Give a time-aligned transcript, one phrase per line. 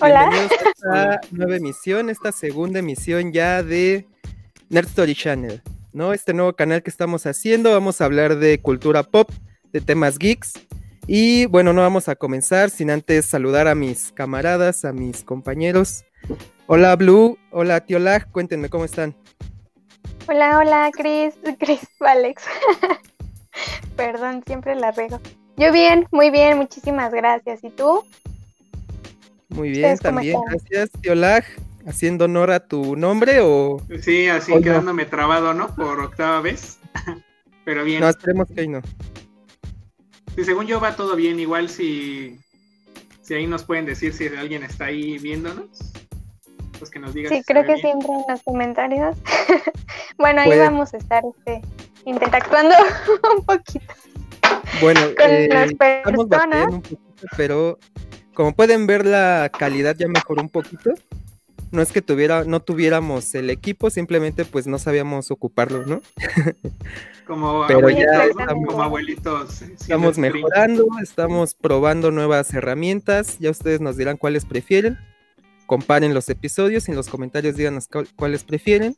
[0.00, 0.28] Hola.
[0.28, 4.06] Bienvenidos a esta nueva emisión, esta segunda emisión ya de
[4.68, 5.62] Nerd Story Channel,
[5.92, 6.12] ¿no?
[6.12, 9.30] Este nuevo canal que estamos haciendo, vamos a hablar de cultura pop,
[9.72, 10.54] de temas geeks.
[11.06, 16.04] Y bueno, no vamos a comenzar sin antes saludar a mis camaradas, a mis compañeros.
[16.66, 19.14] Hola Blue, hola Tío Lag, cuéntenme cómo están.
[20.26, 22.42] Hola, hola Chris, Chris, Alex.
[23.96, 25.20] Perdón, siempre la rego.
[25.56, 27.62] Yo bien, muy bien, muchísimas gracias.
[27.62, 28.02] ¿Y tú?
[29.54, 31.44] Muy bien, también, gracias, Tío Lag.
[31.86, 33.80] ¿Haciendo honor a tu nombre o...?
[34.00, 35.74] Sí, así quedándome trabado, ¿no?
[35.74, 36.78] Por octava vez.
[37.64, 38.00] Pero bien.
[38.00, 38.80] No, esperemos que ahí no.
[40.34, 42.40] Sí, según yo va todo bien, igual si,
[43.22, 45.68] si ahí nos pueden decir si alguien está ahí viéndonos,
[46.78, 47.32] pues que nos digan.
[47.32, 49.16] Sí, creo que siempre en los comentarios.
[50.18, 51.60] bueno, ahí vamos a estar este,
[52.06, 52.74] interactuando
[53.36, 53.94] un poquito.
[54.80, 56.66] Bueno, con eh, las personas.
[56.66, 57.02] Un poquito,
[57.36, 57.78] pero
[58.34, 60.94] como pueden ver la calidad ya mejoró un poquito.
[61.70, 66.02] No es que tuviera, no tuviéramos el equipo, simplemente pues no sabíamos ocuparlo, ¿no?
[67.26, 69.62] Como pero ya estamos, como abuelitos.
[69.62, 73.38] Estamos mejorando, estamos probando nuevas herramientas.
[73.38, 74.98] Ya ustedes nos dirán cuáles prefieren.
[75.64, 78.94] Comparen los episodios y en los comentarios díganos cuáles prefieren.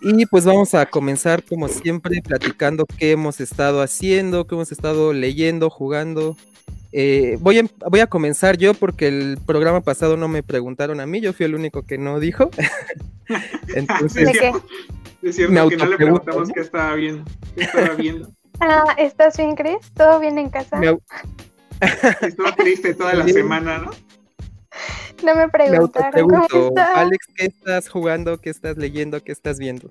[0.00, 5.12] Y pues vamos a comenzar como siempre platicando qué hemos estado haciendo, qué hemos estado
[5.12, 6.36] leyendo, jugando.
[6.92, 11.06] Eh, voy, a, voy a comenzar yo porque el programa pasado no me preguntaron a
[11.06, 12.50] mí, yo fui el único que no dijo.
[13.74, 14.52] Entonces, ¿De qué?
[15.22, 17.24] Es cierto que no le preguntamos qué estaba viendo.
[17.54, 18.28] Qué estaba viendo.
[18.60, 19.90] Ah, ¿estás bien, Chris?
[19.94, 20.78] ¿Todo bien en casa?
[22.20, 23.90] Estuvo triste toda la semana, ¿no?
[25.24, 26.26] No me preguntaron.
[26.28, 28.38] Me ¿cómo Alex, ¿qué estás jugando?
[28.38, 29.22] ¿Qué estás leyendo?
[29.22, 29.88] ¿Qué estás viendo?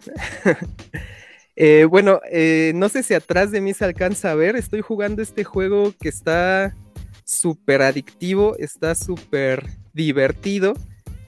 [1.55, 4.55] eh, bueno, eh, no sé si atrás de mí se alcanza a ver.
[4.55, 6.75] Estoy jugando este juego que está
[7.31, 10.73] súper adictivo, está súper divertido.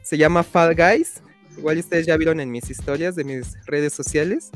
[0.03, 1.21] Se llama Fall Guys.
[1.57, 4.51] Igual ustedes ya vieron en mis historias de mis redes sociales.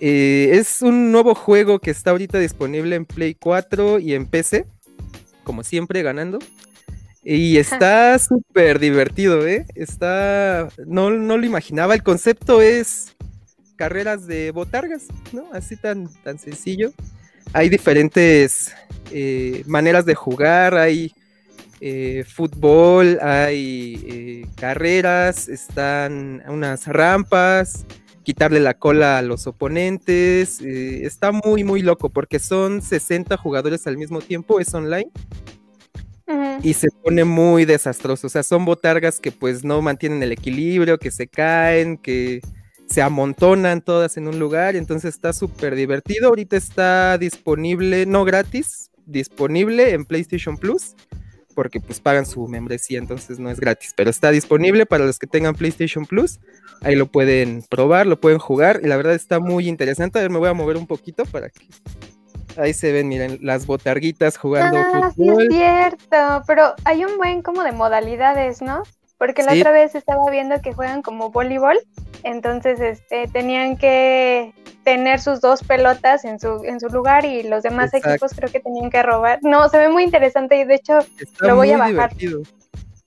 [0.00, 4.66] Eh, es un nuevo juego que está ahorita disponible en Play 4 y en PC.
[5.44, 6.38] Como siempre, ganando.
[7.22, 9.66] Y está súper divertido, ¿eh?
[9.74, 10.68] Está.
[10.86, 11.94] No, no lo imaginaba.
[11.94, 13.14] El concepto es
[13.76, 15.48] carreras de botargas, ¿no?
[15.52, 16.92] Así tan, tan sencillo.
[17.52, 18.74] Hay diferentes
[19.10, 21.12] eh, maneras de jugar, hay
[21.80, 27.86] eh, fútbol, hay eh, carreras, están unas rampas,
[28.22, 30.60] quitarle la cola a los oponentes.
[30.60, 35.10] está muy, muy loco porque son 60 jugadores al mismo tiempo, es online
[36.62, 38.26] y se pone muy desastroso.
[38.26, 42.40] O sea, son botargas que pues no mantienen el equilibrio, que se caen, que
[42.86, 44.76] se amontonan todas en un lugar.
[44.76, 46.28] Entonces está súper divertido.
[46.28, 50.94] Ahorita está disponible, no gratis, disponible en PlayStation Plus.
[51.54, 53.92] Porque pues pagan su membresía, entonces no es gratis.
[53.96, 56.40] Pero está disponible para los que tengan PlayStation Plus.
[56.80, 58.80] Ahí lo pueden probar, lo pueden jugar.
[58.82, 60.18] Y la verdad está muy interesante.
[60.18, 61.68] A ver, me voy a mover un poquito para que
[62.56, 65.48] Ahí se ven, miren, las botarguitas jugando ah, fútbol.
[65.48, 68.82] Sí es cierto, pero hay un buen como de modalidades, ¿no?
[69.24, 71.78] Porque la otra vez estaba viendo que juegan como voleibol,
[72.24, 74.52] entonces este, tenían que
[74.84, 78.60] tener sus dos pelotas en su, en su lugar y los demás equipos creo que
[78.60, 79.38] tenían que robar.
[79.40, 80.98] No, se ve muy interesante y de hecho
[81.40, 82.14] lo voy a bajar.
[82.14, 82.42] Divertido.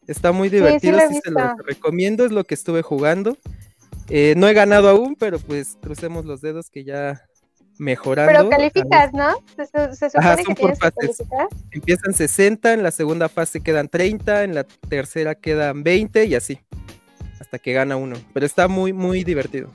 [0.07, 3.37] Está muy divertido, sí, se lo recomiendo, es lo que estuve jugando.
[4.09, 7.21] Eh, no he ganado aún, pero pues crucemos los dedos que ya
[7.79, 8.31] mejorando.
[8.31, 9.35] Pero calificas, ¿no?
[9.55, 11.47] Se, supone que tienes que calificar.
[11.71, 16.59] Empiezan 60, en la segunda fase quedan 30, en la tercera quedan 20 y así.
[17.39, 18.15] Hasta que gana uno.
[18.33, 19.69] Pero está muy, muy divertido.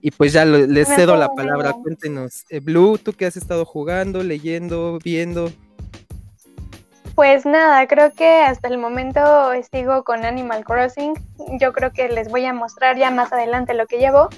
[0.00, 1.72] Y pues ya les cedo la palabra.
[1.72, 2.44] Cuéntenos.
[2.48, 5.52] Eh, Blue, ¿tú qué has estado jugando, leyendo, viendo?
[7.14, 9.20] Pues nada, creo que hasta el momento
[9.70, 11.12] sigo con Animal Crossing.
[11.60, 14.30] Yo creo que les voy a mostrar ya más adelante lo que llevo.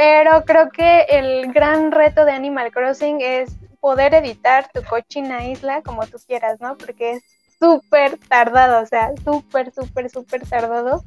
[0.00, 3.50] Pero creo que el gran reto de Animal Crossing es
[3.80, 6.78] poder editar tu cochina isla como tú quieras, ¿no?
[6.78, 7.24] Porque es
[7.58, 11.02] súper tardado, o sea, súper, súper, súper tardado.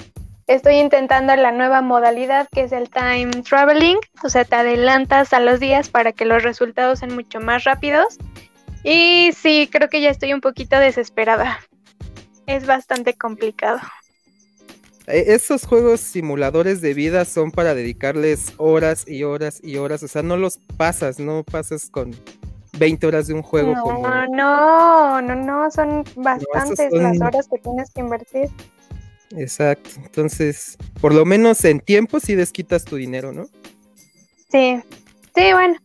[0.46, 5.40] Estoy intentando la nueva modalidad que es el time traveling, o sea, te adelantas a
[5.40, 8.20] los días para que los resultados sean mucho más rápidos.
[8.84, 11.62] Y sí, creo que ya estoy un poquito desesperada.
[12.46, 13.80] Es bastante complicado.
[15.08, 20.04] E, esos juegos simuladores de vida son para dedicarles horas y horas y horas.
[20.04, 22.16] O sea, no los pasas, no pasas con
[22.78, 23.74] 20 horas de un juego.
[23.74, 28.50] No, no, no, no, son bastantes las horas que tienes que invertir.
[29.38, 29.90] Exacto.
[29.98, 33.46] Entonces, por lo menos en tiempo sí desquitas tu dinero, ¿no?
[34.52, 34.82] Sí,
[35.36, 35.76] sí, bueno.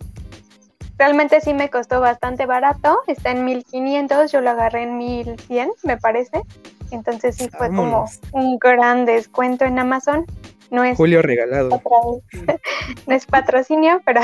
[0.99, 2.99] Realmente sí me costó bastante barato.
[3.07, 6.43] Está en 1500, yo lo agarré en 1100, me parece.
[6.91, 10.25] Entonces sí fue como un gran descuento en Amazon.
[10.71, 11.83] No es Julio regalado.
[13.07, 14.21] no es patrocinio, pero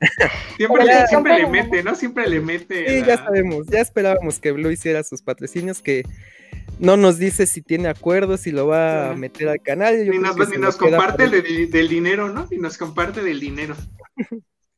[1.08, 1.94] siempre, le mete, ¿no?
[1.94, 2.88] Siempre le mete.
[2.88, 6.04] Sí, ya sabemos, ya esperábamos que Blue hiciera sus patrocinios, que
[6.78, 10.08] no nos dice si tiene acuerdos, si lo va a meter al canal.
[10.08, 12.46] ni nos, comparte del dinero, ¿no?
[12.50, 13.74] Y nos comparte del dinero.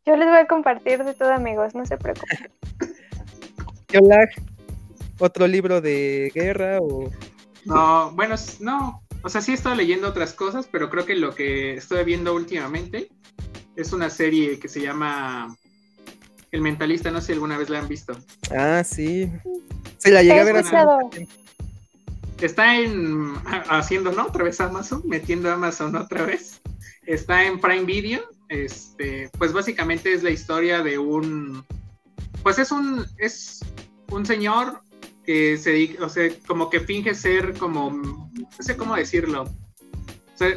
[0.07, 2.51] Yo les voy a compartir de todo, amigos, no se preocupen.
[3.99, 4.29] Hola,
[5.21, 7.11] ¿otro libro de guerra o...?
[7.65, 11.35] No, bueno, no, o sea, sí he estado leyendo otras cosas, pero creo que lo
[11.35, 13.11] que estoy viendo últimamente
[13.77, 15.55] es una serie que se llama
[16.51, 18.17] El Mentalista, no sé si alguna vez la han visto.
[18.51, 19.31] Ah, sí.
[19.99, 20.77] Se la llegué a ver hace
[22.41, 23.35] Está en
[23.69, 24.27] haciendo, ¿no?
[24.27, 26.61] Otra vez Amazon, metiendo Amazon otra vez.
[27.07, 28.23] Está en Prime Video.
[28.49, 31.65] Este, pues básicamente es la historia de un
[32.43, 33.61] pues es un es
[34.11, 34.81] un señor
[35.25, 39.45] que se dedica, o sea, como que finge ser como no sé cómo decirlo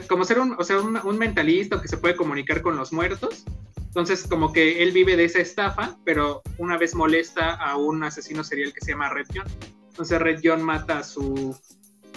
[0.07, 3.44] como ser un, o sea, un, mentalista que se puede comunicar con los muertos.
[3.77, 8.44] Entonces, como que él vive de esa estafa, pero una vez molesta a un asesino
[8.44, 9.45] serial que se llama Red John.
[9.89, 11.56] Entonces, Red John mata a su,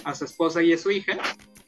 [0.05, 1.19] a su esposa y a su hija.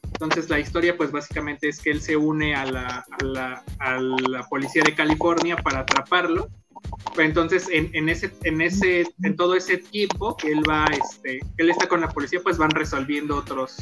[0.05, 4.01] Entonces, la historia, pues básicamente es que él se une a la, a la, a
[4.01, 6.49] la policía de California para atraparlo.
[7.17, 11.63] Entonces, en, en, ese, en, ese, en todo ese tiempo que él va, este, que
[11.63, 13.77] él está con la policía, pues van resolviendo otros,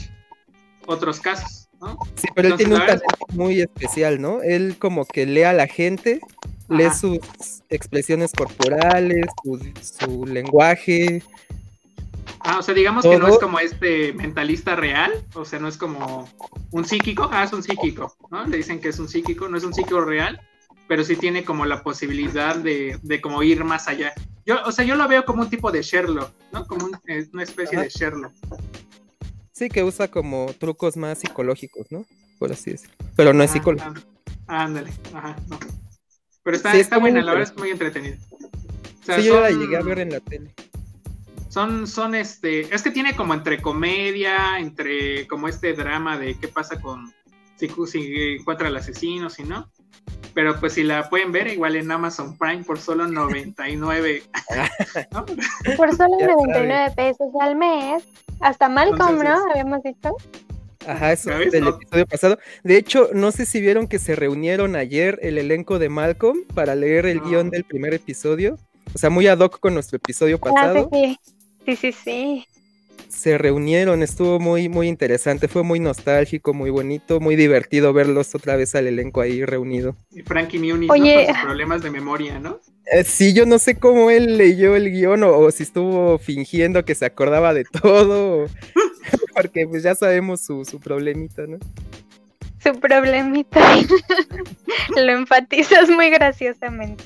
[0.87, 1.67] otros casos.
[2.15, 4.43] Sí, pero él tiene un talento muy especial, ¿no?
[4.43, 6.21] Él como que lee a la gente,
[6.69, 7.19] lee sus
[7.69, 9.27] expresiones corporales,
[9.83, 11.23] su, lenguaje.
[12.41, 15.77] Ah, o sea, digamos que no es como este mentalista real, o sea, no es
[15.77, 16.29] como
[16.71, 18.47] un psíquico, ah, es un psíquico, ¿no?
[18.47, 20.41] Le dicen que es un psíquico, no es un psíquico real,
[20.89, 24.13] pero sí tiene como la posibilidad de, de como ir más allá.
[24.45, 26.67] Yo, o sea, yo lo veo como un tipo de Sherlock, ¿no?
[26.67, 28.33] Como eh, una especie de Sherlock.
[29.53, 32.05] Sí, que usa como trucos más psicológicos, ¿no?
[32.39, 32.95] Por así decirlo.
[33.17, 33.95] Pero no es psicólogo.
[34.47, 35.59] ándale, ajá, no.
[36.43, 38.19] Pero está, está buena, la verdad es muy entretenida.
[39.03, 40.55] sí, yo la llegué a ver en la tele.
[41.49, 46.49] Son, son este, es que tiene como entre comedia, entre como este drama de qué
[46.49, 47.13] pasa con
[47.57, 49.69] si, si encuentra al asesino, si no.
[50.35, 54.23] Pero pues si la pueden ver, igual en Amazon Prime por solo 99.
[55.77, 58.05] Por solo 99 pesos al mes.
[58.41, 59.51] Hasta Malcolm, ¿no?
[59.51, 60.15] Habíamos dicho.
[60.87, 62.39] Ajá, eso del episodio pasado.
[62.63, 66.75] De hecho, no sé si vieron que se reunieron ayer el elenco de Malcolm para
[66.75, 68.59] leer el guion del primer episodio.
[68.95, 70.91] O sea, muy ad hoc con nuestro episodio ah, pasado.
[70.93, 71.19] sí,
[71.65, 72.47] sí, sí, sí
[73.17, 78.57] se reunieron, estuvo muy, muy interesante, fue muy nostálgico, muy bonito, muy divertido verlos otra
[78.57, 79.97] vez al elenco ahí reunido.
[80.11, 82.61] Y Frankie Muniz, Con sus problemas de memoria, ¿no?
[82.93, 86.95] Eh, sí, yo no sé cómo él leyó el guion o, si estuvo fingiendo que
[86.95, 88.47] se acordaba de todo,
[89.35, 91.59] porque pues ya sabemos su, su problemita, ¿no?
[92.67, 93.61] Su problemita.
[94.97, 97.05] Lo enfatizas muy graciosamente.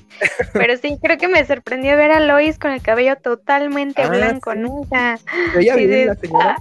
[0.53, 4.55] Pero sí, creo que me sorprendió ver a Lois con el cabello totalmente ah, blanco,
[4.55, 4.83] ¿no?
[4.85, 6.57] sí, la señora?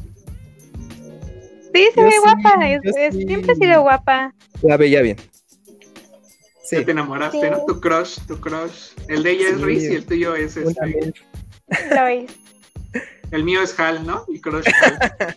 [1.74, 2.56] Sí, se ve guapa.
[3.12, 4.34] Siempre ha sido guapa.
[4.62, 5.18] La veía bien.
[6.63, 6.84] Sí.
[6.84, 7.66] te enamoraste, ¿no?
[7.66, 8.92] Tu crush, tu crush.
[9.07, 11.13] El de ella es Reese y el tuyo es este.
[11.96, 12.32] Lois.
[13.32, 14.25] El mío es Hal, ¿no?
[14.27, 15.36] Y crush Hal.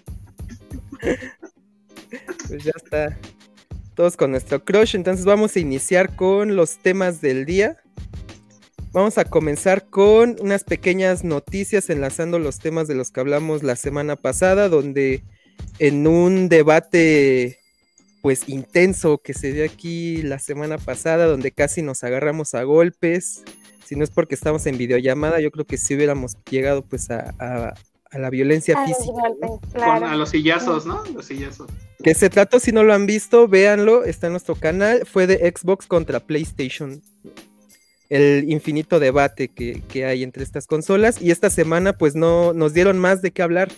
[2.48, 3.18] pues ya está
[3.94, 4.94] todos con nuestro crush.
[4.94, 7.76] Entonces vamos a iniciar con los temas del día.
[8.92, 13.76] Vamos a comenzar con unas pequeñas noticias enlazando los temas de los que hablamos la
[13.76, 15.22] semana pasada, donde
[15.78, 17.58] en un debate
[18.20, 23.42] pues intenso que se dio aquí la semana pasada, donde casi nos agarramos a golpes,
[23.84, 27.74] si no es porque estamos en videollamada, yo creo que si hubiéramos llegado pues a,
[28.12, 29.22] a la violencia física.
[29.82, 31.02] a los sillazos, ¿no?
[31.14, 31.68] Los sillazos.
[32.02, 35.52] Que se trató, si no lo han visto, véanlo, está en nuestro canal, fue de
[35.54, 37.00] Xbox contra PlayStation.
[38.08, 41.22] El infinito debate que, hay entre estas consolas.
[41.22, 43.70] Y esta semana, pues no nos dieron más de qué hablar.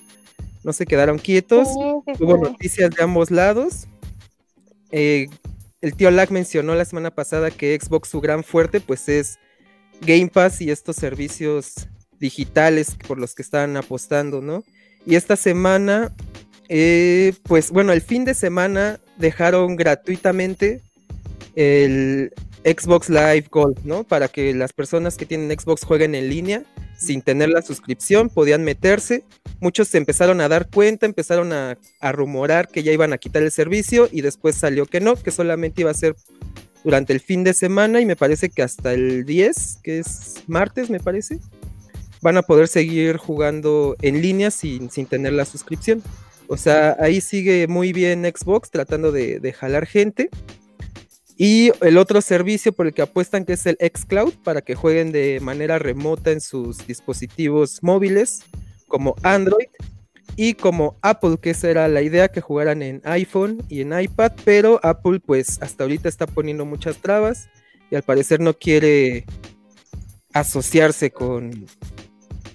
[0.65, 1.69] No se quedaron quietos.
[1.69, 3.87] Hubo noticias de ambos lados.
[4.91, 5.29] Eh,
[5.83, 9.39] el tío Lack mencionó la semana pasada que Xbox su gran fuerte, pues es
[10.01, 11.89] Game Pass y estos servicios
[12.19, 14.65] digitales por los que estaban apostando, ¿no?
[15.05, 16.15] Y esta semana,
[16.69, 20.83] eh, pues bueno, el fin de semana dejaron gratuitamente
[21.55, 22.33] el
[22.65, 24.05] Xbox Live Gold, ¿no?
[24.05, 26.65] Para que las personas que tienen Xbox jueguen en línea
[26.97, 29.25] sin tener la suscripción, podían meterse.
[29.61, 33.43] Muchos se empezaron a dar cuenta, empezaron a, a, rumorar que ya iban a quitar
[33.43, 36.17] el servicio y después salió que no, que solamente iba a ser
[36.83, 40.89] durante el fin de semana y me parece que hasta el 10, que es martes,
[40.89, 41.41] me parece
[42.25, 46.03] van a poder seguir jugando en línea sin, sin tener la suscripción.
[46.49, 50.31] O sea, ahí sigue muy bien Xbox tratando de, jalar gente.
[51.37, 55.11] Y el otro servicio por el que apuestan que es el xCloud para que jueguen
[55.11, 58.45] de manera remota en sus dispositivos móviles
[58.87, 59.67] como Android
[60.37, 64.33] y como Apple, que esa era la idea que jugaran en iPhone y en iPad,
[64.45, 67.49] pero Apple pues hasta ahorita está poniendo muchas trabas
[67.91, 69.25] y al parecer no quiere
[70.33, 71.67] asociarse con,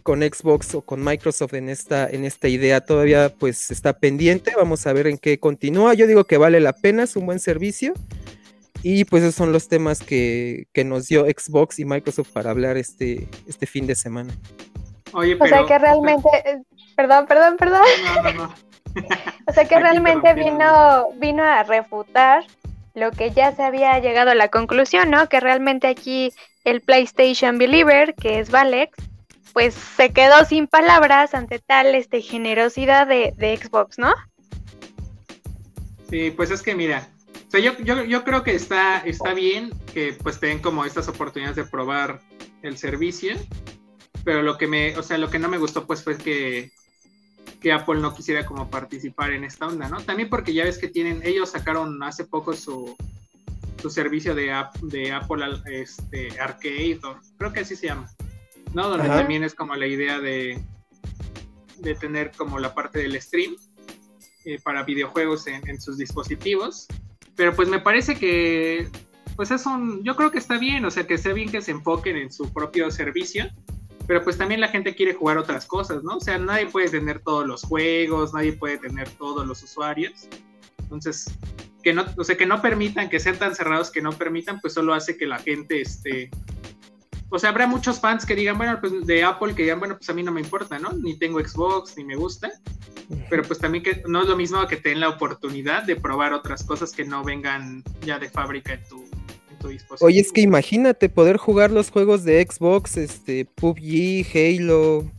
[0.10, 2.82] con Xbox o con Microsoft en esta, en esta idea.
[2.82, 5.94] Todavía pues está pendiente, vamos a ver en qué continúa.
[5.94, 7.94] Yo digo que vale la pena, es un buen servicio.
[8.82, 12.76] Y pues esos son los temas que, que nos dio Xbox y Microsoft para hablar
[12.76, 14.34] este, este fin de semana.
[15.14, 16.28] Oye, pero, o sea que realmente,
[16.96, 17.82] perdón, perdón, perdón.
[18.04, 18.54] No, no, no.
[19.46, 22.46] o sea que realmente vino, vino a refutar
[22.96, 25.30] lo que ya se había llegado a la conclusión, ¿no?
[25.30, 29.09] Que realmente aquí el PlayStation Believer, que es Valex,
[29.54, 34.14] pues se quedó sin palabras ante tal este, generosidad de, Xbox, ¿no?
[36.10, 37.10] Sí, pues es que mira,
[37.48, 41.08] o sea, yo, yo, yo, creo que está, está bien que pues tengan como estas
[41.08, 42.22] oportunidades de probar
[42.62, 43.36] el servicio,
[44.24, 46.72] pero lo que me, o sea, lo que no me gustó pues fue que,
[47.62, 50.02] que Apple no quisiera como participar en esta onda, ¿no?
[50.02, 52.96] También porque ya ves que tienen, ellos sacaron hace poco su,
[53.82, 54.54] su servicio de,
[54.84, 57.00] de Apple este, Arcade,
[57.38, 58.10] creo que así se llama,
[58.74, 58.90] ¿no?
[58.90, 60.62] Donde también es como la idea de,
[61.78, 63.56] de tener como la parte del stream
[64.46, 66.88] eh, para videojuegos en, en, sus dispositivos.
[67.36, 68.90] Pero pues me parece que,
[69.36, 71.72] pues es un, yo creo que está bien, o sea, que sea bien que se
[71.72, 73.50] enfoquen en su propio servicio
[74.10, 76.18] pero pues también la gente quiere jugar otras cosas, ¿no?
[76.18, 80.28] O sea, nadie puede tener todos los juegos, nadie puede tener todos los usuarios.
[80.80, 81.32] Entonces,
[81.84, 84.74] que no, o sea, que no permitan, que sean tan cerrados que no permitan, pues
[84.74, 86.32] solo hace que la gente esté...
[87.30, 90.10] O sea, habrá muchos fans que digan, bueno, pues de Apple, que digan, bueno, pues
[90.10, 90.92] a mí no me importa, ¿no?
[90.94, 92.52] Ni tengo Xbox, ni me gusta.
[93.30, 96.64] Pero pues también que no es lo mismo que tengan la oportunidad de probar otras
[96.64, 99.06] cosas que no vengan ya de fábrica en tu,
[100.00, 105.12] Oye, es que imagínate poder jugar los juegos de Xbox, este, PUBG, Halo,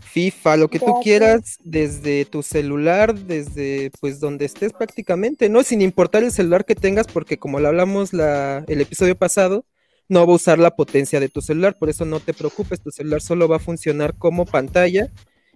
[0.00, 5.62] FIFA, lo que tú quieras desde tu celular, desde pues donde estés prácticamente, ¿no?
[5.62, 9.64] Sin importar el celular que tengas, porque como lo hablamos la, el episodio pasado,
[10.08, 12.90] no va a usar la potencia de tu celular, por eso no te preocupes, tu
[12.90, 15.10] celular solo va a funcionar como pantalla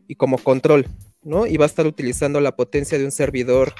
[0.07, 0.87] y como control,
[1.23, 1.47] ¿no?
[1.47, 3.73] Y va a estar utilizando la potencia de un servidor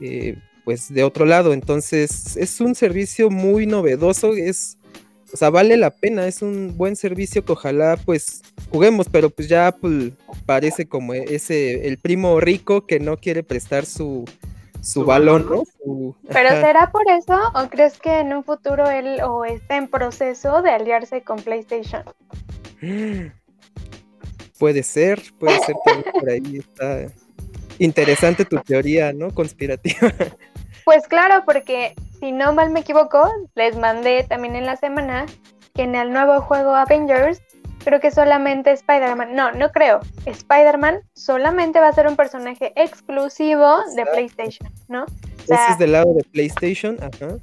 [0.00, 1.52] eh, pues de otro lado.
[1.52, 4.78] Entonces es un servicio muy novedoso, es,
[5.32, 9.48] o sea, vale la pena, es un buen servicio que ojalá pues juguemos, pero pues
[9.48, 10.12] ya Apple
[10.46, 14.24] parece como ese, el primo rico que no quiere prestar su,
[14.84, 15.62] su balón, ¿no?
[16.28, 20.62] ¿Pero será por eso o crees que en un futuro él o está en proceso
[20.62, 22.04] de aliarse con PlayStation?
[24.58, 27.12] Puede ser, puede ser que por ahí está
[27.78, 29.30] interesante tu teoría, ¿no?
[29.30, 30.12] Conspirativa.
[30.84, 35.24] Pues claro, porque si no mal me equivoco, les mandé también en la semana
[35.74, 37.40] que en el nuevo juego Avengers,
[37.84, 43.78] creo que solamente Spider-Man, no, no creo, Spider-Man solamente va a ser un personaje exclusivo
[43.94, 45.06] de PlayStation, ¿no?
[45.44, 47.36] Ese es del lado de PlayStation, ajá.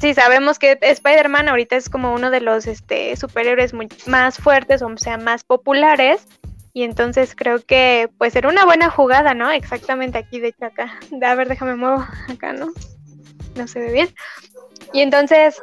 [0.00, 3.72] Sí, sabemos que Spider-Man ahorita es como uno de los este, superhéroes
[4.06, 6.26] más fuertes, o sea, más populares,
[6.74, 9.50] y entonces creo que puede ser una buena jugada, ¿no?
[9.50, 11.00] Exactamente aquí, de hecho acá.
[11.22, 12.68] A ver, déjame muevo acá, ¿no?
[13.54, 14.14] No se ve bien.
[14.92, 15.62] Y entonces,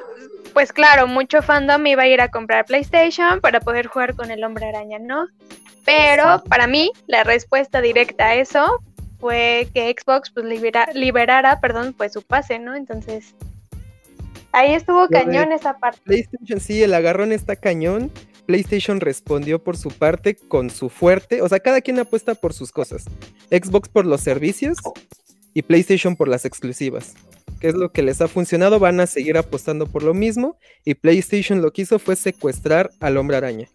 [0.54, 4.44] pues claro, mucho fandom iba a ir a comprar PlayStation para poder jugar con el
[4.44, 5.28] hombre araña, ¿no?
[5.86, 8.80] Pero para mí, la respuesta directa a eso
[9.20, 10.46] fue que Xbox pues
[10.94, 12.76] liberara, perdón, pues su pase, ¿no?
[12.76, 13.36] Entonces,
[14.52, 16.00] ahí estuvo cañón esa parte.
[16.04, 18.12] PlayStation sí, el agarrón está cañón.
[18.46, 22.72] PlayStation respondió por su parte con su fuerte, o sea, cada quien apuesta por sus
[22.72, 23.06] cosas.
[23.50, 24.78] Xbox por los servicios
[25.54, 27.14] y PlayStation por las exclusivas.
[27.64, 28.78] ¿Qué es lo que les ha funcionado?
[28.78, 33.16] Van a seguir apostando por lo mismo y PlayStation lo que hizo fue secuestrar al
[33.16, 33.70] hombre araña.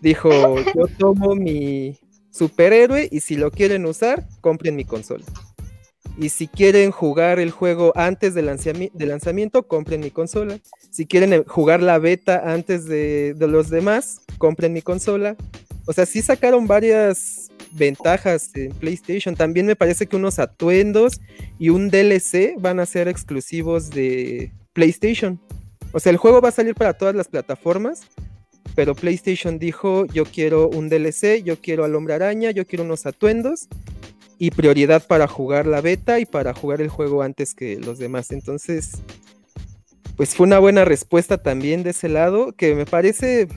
[0.00, 1.98] Dijo, yo tomo mi
[2.30, 5.24] superhéroe y si lo quieren usar, compren mi consola.
[6.16, 10.60] Y si quieren jugar el juego antes del, lanzamiento, compren mi consola.
[10.92, 15.34] Si quieren eh, jugar la beta antes de, los demás, compren mi consola.
[15.86, 19.34] O sea, sí sacaron varias ventajas en PlayStation.
[19.34, 21.20] También me parece que unos atuendos
[21.58, 25.40] y un DLC van a ser exclusivos de PlayStation.
[25.92, 28.02] O sea, el juego va a salir para todas las plataformas,
[28.74, 33.06] pero PlayStation dijo, yo quiero un DLC, yo quiero al hombre araña, yo quiero unos
[33.06, 33.68] atuendos
[34.38, 38.32] y prioridad para jugar la beta y para jugar el juego antes que los demás.
[38.32, 38.92] Entonces,
[40.16, 43.48] pues fue una buena respuesta también de ese lado, que me parece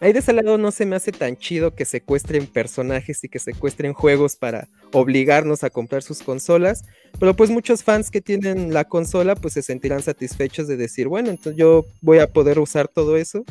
[0.00, 3.38] Ahí de ese lado no se me hace tan chido que secuestren personajes y que
[3.38, 6.84] secuestren juegos para obligarnos a comprar sus consolas,
[7.18, 11.30] pero pues muchos fans que tienen la consola pues se sentirán satisfechos de decir, bueno,
[11.30, 13.44] entonces yo voy a poder usar todo eso.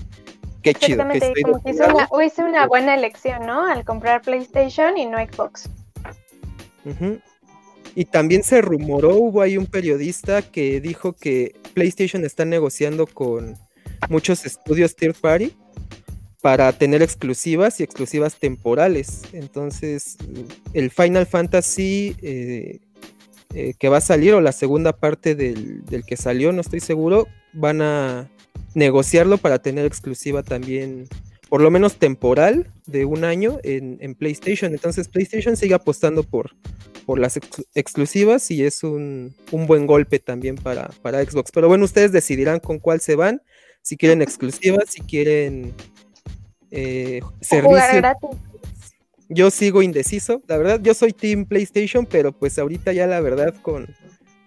[0.61, 1.07] Qué chido.
[1.09, 3.65] Que estoy como que hice una, hice una buena elección, ¿no?
[3.67, 5.69] Al comprar PlayStation y no Xbox.
[7.95, 13.55] Y también se rumoró, hubo ahí un periodista que dijo que PlayStation está negociando con
[14.09, 15.53] muchos estudios third party
[16.41, 19.23] para tener exclusivas y exclusivas temporales.
[19.33, 20.17] Entonces,
[20.73, 22.79] el Final Fantasy eh,
[23.53, 27.27] eh, que va a salir, o la segunda parte del, que salió, no estoy seguro,
[27.53, 28.29] van a
[28.75, 31.07] negociarlo para tener exclusiva también,
[31.49, 34.73] por lo menos temporal, de un año en, PlayStation.
[34.73, 36.51] Entonces, PlayStation sigue apostando por,
[37.05, 37.39] por las
[37.73, 41.51] exclusivas y es un, buen golpe también para, para Xbox.
[41.51, 43.41] Pero bueno, ustedes decidirán con cuál se van
[43.81, 45.73] si quieren exclusivas, si quieren
[46.71, 48.01] eh, servicio.
[49.29, 53.53] Yo sigo indeciso, la verdad, yo soy Team PlayStation, pero pues ahorita ya la verdad
[53.61, 53.87] con,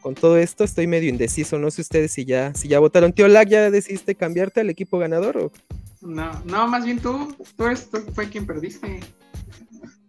[0.00, 1.59] con todo esto estoy medio indeciso.
[1.59, 3.12] No sé ustedes si ya, si ya votaron.
[3.12, 5.37] Tío Lag, ¿ya decidiste cambiarte al equipo ganador?
[5.37, 5.53] O?
[6.00, 9.00] No, no, más bien tú, tú, eres, tú fue quien perdiste.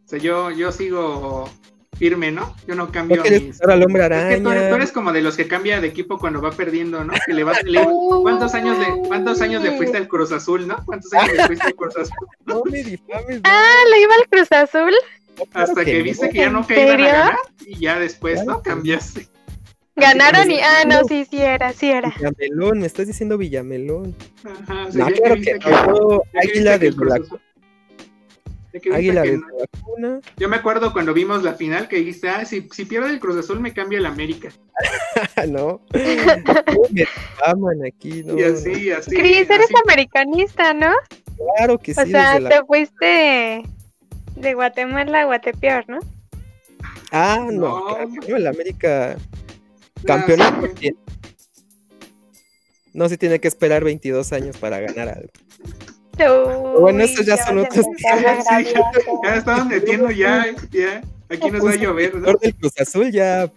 [0.05, 1.49] O sea, yo, yo sigo
[2.01, 2.55] firme, ¿no?
[2.65, 3.17] Yo no cambio.
[3.17, 3.61] No mis...
[3.61, 4.41] al hombre araña.
[4.41, 7.13] tú, eres como de los que cambia de equipo cuando va perdiendo, ¿no?
[7.27, 7.85] Que le va, le...
[8.23, 10.83] ¿cuántos años le, cuántos años le fuiste al Cruz Azul, no?
[10.83, 12.27] ¿Cuántos años le fuiste al Cruz Azul?
[12.47, 13.41] No me difames.
[13.43, 14.93] Ah, le iba al Cruz Azul.
[15.53, 17.35] Hasta que, viste que ya no caía a ganar
[17.67, 18.63] y ya después, ¿no?
[18.63, 19.27] Cambiaste.
[19.95, 20.59] Ganaron y.
[20.59, 22.11] Ah, no, sí, sí era, sí era.
[22.17, 24.15] Villamelón, me estás diciendo Villamelón.
[24.43, 26.91] Ajá, no, claro que, que, Águila de
[28.93, 29.41] Águila de
[30.37, 33.37] Yo me acuerdo cuando vimos la final que dijiste, ah, si, si pierde el Cruz
[33.37, 34.49] Azul me cambia el América.
[35.49, 35.81] no.
[35.93, 37.05] me
[37.45, 38.37] aman aquí, ¿no?
[38.37, 39.15] Y así, así.
[39.15, 40.93] Cris, eres americanista, ¿no?
[41.57, 42.01] Claro que sí.
[42.01, 43.63] O sea, te fuiste
[44.35, 45.99] de Guatemala a Guatepeor, ¿no?
[47.11, 48.35] Ah, no, no.
[48.37, 49.17] el América
[50.05, 50.67] campeonato.
[52.93, 55.29] No se tiene que esperar 22 años para ganar algo
[56.79, 58.45] bueno, estos ya son otros temas.
[59.23, 61.01] ya, estaban metiendo, ya, ya.
[61.29, 62.33] Aquí nos va a llover, ¿no?
[62.41, 63.51] El Cruz Azul ya,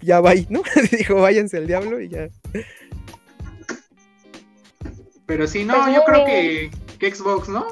[0.00, 0.62] ya va ahí, ¿no?
[0.90, 2.28] Dijo, váyanse al diablo y ya.
[5.26, 7.66] Pero sí, no, pues yo creo que, que, Xbox, ¿no?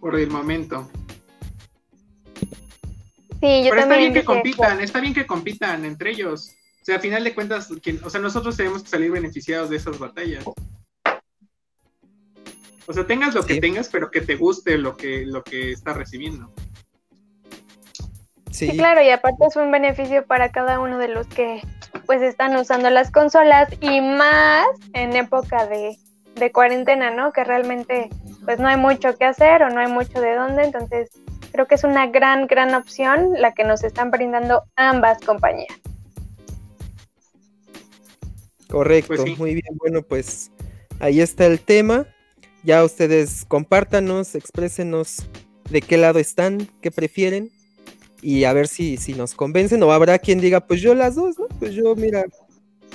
[0.00, 0.90] Por el momento.
[3.40, 6.54] Sí, yo Pero está bien que compitan, está bien que compitan entre ellos.
[6.82, 7.70] O sea, a final de cuentas,
[8.02, 10.44] o sea, nosotros tenemos que salir beneficiados de esas batallas.
[12.88, 15.94] O sea, tengas lo que tengas, pero que te guste lo que, lo que estás
[15.94, 16.50] recibiendo.
[18.50, 18.76] Sí.
[18.76, 21.60] claro, y aparte es un beneficio para cada uno de los que
[22.06, 25.96] pues están usando las consolas y más en época de,
[26.34, 27.30] de cuarentena, ¿no?
[27.30, 28.08] Que realmente
[28.46, 31.10] pues no hay mucho que hacer o no hay mucho de dónde, entonces
[31.52, 35.78] creo que es una gran, gran opción la que nos están brindando ambas compañías.
[38.66, 40.50] Correcto, pues muy bien, bueno, pues
[41.00, 42.06] ahí está el tema.
[42.64, 45.28] Ya ustedes compártanos, exprésenos
[45.70, 47.50] de qué lado están, qué prefieren
[48.20, 51.38] y a ver si, si nos convencen o habrá quien diga, pues yo las dos,
[51.38, 51.46] ¿no?
[51.58, 52.24] Pues yo, mira,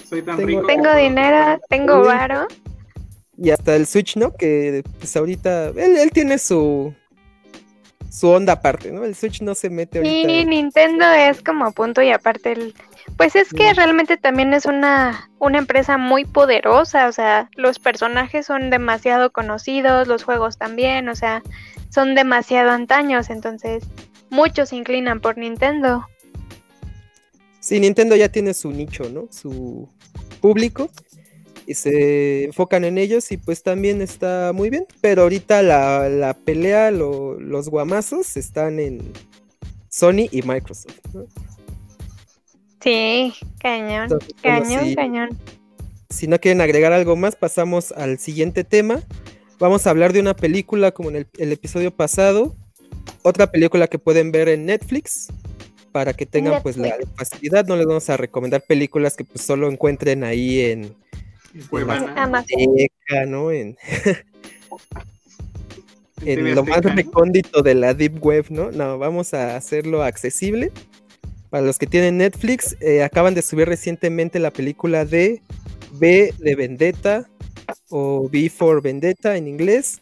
[0.07, 0.67] soy tan tengo, rico.
[0.67, 2.47] Tengo dinero, tengo varo.
[3.37, 4.33] Y hasta el Switch, ¿no?
[4.35, 6.93] Que pues ahorita, él, él tiene su,
[8.09, 9.05] su onda aparte, ¿no?
[9.05, 10.29] El Switch no se mete ahorita.
[10.29, 12.75] Sí, Nintendo es como punto y aparte el
[13.17, 18.45] pues es que realmente también es una, una empresa muy poderosa, o sea, los personajes
[18.45, 21.43] son demasiado conocidos, los juegos también, o sea,
[21.89, 23.83] son demasiado antaños, entonces
[24.29, 26.07] muchos se inclinan por Nintendo.
[27.59, 29.27] Sí, Nintendo ya tiene su nicho, ¿no?
[29.31, 29.89] Su
[30.41, 30.89] público
[31.65, 36.33] y se enfocan en ellos y pues también está muy bien, pero ahorita la, la
[36.33, 39.13] pelea, los guamazos están en
[39.89, 40.99] Sony y Microsoft.
[41.13, 41.25] ¿no?
[42.83, 44.09] Sí, cañón,
[44.41, 45.29] cañón, cañón.
[46.09, 49.01] Si no quieren agregar algo más, pasamos al siguiente tema.
[49.57, 52.53] Vamos a hablar de una película como en el, episodio pasado.
[53.21, 55.29] Otra película que pueden ver en Netflix
[55.93, 57.65] para que tengan pues la facilidad.
[57.65, 60.93] No les vamos a recomendar películas que pues solo encuentren ahí en,
[61.53, 63.51] en ¿no?
[63.51, 63.77] En,
[66.25, 68.71] en lo más recóndito de la Deep Web, ¿no?
[68.71, 70.73] No, vamos a hacerlo accesible
[71.53, 75.43] para los que tienen Netflix, eh, acaban de subir recientemente la película de
[75.91, 77.29] B de Vendetta
[77.91, 80.01] o B for Vendetta en inglés.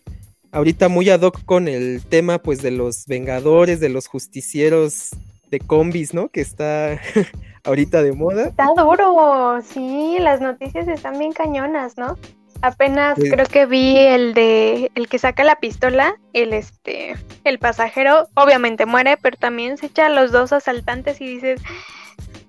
[0.54, 5.10] Ahorita muy ad hoc con el tema pues de los Vengadores, de los justicieros
[5.50, 6.30] de combis, ¿no?
[6.30, 6.98] Que está
[7.66, 8.48] ahorita de moda.
[8.48, 12.18] Está duro, sí, las noticias están bien cañonas, ¿no?
[12.62, 18.28] Apenas creo que vi el de el que saca la pistola, el este, el pasajero,
[18.36, 21.62] obviamente muere, pero también se echa a los dos asaltantes y dices,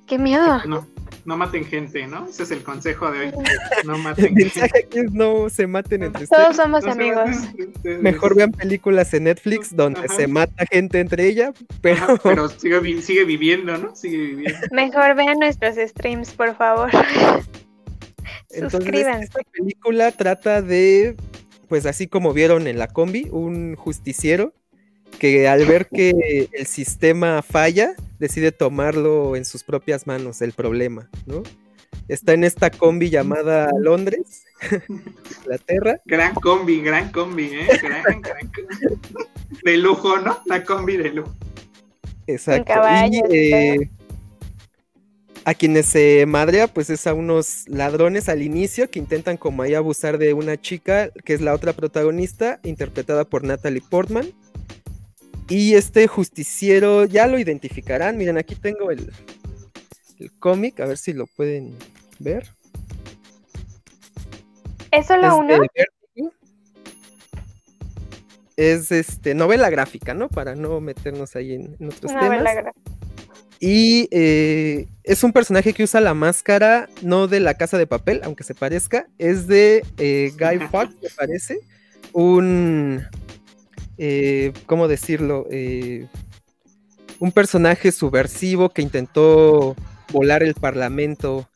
[0.07, 0.63] qué miedo.
[0.67, 0.87] No,
[1.25, 2.27] no maten gente, ¿no?
[2.27, 3.33] Ese es el consejo de hoy.
[3.85, 6.57] No maten El mensaje aquí es no se maten entre Todos ustedes.
[6.57, 7.31] somos No se amigos.
[7.85, 10.15] Mejor vean películas en Netflix donde Ajá.
[10.15, 13.95] se mata gente entre ella, pero, Ajá, pero sigue, sigue viviendo, ¿no?
[13.95, 14.59] Sigue viviendo.
[14.73, 16.91] Mejor vean nuestros streams, por favor.
[18.55, 21.17] entonces esta película trata de,
[21.69, 24.53] pues así como vieron en la combi, un justiciero
[25.19, 31.09] que al ver que el sistema falla, decide tomarlo en sus propias manos, el problema,
[31.27, 31.43] ¿no?
[32.09, 34.45] Está en esta combi llamada Londres,
[35.39, 37.69] Inglaterra, Gran combi, gran combi, ¿eh?
[37.83, 39.27] Gran, gran combi.
[39.65, 40.39] De lujo, ¿no?
[40.47, 41.35] La combi de lujo.
[42.27, 42.73] Exacto.
[43.11, 43.91] y eh,
[45.45, 49.75] a quienes se madrea, pues es a unos ladrones al inicio que intentan como ahí
[49.75, 54.33] abusar de una chica, que es la otra protagonista, interpretada por Natalie Portman.
[55.49, 58.17] Y este justiciero, ya lo identificarán.
[58.17, 59.13] Miren, aquí tengo el,
[60.19, 61.77] el cómic, a ver si lo pueden
[62.21, 62.49] ver.
[64.93, 65.67] ¿Es solo Es uno?
[68.57, 70.29] Es este novela gráfica, ¿no?
[70.29, 72.43] Para no meternos ahí en, en otros Una temas.
[72.45, 72.73] gra-
[73.65, 78.21] Y eh, es un personaje que usa la máscara, no de la casa de papel,
[78.25, 81.61] aunque se parezca, es de eh, Guy Fawkes, me parece.
[82.13, 83.05] Un.
[83.99, 85.47] eh, ¿Cómo decirlo?
[87.21, 89.77] Un personaje subversivo que intentó
[90.11, 91.49] volar el parlamento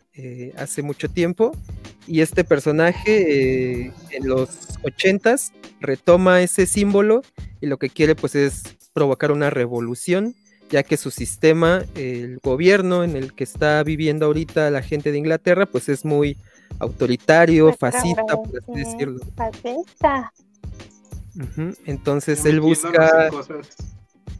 [0.56, 1.50] hace mucho tiempo.
[2.06, 7.22] Y este personaje en los ochentas retoma ese símbolo
[7.60, 10.36] y lo que quiere pues es provocar una revolución
[10.70, 15.18] ya que su sistema, el gobierno en el que está viviendo ahorita la gente de
[15.18, 16.36] Inglaterra, pues es muy
[16.78, 18.78] autoritario, fascista, por así sí.
[18.78, 19.20] decirlo.
[19.36, 20.32] Fascista.
[21.84, 23.30] Entonces él busca,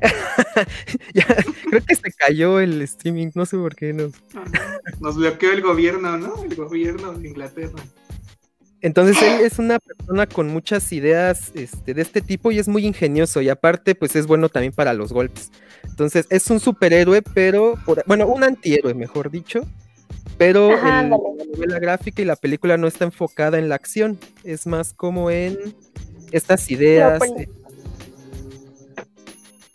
[1.14, 1.26] ya,
[1.68, 4.10] creo que se cayó el streaming, no sé por qué no.
[5.00, 6.42] Nos bloqueó el gobierno, ¿no?
[6.44, 7.82] El gobierno de Inglaterra.
[8.82, 12.86] Entonces él es una persona con muchas ideas este, de este tipo y es muy
[12.86, 15.50] ingenioso y aparte pues es bueno también para los golpes.
[15.84, 19.66] Entonces es un superhéroe, pero, por- bueno, un antihéroe, mejor dicho,
[20.36, 21.22] pero Ajá, el- ándale.
[21.38, 25.30] la novela gráfica y la película no está enfocada en la acción, es más como
[25.30, 25.56] en
[26.32, 27.48] estas ideas, eh,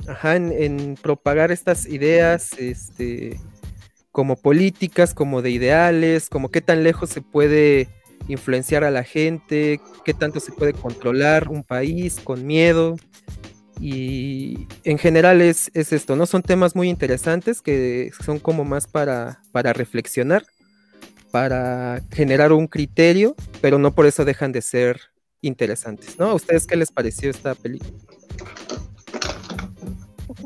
[0.08, 3.40] ajá, en, en propagar estas ideas, este,
[4.12, 7.88] como políticas, como de ideales, como qué tan lejos se puede
[8.28, 12.96] influenciar a la gente, qué tanto se puede controlar un país con miedo.
[13.80, 16.26] Y en general es, es esto, ¿no?
[16.26, 20.44] Son temas muy interesantes que son como más para, para reflexionar,
[21.32, 25.02] para generar un criterio, pero no por eso dejan de ser
[25.42, 26.28] interesantes, ¿no?
[26.28, 27.92] ¿A ustedes qué les pareció esta película?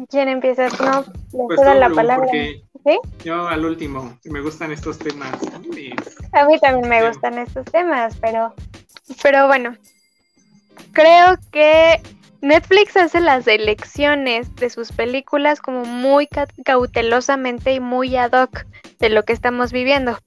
[0.09, 0.67] ¿Quién empieza?
[0.69, 2.27] No, le Pues la palabra.
[2.27, 2.99] porque ¿Sí?
[3.23, 5.33] yo al último, me gustan estos temas.
[6.33, 7.07] A mí también me Sí.
[7.07, 8.53] gustan estos temas, pero,
[9.23, 9.75] pero bueno,
[10.93, 11.99] creo que
[12.41, 18.65] Netflix hace las elecciones de sus películas como muy ca- cautelosamente y muy ad hoc
[18.99, 20.19] de lo que estamos viviendo.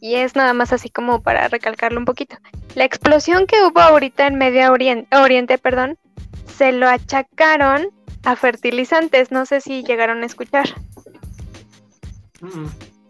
[0.00, 2.36] Y es nada más así como para recalcarlo un poquito.
[2.74, 5.96] La explosión que hubo ahorita en Medio Oriente, Oriente perdón,
[6.58, 7.88] se lo achacaron
[8.24, 9.30] a fertilizantes.
[9.30, 10.68] No sé si llegaron a escuchar.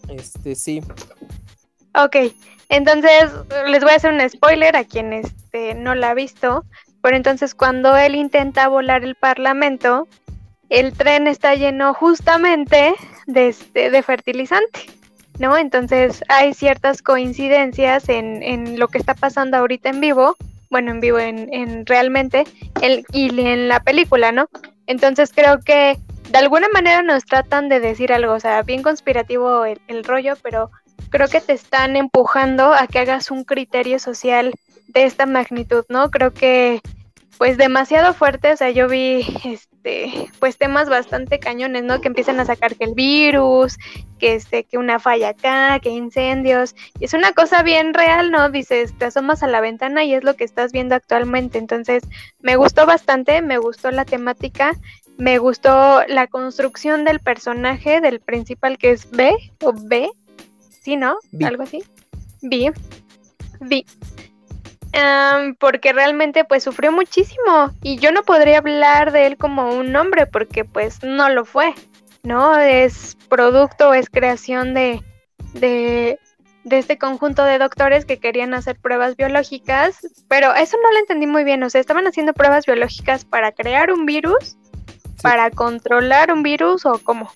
[0.09, 0.83] Este, sí.
[1.95, 2.17] Ok,
[2.69, 3.31] entonces
[3.69, 6.65] les voy a hacer un spoiler a quien este, no la ha visto.
[7.03, 10.07] Pero entonces cuando él intenta volar el parlamento,
[10.69, 12.95] el tren está lleno justamente
[13.27, 14.87] de, este, de fertilizante,
[15.41, 15.59] ¿no?
[15.59, 20.37] Entonces hay ciertas coincidencias en, en lo que está pasando ahorita en vivo,
[20.71, 22.45] bueno, en vivo, en, en realmente,
[22.81, 24.49] el- y en la película, ¿no?
[24.87, 25.99] Entonces creo que
[26.33, 30.35] de alguna manera nos tratan de decir algo, o sea, bien conspirativo el, el rollo,
[30.43, 30.71] pero
[31.11, 34.55] creo que te están empujando a que hagas un criterio social
[34.89, 36.11] de esta magnitud, ¿no?
[36.11, 36.81] Creo que
[37.37, 42.01] pues demasiado fuerte, o sea, yo vi este pues temas bastante cañones, ¿no?
[42.01, 43.77] Que empiezan a sacar que el virus,
[44.19, 48.49] que este que una falla acá, que incendios, y es una cosa bien real, ¿no?
[48.49, 51.59] Dices, te asomas a la ventana y es lo que estás viendo actualmente.
[51.59, 52.05] Entonces,
[52.41, 54.73] me gustó bastante, me gustó la temática,
[55.23, 59.33] me gustó la construcción del personaje del principal que es B
[59.63, 60.11] o B,
[60.81, 61.17] ¿sí, no?
[61.45, 61.85] Algo así.
[62.41, 62.73] B.
[63.61, 63.87] B.
[64.95, 69.95] Am, porque realmente pues sufrió muchísimo y yo no podría hablar de él como un
[69.95, 71.73] hombre porque pues no lo fue,
[72.25, 72.59] ¿no?
[72.59, 75.05] Es producto, es creación de,
[75.55, 76.19] de
[76.65, 81.27] de este conjunto de doctores que querían hacer pruebas biológicas, pero eso no lo entendí
[81.27, 84.57] muy bien, o sea, estaban haciendo pruebas biológicas para crear un virus,
[85.23, 87.31] para controlar un virus o cómo.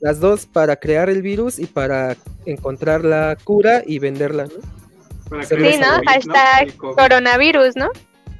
[0.00, 5.42] Las dos para crear el virus y para encontrar la cura y venderla, ¿no?
[5.42, 6.00] sí, ¿no?
[6.06, 7.90] Hashtag coronavirus, ¿no?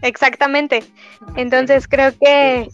[0.03, 0.85] Exactamente.
[1.21, 2.69] Ah, Entonces creo que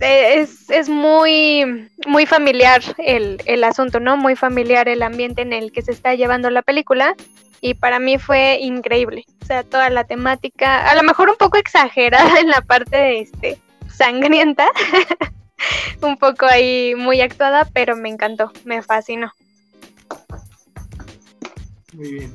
[0.00, 4.16] es, es, muy, muy familiar el, el, asunto, ¿no?
[4.16, 7.14] Muy familiar el ambiente en el que se está llevando la película.
[7.60, 9.24] Y para mí fue increíble.
[9.42, 13.20] O sea, toda la temática, a lo mejor un poco exagerada en la parte de
[13.20, 13.58] este
[13.96, 14.68] sangrienta.
[16.02, 19.32] un poco ahí muy actuada, pero me encantó, me fascinó.
[21.92, 22.32] Muy bien.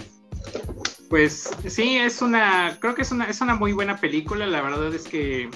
[1.10, 4.46] Pues sí, es una, creo que es una, es una muy buena película.
[4.48, 5.50] La verdad es que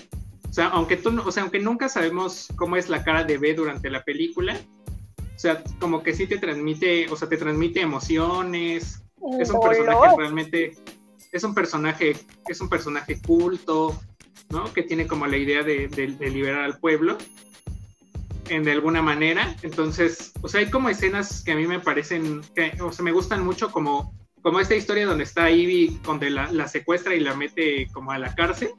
[0.54, 3.56] o sea, aunque tú, o sea, aunque nunca sabemos cómo es la cara de B
[3.56, 4.56] durante la película,
[5.18, 9.02] o sea, como que sí te transmite, o sea, te transmite emociones.
[9.40, 10.76] Es un personaje realmente,
[11.32, 12.16] es un personaje,
[12.48, 14.00] es un personaje culto,
[14.50, 14.72] ¿no?
[14.74, 15.88] Que tiene como la idea de,
[16.20, 17.18] liberar al pueblo
[18.50, 19.56] en de alguna manera.
[19.62, 23.12] Entonces, o sea, hay como escenas que a mí me parecen, que, o sea, me
[23.12, 27.36] gustan mucho como, como esta historia donde está Ivy, donde la, la secuestra y la
[27.36, 28.70] mete como a la cárcel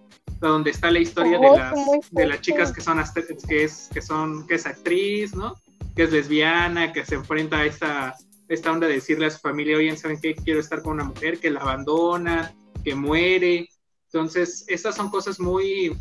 [0.40, 1.75] donde está la historia de las,
[2.11, 3.03] de las chicas que son,
[3.49, 5.55] que es, que son, que es actriz, ¿no?
[5.97, 8.14] Que es lesbiana, que se enfrenta a esta,
[8.49, 10.35] esta onda de decirle a su familia, oye, ¿saben qué?
[10.35, 13.69] Quiero estar con una mujer que la abandona, que muere.
[14.14, 15.96] Entonces, estas son cosas muy,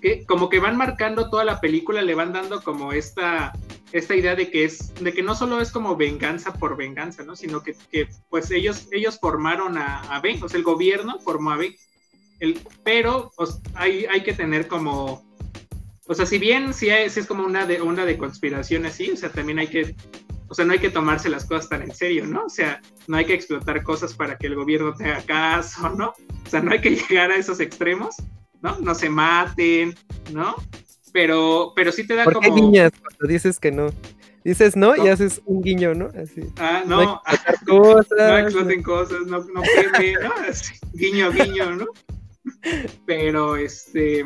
[0.00, 3.52] que como que van marcando toda la película, le van dando como esta,
[3.92, 7.36] esta idea de que es, de que no solo es como venganza por venganza, ¿no?
[7.36, 11.50] Sino que, que pues ellos, ellos formaron a, a B, o sea, el gobierno formó
[11.50, 11.76] a B
[12.84, 13.32] pero
[13.74, 15.24] hay, hay que tener como,
[16.06, 19.30] o sea, si bien si, es como una de, onda de conspiración así, o sea,
[19.30, 19.94] también hay que,
[20.48, 22.44] o sea, no hay que tomarse las cosas tan en serio, ¿no?
[22.44, 26.08] O sea, no hay que explotar cosas para que el gobierno tenga caso, ¿no?
[26.10, 28.16] O sea, no hay que llegar a esos extremos,
[28.62, 28.78] ¿no?
[28.78, 29.94] No se maten,
[30.32, 30.56] ¿no?
[31.12, 32.54] Pero, pero sí te da ¿Por como...
[32.54, 33.88] Qué niñas cuando dices que no?
[34.44, 36.06] Dices no, y haces un guiño, ¿no?
[36.06, 36.42] Así.
[36.58, 37.02] Ah, no.
[37.02, 37.22] No,
[37.66, 39.62] cosas, no exploten cosas, no, no, ¿no?
[40.92, 41.86] guiño, guiño, ¿no?
[43.06, 44.24] Pero este.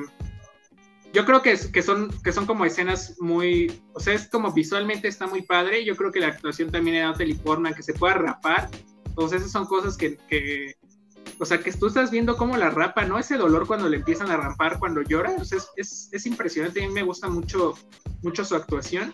[1.12, 3.80] Yo creo que, que, son, que son como escenas muy.
[3.94, 5.84] O sea, es como visualmente está muy padre.
[5.84, 8.70] Yo creo que la actuación también de Natalie Portman, que se pueda rapar.
[9.06, 10.76] Entonces, esas son cosas que, que,
[11.40, 13.18] O sea, que tú estás viendo cómo la rapa, ¿no?
[13.18, 15.34] Ese dolor cuando le empiezan a rampar, cuando llora.
[15.40, 16.84] O sea, es, es, es impresionante.
[16.84, 17.74] A mí me gusta mucho,
[18.22, 19.12] mucho su actuación.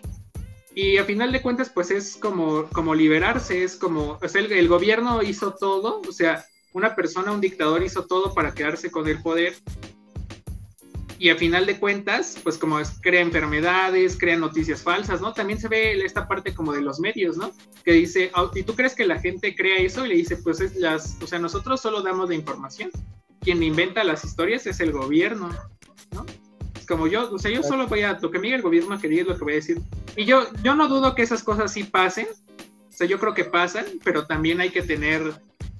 [0.75, 4.51] Y a final de cuentas, pues es como, como liberarse, es como, o sea, el,
[4.51, 9.07] el, gobierno hizo todo, o sea, una persona, un dictador hizo todo para quedarse con
[9.07, 9.55] el poder
[11.19, 15.33] y a final de cuentas, pues como es, crea enfermedades, crea noticias falsas, ¿no?
[15.33, 17.51] También se ve esta parte como de los medios, ¿no?
[17.83, 20.05] Que dice, oh, ¿y tú crees que la gente crea eso?
[20.05, 22.91] Y le dice, pues es las, o sea, nosotros solo damos la información.
[23.41, 25.49] Quien inventa las historias es el gobierno,
[26.11, 26.25] ¿no?
[26.75, 28.99] Es como yo, o sea, yo solo voy a, lo que me diga el gobierno
[28.99, 29.81] que diga es lo que voy a decir.
[30.15, 33.45] Y yo, yo no dudo que esas cosas sí pasen, o sea, yo creo que
[33.45, 35.33] pasan, pero también hay que tener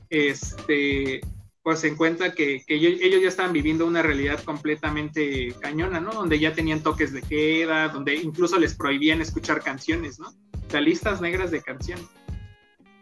[0.10, 1.21] este,
[1.67, 6.13] pues se encuentra que, ellos, ya estaban viviendo una realidad completamente cañona, ¿no?
[6.13, 10.30] Donde ya tenían toques de queda, donde incluso les prohibían escuchar canciones, ¿no?
[10.30, 12.06] O sea, listas negras de canciones.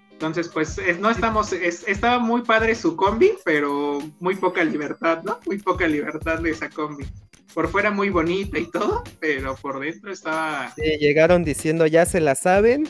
[0.09, 5.39] Entonces, pues no estamos, estaba muy padre su combi, pero muy poca libertad, ¿no?
[5.45, 7.05] Muy poca libertad de esa combi.
[7.53, 10.73] Por fuera muy bonita y todo, pero por dentro estaba...
[10.75, 12.89] Sí, llegaron diciendo, ya se la saben,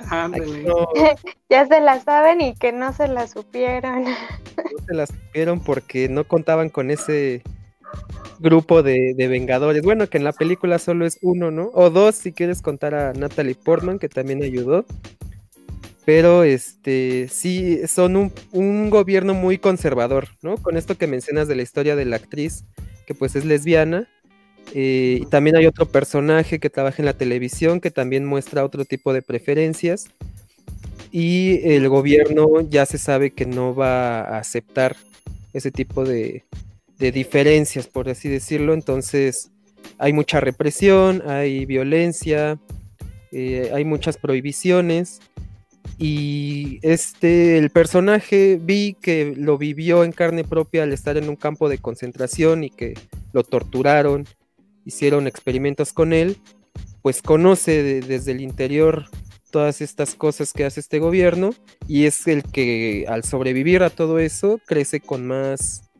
[1.50, 4.06] ya se la saben y que no se la supieron.
[4.90, 7.42] Se la supieron porque no contaban con ese
[8.40, 9.82] grupo de, vengadores.
[9.82, 11.70] Bueno, que en la película solo es uno, ¿no?
[11.74, 14.84] O dos si quieres contar a Natalie Portman, que también ayudó.
[16.04, 20.56] Pero este sí son un, un gobierno muy conservador, ¿no?
[20.56, 22.64] Con esto que mencionas de la historia de la actriz,
[23.06, 24.08] que pues es lesbiana
[24.74, 28.84] eh, y también hay otro personaje que trabaja en la televisión que también muestra otro
[28.84, 30.08] tipo de preferencias.
[31.10, 34.96] Y el gobierno ya se sabe que no va a aceptar
[35.52, 36.44] ese tipo de,
[36.98, 38.74] diferencias, por así decirlo.
[38.74, 39.50] Entonces
[39.98, 42.58] hay mucha represión, hay violencia,
[43.32, 45.20] eh, hay muchas prohibiciones.
[45.98, 51.36] Y este, el personaje vi que lo vivió en carne propia al estar en un
[51.36, 52.94] campo de concentración y que
[53.32, 54.26] lo torturaron
[54.84, 56.36] hicieron experimentos con él,
[57.02, 59.06] pues conoce desde el interior
[59.50, 61.50] todas estas cosas que hace este gobierno
[61.88, 65.90] y es el que al sobrevivir a todo eso crece con más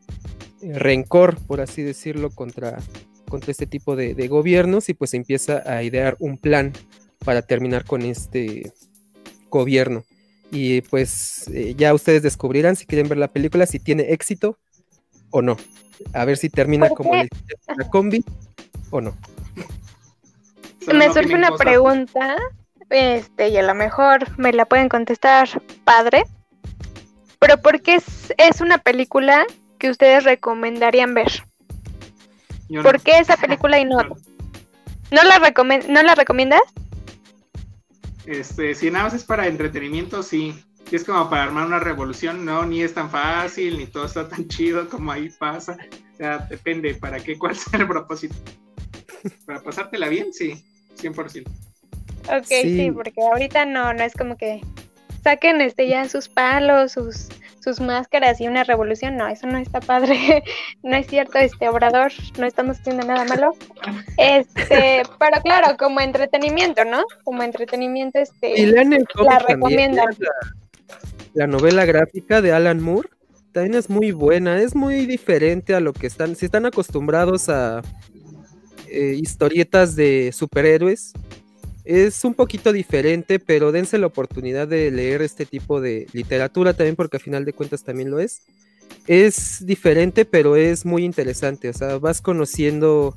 [0.61, 2.79] eh, rencor, por así decirlo, contra,
[3.29, 6.73] contra este tipo de, gobiernos y pues empieza a idear un plan
[7.25, 8.71] para terminar con este
[9.49, 10.03] gobierno.
[10.51, 14.57] Y pues eh, ya ustedes descubrirán si quieren ver la película, si tiene éxito
[15.29, 15.57] o no.
[16.13, 18.23] A ver si termina como la combi
[18.89, 19.15] o no.
[20.93, 22.37] me surge una pregunta,
[22.91, 25.47] este, y a lo mejor me la pueden contestar
[25.83, 26.23] padre.
[27.39, 29.45] Pero ¿por qué es, una película
[29.79, 31.43] que ustedes recomendarían ver?
[32.83, 33.97] ¿Por qué esa película y no?
[35.11, 35.53] ¿No la,
[35.89, 36.61] ¿No la recomiendas?
[38.25, 40.63] Este, si nada más es para entretenimiento, sí.
[40.87, 44.27] Si es como para armar una revolución, no, ni es tan fácil, ni todo está
[44.27, 45.77] tan chido como ahí pasa.
[46.13, 48.35] O sea, depende para qué, cuál sea el propósito.
[49.45, 50.63] Para pasártela bien, sí,
[50.97, 51.70] 100%.
[52.29, 52.91] Ok, sí.
[52.91, 54.61] porque ahorita no, no es como que
[55.23, 57.29] saquen este ya sus palos, sus,
[57.63, 59.17] sus máscaras y una revolución.
[59.17, 60.43] No, eso no está padre.
[60.83, 63.51] no es cierto, este Obrador, no estamos haciendo nada malo.
[64.17, 67.03] Este, pero claro, como entretenimiento, ¿no?
[67.23, 70.01] Como entretenimiento, este y la recomiendo.
[71.33, 73.09] La, novela gráfica de Alan Moore
[73.53, 77.81] también es muy buena, es muy diferente a lo que están, si están acostumbrados a
[78.89, 81.13] eh, historietas de superhéroes,
[81.83, 86.95] es un poquito diferente, pero dense la oportunidad de leer este tipo de literatura también,
[86.95, 88.43] porque a final de cuentas también lo es.
[89.07, 91.69] Es diferente, pero es muy interesante.
[91.69, 93.15] O sea, vas conociendo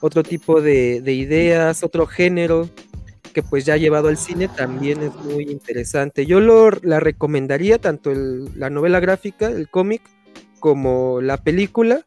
[0.00, 2.68] otro tipo de, ideas, otro género
[3.34, 6.26] que pues ya llevado al cine también es muy interesante.
[6.26, 10.02] Yo lo, la recomendaría tanto la novela gráfica, el cómic,
[10.58, 12.04] como la película,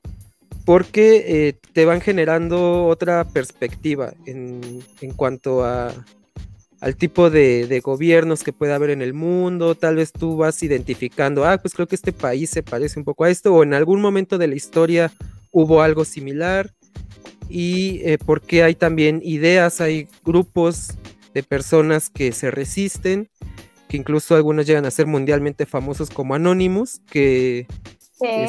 [0.65, 4.81] porque eh, te van generando otra perspectiva en,
[5.15, 5.93] cuanto a,
[6.79, 11.45] al tipo de, gobiernos que puede haber en el mundo, tal vez tú vas identificando,
[11.45, 14.01] ah, pues creo que este país se parece un poco a esto, o en algún
[14.01, 15.11] momento de la historia
[15.51, 16.71] hubo algo similar,
[17.49, 20.93] y eh, porque hay también ideas, hay grupos
[21.33, 23.29] de personas que se resisten,
[23.89, 27.67] que incluso algunos llegan a ser mundialmente famosos como Anonymous, que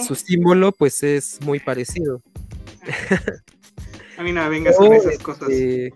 [0.06, 2.22] su símbolo pues es muy parecido.
[4.18, 5.48] A mí no vengas con esas cosas.
[5.48, 5.92] Este,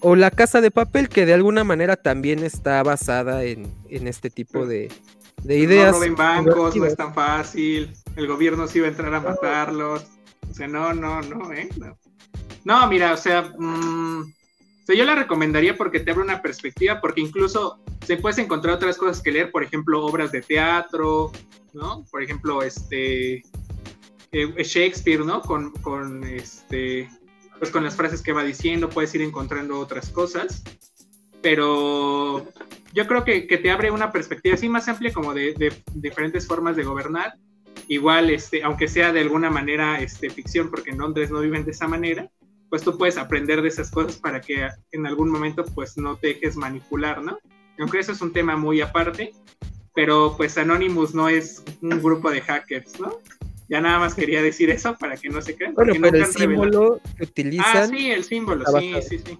[0.00, 4.66] o la casa de papel, que de alguna manera también está basada en, este tipo
[4.66, 4.90] de,
[5.44, 5.92] ideas.
[5.92, 7.92] No roben bancos, no es tan fácil.
[8.16, 10.06] El gobierno sí va a entrar a matarlos.
[10.50, 11.68] O sea, no, no, no, ¿eh?
[12.64, 13.52] No, mira, o sea,
[14.88, 18.96] mm, yo la recomendaría porque te abre una perspectiva, porque incluso se puedes encontrar otras
[18.96, 21.32] cosas que leer, por ejemplo, obras de teatro,
[21.72, 22.04] ¿no?
[22.10, 23.42] Por ejemplo, este
[24.32, 25.42] eh, Shakespeare, ¿no?
[25.42, 27.08] Con, con, este,
[27.58, 30.62] pues con las frases que va diciendo, puedes ir encontrando otras cosas,
[31.42, 32.48] pero
[32.94, 36.46] yo creo que, que te abre una perspectiva así más amplia como de, de, diferentes
[36.46, 37.34] formas de gobernar.
[37.88, 41.72] Igual, este, aunque sea de alguna manera este, ficción, porque en Londres no viven de
[41.72, 42.30] esa manera,
[42.72, 46.28] pues tú puedes aprender de esas cosas para que en algún momento pues no te
[46.28, 47.38] dejes manipular, ¿no?
[47.78, 49.34] Aunque eso es un tema muy aparte,
[49.94, 53.18] pero pues Anonymous no es un grupo de hackers, ¿no?
[53.68, 55.74] Ya nada más quería decir eso para que no se crean.
[55.74, 57.66] Bueno, pero el símbolo que utilizan.
[57.76, 59.38] Ah, sí, el símbolo, sí, sí, sí.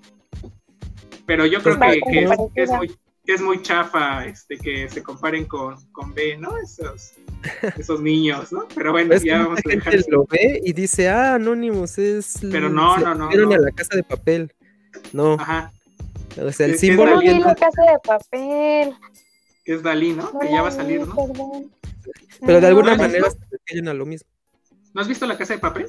[1.24, 6.12] Pero yo creo que, es, muy, es muy chafa este, que se comparen con, con
[6.12, 6.58] B, ¿no?
[6.58, 7.14] Esos,
[7.78, 8.66] esos niños, ¿no?
[8.74, 9.92] Pero bueno, pues ya vamos a dejar.
[9.92, 12.38] Gente lo ve y dice, ah, Anonymous es.
[12.50, 13.30] Pero no, no, no.
[13.30, 13.54] no.
[13.54, 14.52] a la casa de papel.
[15.12, 15.34] No.
[15.34, 15.72] Ajá.
[16.40, 17.20] O sea, el símbolo.
[17.20, 18.94] No la casa de papel
[19.64, 20.38] que es Dalí, ¿no?
[20.38, 21.64] que ya va a salir, ¿no?
[22.40, 24.28] Pero de alguna manera se refieren a lo mismo.
[24.92, 25.88] ¿No has visto la casa de papel?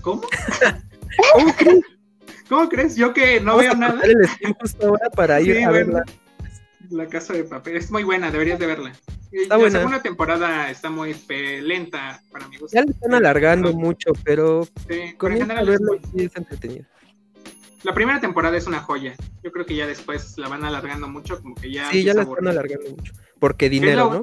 [0.00, 0.22] ¿Cómo?
[1.34, 1.84] ¿Cómo crees?
[2.48, 2.96] ¿Cómo crees?
[2.96, 4.00] Yo que no veo nada.
[4.02, 6.04] el justo ahora para ir a verla.
[6.90, 8.92] La casa de papel es muy buena, deberías de verla.
[9.32, 11.14] Está la segunda temporada está muy
[11.62, 12.76] lenta para mi gusto.
[12.76, 16.86] Ya le están alargando mucho, pero sí, con en general es, entretenido
[17.82, 19.14] la primera temporada es una joya.
[19.42, 21.90] Yo creo que ya después la van alargando mucho, como que ya.
[21.90, 23.14] Sí, ya la están alargando mucho.
[23.38, 24.22] Porque dinero, ¿no?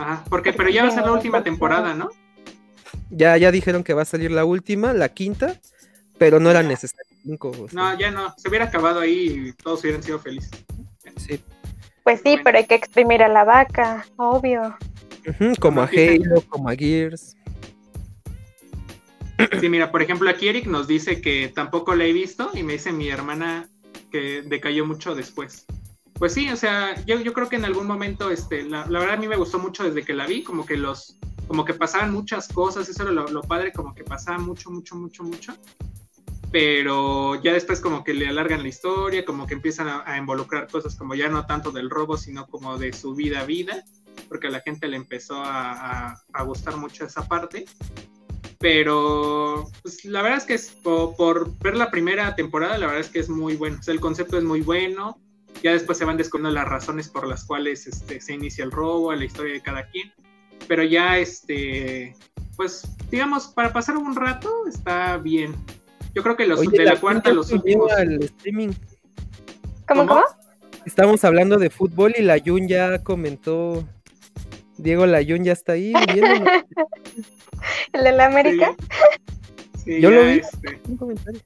[0.00, 2.10] Ajá, porque, pero ya va a ser la última temporada, ¿no?
[3.10, 5.60] Ya, ya dijeron que va a salir la última, la quinta,
[6.16, 7.52] pero no era necesario cinco.
[7.72, 8.34] No, ya no.
[8.36, 10.50] Se hubiera acabado ahí y todos hubieran sido felices.
[11.16, 11.42] Sí.
[12.10, 14.76] Pues sí, pero hay que exprimir a la vaca, obvio.
[15.60, 17.36] como a Halo, como a Gears.
[19.60, 22.72] Sí, mira, por ejemplo, aquí Eric nos dice que tampoco la he visto y me
[22.72, 23.68] dice mi hermana
[24.10, 25.66] que decayó mucho después.
[26.14, 29.16] Pues sí, o sea, yo, yo creo que en algún momento, este, la, verdad a
[29.16, 32.48] mí me gustó mucho desde que la vi, como que los, como que pasaban muchas
[32.48, 35.54] cosas, eso era lo, padre, como que pasaba mucho, mucho, mucho, mucho.
[36.52, 40.96] Pero ya después como que le alargan la historia, como que empiezan a, involucrar cosas
[40.96, 43.84] como ya no tanto del robo, sino como de su vida a vida,
[44.28, 47.66] porque a la gente le empezó a, gustar mucho esa parte
[48.60, 53.08] pero pues, la verdad es que es, por, ver la primera temporada, la verdad es
[53.08, 53.80] que es muy bueno.
[53.86, 55.18] El concepto es muy bueno.
[55.62, 59.14] Ya después se van descubriendo las razones por las cuales este, se inicia el robo,
[59.14, 60.12] la historia de cada quien.
[60.68, 62.14] Pero ya, este,
[62.54, 65.54] pues, digamos, para pasar un rato está bien.
[66.14, 67.90] Yo creo que los de la, cuarta, los últimos.
[67.92, 68.70] streaming.
[69.86, 70.24] ¿Cómo, cómo?
[70.84, 73.84] Estamos hablando de fútbol y la Jun ya comentó.
[74.78, 75.92] Diego Layun ya está ahí.
[77.92, 78.74] ¿El de la América?
[79.84, 80.00] Sí.
[80.00, 80.38] Yo lo vi.
[80.38, 80.80] Este...
[80.88, 81.40] Un comentario.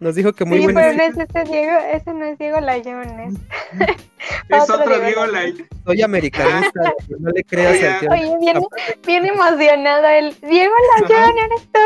[0.00, 0.80] Nos dijo que muy sí, bueno.
[0.80, 3.34] pero no es este Diego, ese no es Diego Layun, es.
[4.48, 5.66] es otro, Diego, Layun.
[5.84, 8.60] Soy americanista, no le creas Oye, al Oye, bien,
[9.04, 11.80] bien emocionado el Diego Layun, eres tú.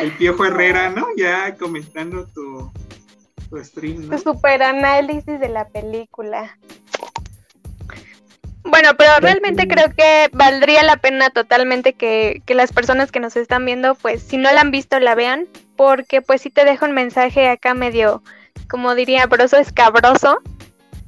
[0.00, 1.06] El Piojo Herrera, ¿no?
[1.16, 2.70] Ya comentando tu,
[3.48, 4.16] tu stream, ¿no?
[4.16, 6.58] Tu super análisis de la película.
[8.64, 13.36] Bueno, pero realmente creo que valdría la pena totalmente que, que, las personas que nos
[13.36, 16.84] están viendo, pues si no la han visto, la vean, porque pues sí te dejo
[16.84, 18.24] un mensaje acá medio,
[18.68, 20.40] como diría, broso escabroso.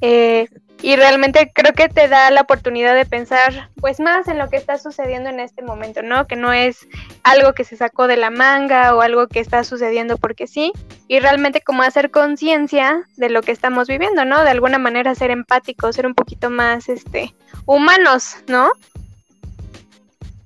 [0.00, 0.48] Eh,
[0.80, 4.56] y realmente creo que te da la oportunidad de pensar pues más en lo que
[4.56, 6.26] está sucediendo en este momento, ¿no?
[6.26, 6.86] Que no es
[7.24, 10.72] algo que se sacó de la manga o algo que está sucediendo porque sí,
[11.08, 14.44] y realmente como hacer conciencia de lo que estamos viviendo, ¿no?
[14.44, 17.34] De alguna manera ser empáticos, ser un poquito más este
[17.66, 18.70] humanos, ¿no?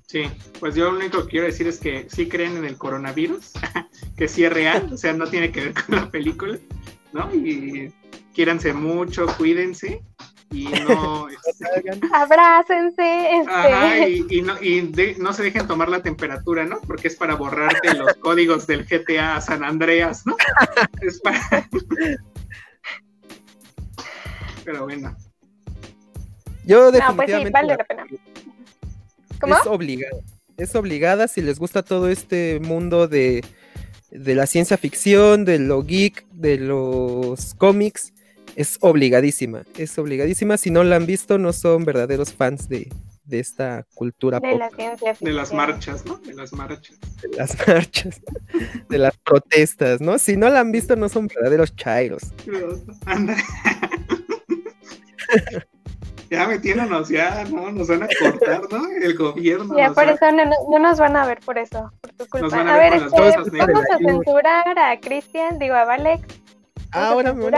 [0.06, 0.30] Sí,
[0.60, 3.52] pues yo lo único que quiero decir es que sí creen en el coronavirus,
[4.16, 6.58] que sí es real, o sea, no tiene que ver con la película,
[7.12, 7.34] ¿no?
[7.34, 7.92] Y
[8.34, 10.02] quiéranse mucho, cuídense
[10.52, 13.52] y no este, abrácense este.
[13.52, 17.94] Ajá, y, no, y no se dejen tomar la temperatura no porque es para borrarte
[17.98, 20.36] los códigos del GTA San Andreas no
[21.00, 21.68] es para
[24.64, 25.16] pero bueno
[26.64, 28.06] yo definitivamente no, pues sí, vale la pena.
[29.40, 29.56] ¿Cómo?
[29.56, 30.16] es obligada
[30.58, 33.42] es obligada si les gusta todo este mundo de
[34.12, 38.12] de la ciencia ficción, de lo geek, de los cómics,
[38.56, 40.56] es obligadísima, es obligadísima.
[40.56, 42.88] Si no la han visto, no son verdaderos fans de,
[43.24, 44.58] de esta cultura de pop.
[44.58, 46.16] La ciencia de las marchas, ¿no?
[46.18, 46.98] De las marchas.
[47.22, 48.20] De las marchas,
[48.88, 50.18] de las protestas, ¿no?
[50.18, 52.32] Si no la han visto, no son verdaderos chairos.
[53.06, 53.36] Anda.
[56.30, 57.70] ya metiéndonos, ya, ¿no?
[57.72, 58.86] Nos van a cortar, ¿no?
[59.00, 59.76] El gobierno.
[59.76, 62.60] Ya, por eso no, no, nos van a ver por eso, por tu culpa.
[62.60, 66.22] a, ver, este, vamos a censurar a Cristian, digo a Valex.
[66.90, 67.50] Ah, ahora me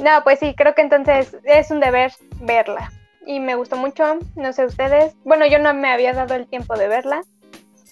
[0.00, 2.90] No, pues sí, creo que entonces es un deber verla.
[3.26, 5.14] Y me gustó mucho, no sé ustedes.
[5.24, 7.22] Bueno, yo no me había dado el tiempo de verla.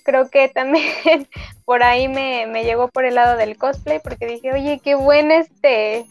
[0.03, 0.93] Creo que también
[1.65, 5.31] por ahí me, me llegó por el lado del cosplay, porque dije, oye, qué buen
[5.31, 6.07] este,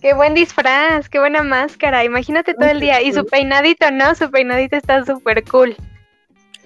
[0.00, 2.04] qué buen disfraz, qué buena máscara.
[2.04, 3.00] Imagínate todo el día.
[3.00, 4.14] Y su peinadito, ¿no?
[4.14, 5.76] Su peinadito está súper cool.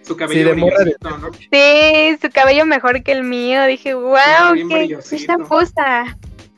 [0.03, 1.33] Su cabello sí, ¿no?
[1.53, 3.65] Sí, su cabello mejor que el mío.
[3.67, 6.17] Dije, wow, qué, qué pusta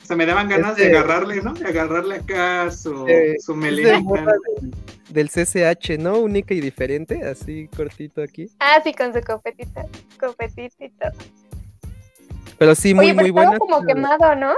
[0.09, 1.53] sea, me daban ganas de agarrarle, ¿no?
[1.53, 3.05] De agarrarle acá su,
[3.39, 4.01] su melena.
[5.09, 6.17] Del, CCH, ¿no?
[6.17, 8.49] Única y diferente, así cortito aquí.
[8.59, 9.85] Ah, sí, con su copetita,
[10.19, 10.35] todo.
[12.57, 13.57] Pero sí, muy, muy buena.
[13.59, 14.55] como quemado, ¿no?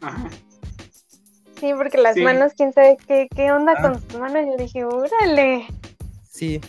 [0.00, 0.30] Ajá.
[1.58, 3.82] Sí, porque las manos, quién sabe qué, qué onda ah.
[3.82, 4.44] con sus manos.
[4.46, 5.66] Yo dije, órale.
[6.30, 6.60] Sí,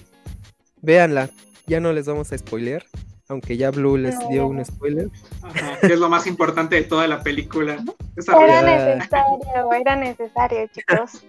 [0.81, 1.29] véanla,
[1.67, 2.83] ya no les vamos a spoilear
[3.27, 5.09] aunque ya Blue les dio un spoiler.
[5.41, 7.83] Ajá, que es lo más importante de toda la película.
[8.15, 11.25] era necesario, era necesario, chicos.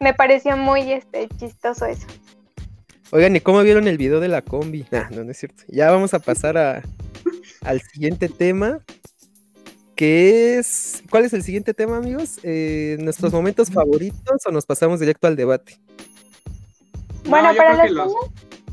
[0.00, 2.06] Me pareció muy este, chistoso eso.
[3.10, 4.86] Oigan, ¿y cómo vieron el video de la combi?
[4.90, 5.64] Nah, no, no es cierto.
[5.68, 6.82] Ya vamos a pasar a,
[7.62, 8.80] al siguiente tema.
[9.96, 11.02] Que es.
[11.10, 12.38] ¿Cuál es el siguiente tema, amigos?
[12.44, 15.80] Eh, ¿Nuestros momentos favoritos o nos pasamos directo al debate?
[17.24, 18.12] Bueno, para los,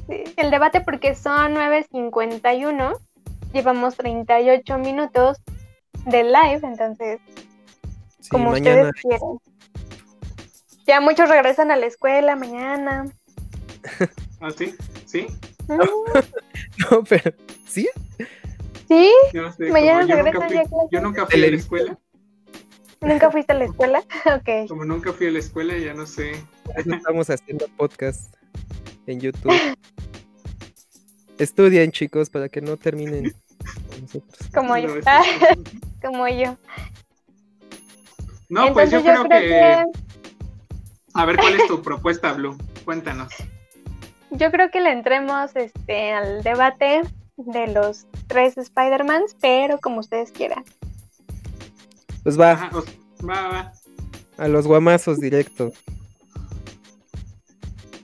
[0.08, 2.98] el debate porque son 9.51,
[3.54, 5.38] llevamos 38 minutos
[6.06, 7.20] de live, entonces,
[8.30, 9.40] como ustedes quieren.
[10.86, 13.06] Ya muchos regresan a la escuela mañana.
[14.40, 14.76] ¿Ah, sí?
[15.06, 15.28] ¿Sí?
[15.68, 15.80] Mm.
[16.92, 17.34] no, pero,
[17.68, 17.90] ¿sí?
[18.88, 19.12] Sí,
[19.72, 21.98] mañana regresan ya Yo nunca fui a la escuela.
[23.02, 24.00] ¿Nunca fuiste a la escuela?
[24.26, 24.68] ok.
[24.68, 26.34] Como nunca fui a la escuela, ya no sé.
[26.76, 28.36] Estamos haciendo podcast
[29.08, 29.54] en YouTube.
[31.38, 33.34] Estudien, chicos, para que no terminen
[33.90, 34.50] con nosotros.
[34.54, 34.90] Como yo.
[36.02, 36.58] Como yo.
[38.48, 39.84] No, pues yo, creo, que...
[41.14, 42.58] A ver, ¿cuál es tu propuesta, Blue?
[42.86, 43.34] Cuéntanos.
[44.30, 47.02] Yo creo que le entremos este, al debate
[47.38, 50.64] de los tres Spider-Mans, pero como ustedes quieran.
[52.24, 52.70] Pues va.
[53.28, 53.74] va, va.
[54.38, 55.72] A los guamazos directo.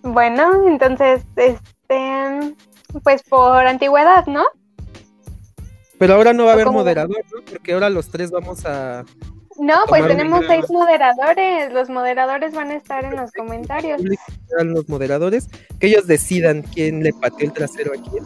[0.04, 2.56] Bueno, entonces, este,
[3.04, 4.46] pues por antigüedad, ¿no?
[5.98, 7.42] Pero ahora no va a haber moderador, ¿no?
[7.46, 9.06] Porque ahora los tres vamos a...
[9.60, 11.72] No, pues tenemos seis moderadores.
[11.72, 14.02] Los moderadores van a estar en los comentarios.
[14.64, 15.48] Los moderadores,
[15.80, 18.24] que ellos decidan quién le pateó el trasero a quién.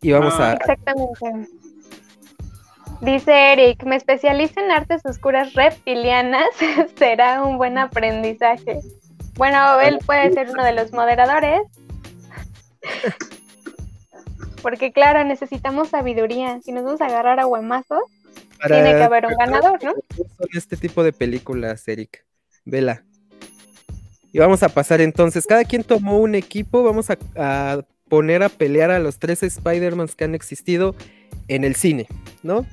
[0.00, 0.54] Y vamos a...
[0.54, 1.50] Exactamente.
[3.02, 6.48] Dice Eric, me especializo en artes oscuras reptilianas,
[6.96, 8.80] será un buen aprendizaje.
[9.38, 11.60] Bueno, él puede ser uno de los moderadores.
[14.62, 16.60] Porque claro, necesitamos sabiduría.
[16.60, 18.02] Si nos vamos a agarrar a huemazos,
[18.66, 19.92] tiene que haber un ganador, ¿no?
[20.16, 22.26] Son este tipo de películas, Eric.
[22.64, 23.04] Vela.
[24.32, 25.46] Y vamos a pasar entonces.
[25.46, 26.82] Cada quien tomó un equipo.
[26.82, 30.96] Vamos a, poner a pelear a los tres Spider-Mans que han existido
[31.46, 32.08] en el cine,
[32.42, 32.66] ¿no?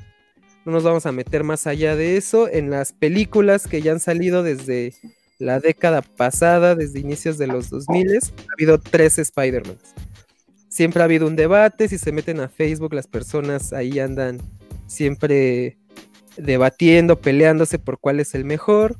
[0.65, 2.49] No nos vamos a meter más allá de eso.
[2.49, 4.95] En las películas que ya han salido desde
[5.39, 9.93] la década pasada, desde inicios de los 2000, ha habido tres Spider-Mans.
[10.69, 14.41] Siempre ha habido un debate, si se meten a Facebook las personas ahí andan
[14.87, 15.77] siempre
[16.37, 18.97] debatiendo, peleándose por cuál es el mejor.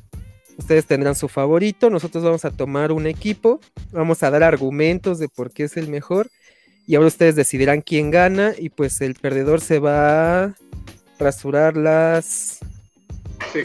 [0.57, 3.59] Ustedes tendrán su favorito, nosotros vamos a tomar un equipo,
[3.91, 6.29] vamos a dar argumentos de por qué es el mejor
[6.87, 10.55] y ahora ustedes decidirán quién gana y pues el perdedor se va
[11.19, 12.59] rasurar las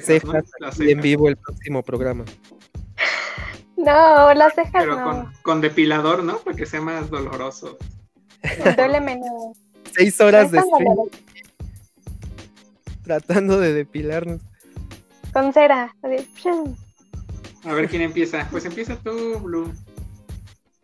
[0.03, 0.45] cejas,
[0.81, 2.25] en vivo el próximo programa.
[3.85, 6.39] No, las cejas Pero Con, con, depilador, ¿no?
[6.39, 7.79] Para que sea más doloroso.
[8.77, 9.57] Duele menos.
[9.93, 10.97] Seis horas de stream.
[13.03, 14.41] Tratando de depilarnos.
[15.33, 15.95] Con cera.
[17.65, 18.47] A ver quién empieza.
[18.51, 19.73] Pues empieza tú, Blue.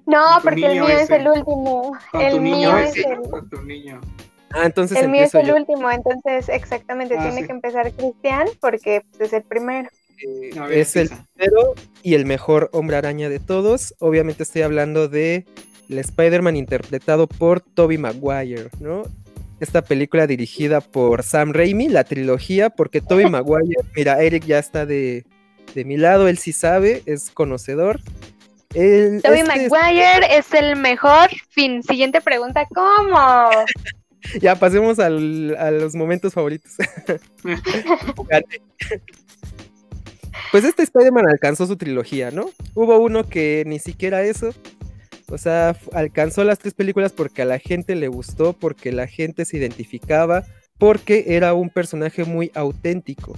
[0.06, 1.98] No, porque el mío es el último.
[2.14, 3.20] el mío es el...
[3.28, 4.00] Con tu niño.
[4.50, 9.02] Ah, entonces el mío es el último, entonces exactamente ah, tiene que empezar Cristian porque
[9.10, 9.90] pues, es el primero.
[10.24, 13.94] Eh, es el primero y el mejor hombre araña de todos.
[13.98, 15.44] Obviamente estoy hablando de
[15.88, 19.02] el Spider-Man interpretado por Tobey Maguire, ¿no?
[19.60, 24.86] Esta película dirigida por Sam Raimi, la trilogía, porque Tobey Maguire, mira, Eric ya está
[24.86, 25.24] de,
[25.74, 28.00] de mi lado, él sí sabe, es conocedor.
[28.68, 31.30] Tobey este Maguire es el mejor.
[31.48, 33.48] Fin, siguiente pregunta, ¿cómo?
[34.40, 36.72] ya pasemos a los momentos favoritos.
[40.50, 42.50] pues este Spider-Man alcanzó su trilogía, ¿no?
[42.74, 44.50] Hubo uno que ni siquiera eso.
[45.28, 49.44] O sea, alcanzó las tres películas porque a la gente le gustó, porque la gente
[49.44, 50.44] se identificaba,
[50.78, 53.34] porque era un personaje muy auténtico.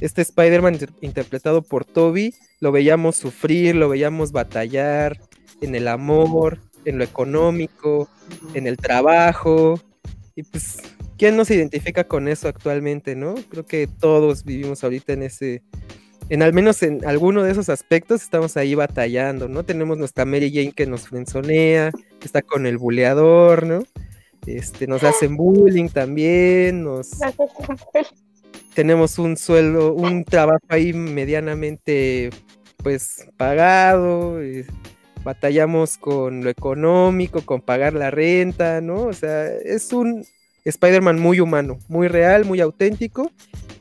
[0.00, 5.20] Este Spider-Man interpretado por Toby, lo veíamos sufrir, lo veíamos batallar
[5.60, 8.08] en el amor, en lo económico,
[8.54, 9.80] en el trabajo,
[10.34, 10.78] y pues,
[11.18, 13.34] ¿quién nos identifica con eso actualmente, no?
[13.50, 15.62] Creo que todos vivimos ahorita en ese,
[16.32, 19.64] en al menos en alguno de esos aspectos estamos ahí batallando, ¿no?
[19.64, 21.90] Tenemos nuestra Mary Jane que nos frenzonea,
[22.22, 23.82] está con el buleador, ¿no?
[24.46, 27.10] Este, nos hacen bullying también, nos...
[28.74, 32.30] Tenemos un sueldo, un trabajo ahí medianamente,
[32.78, 34.64] pues, pagado, eh,
[35.24, 39.02] batallamos con lo económico, con pagar la renta, ¿no?
[39.02, 40.24] O sea, es un
[40.64, 43.32] Spider-Man muy humano, muy real, muy auténtico.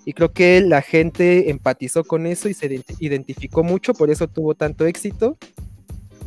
[0.06, 4.56] Y creo que la gente empatizó con eso y se identificó mucho, por eso tuvo
[4.56, 5.38] tanto éxito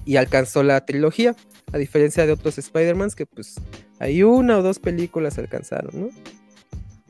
[0.04, 1.34] y alcanzó la trilogía,
[1.72, 3.56] a diferencia de otros Spider-Mans que pues
[3.98, 6.08] hay una o dos películas alcanzaron, ¿no?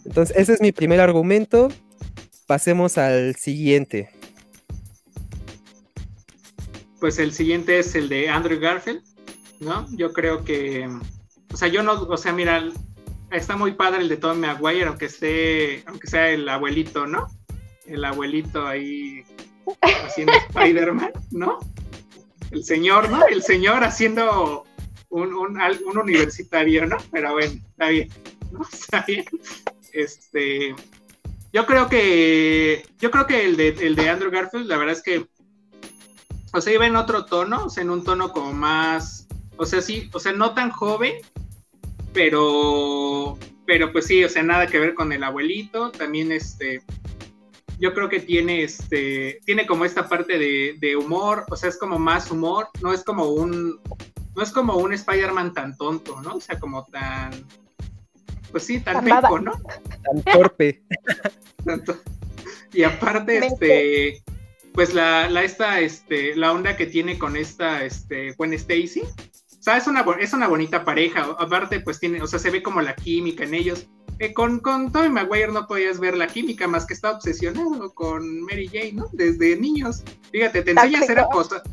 [0.07, 1.69] Entonces, ese es mi primer argumento.
[2.47, 4.11] Pasemos al siguiente
[7.05, 9.03] pues el siguiente es el de Andrew Garfield,
[9.61, 9.87] ¿no?
[9.95, 10.89] Yo creo que,
[11.53, 12.67] o sea, yo no, o sea, mira,
[13.37, 17.29] está muy padre el de Tom Maguire, aunque esté, aunque sea el abuelito, ¿no?
[17.87, 19.25] El abuelito ahí
[19.83, 21.59] haciendo Spider-Man, ¿no?
[22.51, 23.27] El señor, ¿no?
[23.27, 24.65] El señor haciendo
[25.11, 26.97] un, un, universitario, ¿no?
[27.11, 28.09] Pero bueno, está bien,
[28.53, 28.63] ¿no?
[28.73, 29.25] Está bien.
[29.93, 30.75] Este,
[31.53, 35.03] yo creo que, yo creo que el de, el de Andrew Garfield, la verdad es
[35.03, 35.27] que
[36.55, 39.27] o sea, iba en otro tono, o sea, en un tono como más,
[39.57, 41.15] o sea, sí, o sea, no tan joven,
[42.15, 46.83] pero, pero pues sí, o sea, nada que ver con el abuelito, también este,
[47.79, 51.99] yo creo que tiene este, tiene como esta parte de, humor, o sea, es como
[51.99, 53.81] más humor, no es como un,
[54.35, 56.37] no es como un Spider-Man tan tonto, ¿no?
[56.37, 57.33] O sea, como tan,
[58.51, 59.53] pues sí, tan rico, ¿no?
[59.53, 60.83] Tan torpe.
[62.73, 64.23] y aparte, este
[64.75, 69.03] pues la, la, esta, este, la onda que tiene con esta, este, Gwen Stacy.
[69.65, 71.23] Sea, es una, es una bonita pareja.
[71.39, 73.87] Aparte, pues tiene, o sea, se ve como la química en ellos.
[74.19, 78.43] Eh, con, con Tobey Maguire no podías ver la química más que está obsesionado con
[78.43, 79.09] Mary Jane, ¿no?
[79.13, 80.03] Desde niños.
[80.31, 81.25] Fíjate, te enseña a ser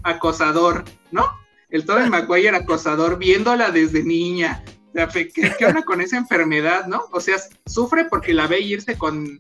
[0.04, 1.26] acosador, ¿no?
[1.70, 4.64] El Tobey Maguire acosador, viéndola desde niña,
[4.94, 7.04] ¿qué, onda con esa enfermedad, no?
[7.12, 7.36] O sea,
[7.66, 9.38] sufre porque la ve irse con,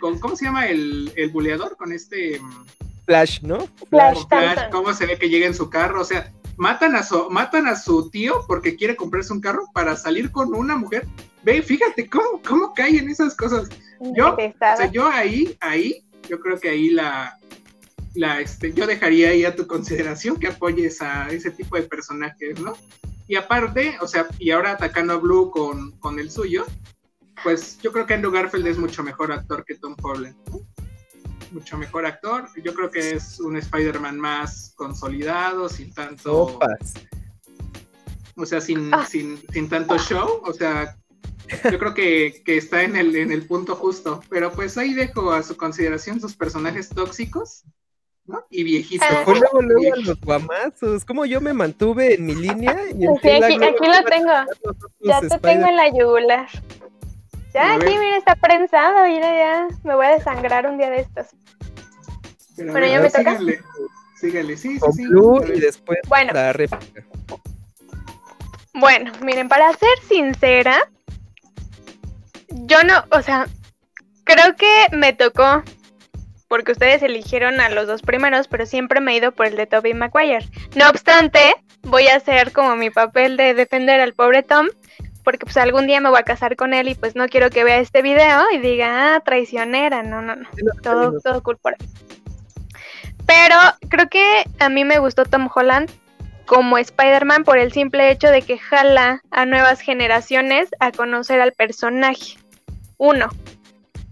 [0.00, 1.76] con ¿cómo se llama el, el buleador?
[1.76, 2.40] Con este...
[3.04, 3.68] Flash, ¿no?
[3.90, 6.00] Flash, Flash, ¿cómo se ve que llega en su carro?
[6.00, 9.96] O sea, matan a su, matan a su tío porque quiere comprarse un carro para
[9.96, 11.08] salir con una mujer.
[11.42, 13.70] Ve, fíjate cómo, cómo caen esas cosas.
[14.14, 17.38] Yo, o sea, yo ahí, ahí, yo creo que ahí la,
[18.14, 22.60] la, este, yo dejaría ahí a tu consideración que apoyes a ese tipo de personajes,
[22.60, 22.74] ¿no?
[23.26, 26.66] Y aparte, o sea, y ahora atacando a Blue con, con el suyo,
[27.42, 30.36] pues yo creo que Andrew Garfield es mucho mejor actor que Tom Holland.
[31.50, 32.48] Mucho mejor actor.
[32.62, 36.58] Yo creo que es un Spider-Man más consolidado, sin tanto.
[38.36, 39.04] O sea, sin, ah.
[39.04, 40.42] sin, sin, tanto show.
[40.44, 40.96] O sea,
[41.70, 44.22] yo creo que, que, está en el, en el punto justo.
[44.30, 47.64] Pero pues ahí dejo a su consideración sus personajes tóxicos
[48.50, 49.04] y viejito.
[49.24, 51.04] Fue luego, luego los guamazos.
[51.04, 52.76] Como yo me mantuve en mi línea.
[52.90, 54.32] Y sí, aquí, aquí lo tengo.
[55.00, 56.48] Ya te tengo en la yugular.
[57.54, 59.06] Ya, aquí, mira, está prensado.
[59.06, 59.68] Mira, ya.
[59.84, 61.26] Me voy a desangrar un día de estos.
[62.56, 63.38] Pero bueno, ya me toca.
[63.38, 63.60] Síganle,
[64.16, 65.04] síganle, sí, sí, sí.
[65.54, 66.32] y después bueno.
[66.32, 67.02] la réplica.
[68.74, 70.88] Bueno, miren, para ser sincera,
[72.48, 73.48] yo no, o sea,
[74.24, 75.62] creo que me tocó
[76.48, 79.66] porque ustedes eligieron a los dos primeros, pero siempre me he ido por el de
[79.66, 80.48] Toby Maguire.
[80.74, 84.66] No obstante, voy a hacer como mi papel de defender al pobre Tom,
[85.24, 87.64] porque pues algún día me voy a casar con él y pues no quiero que
[87.64, 90.48] vea este video y diga, ah, traicionera, no, no, no,
[90.82, 91.88] todo, todo cool por ahí.
[93.26, 93.56] Pero
[93.88, 95.90] creo que a mí me gustó Tom Holland
[96.46, 101.52] como Spider-Man por el simple hecho de que jala a nuevas generaciones a conocer al
[101.52, 102.38] personaje.
[102.96, 103.28] Uno,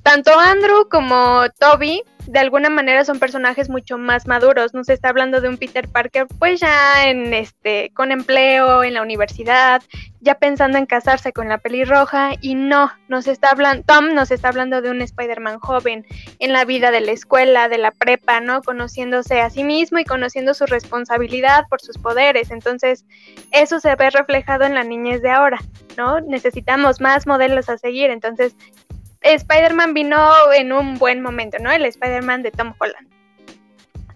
[0.04, 4.74] tanto Andrew como Toby de alguna manera son personajes mucho más maduros.
[4.74, 8.92] No se está hablando de un Peter Parker, pues ya en este, con empleo, en
[8.92, 9.82] la universidad,
[10.20, 12.32] ya pensando en casarse con la pelirroja.
[12.42, 16.04] Y no, nos está hablando, Tom nos está hablando de un Spider-Man joven,
[16.38, 18.62] en la vida de la escuela, de la prepa, ¿no?
[18.62, 22.50] Conociéndose a sí mismo y conociendo su responsabilidad por sus poderes.
[22.50, 23.06] Entonces,
[23.52, 25.60] eso se ve reflejado en la niñez de ahora,
[25.96, 26.20] ¿no?
[26.20, 28.10] Necesitamos más modelos a seguir.
[28.10, 28.54] Entonces,
[29.20, 31.70] Spider-Man vino en un buen momento, ¿no?
[31.70, 33.08] El Spider-Man de Tom Holland.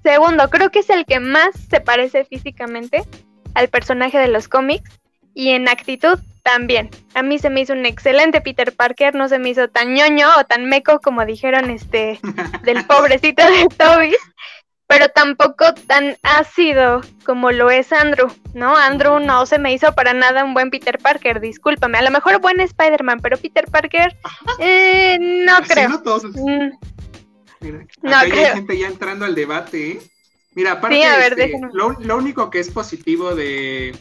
[0.03, 3.05] Segundo, creo que es el que más se parece físicamente
[3.55, 5.01] al personaje de los cómics
[5.35, 6.91] y en actitud también.
[7.15, 10.29] A mí se me hizo un excelente Peter Parker, no se me hizo tan ñoño
[10.39, 12.19] o tan meco como dijeron este
[12.65, 14.15] del pobrecito de Toby
[14.87, 18.77] pero tampoco tan ácido como lo es Andrew, ¿no?
[18.77, 21.99] Andrew no se me hizo para nada un buen Peter Parker, discúlpame.
[21.99, 24.15] A lo mejor buen Spider-Man, pero Peter Parker,
[24.59, 25.89] eh, no creo.
[25.89, 26.25] No, todos.
[26.25, 26.71] Mm.
[27.61, 27.87] Mira,
[28.19, 30.03] hay gente ya entrando al debate, ¿eh?
[30.55, 33.97] Mira, aparte, este, lo, único que es positivo de,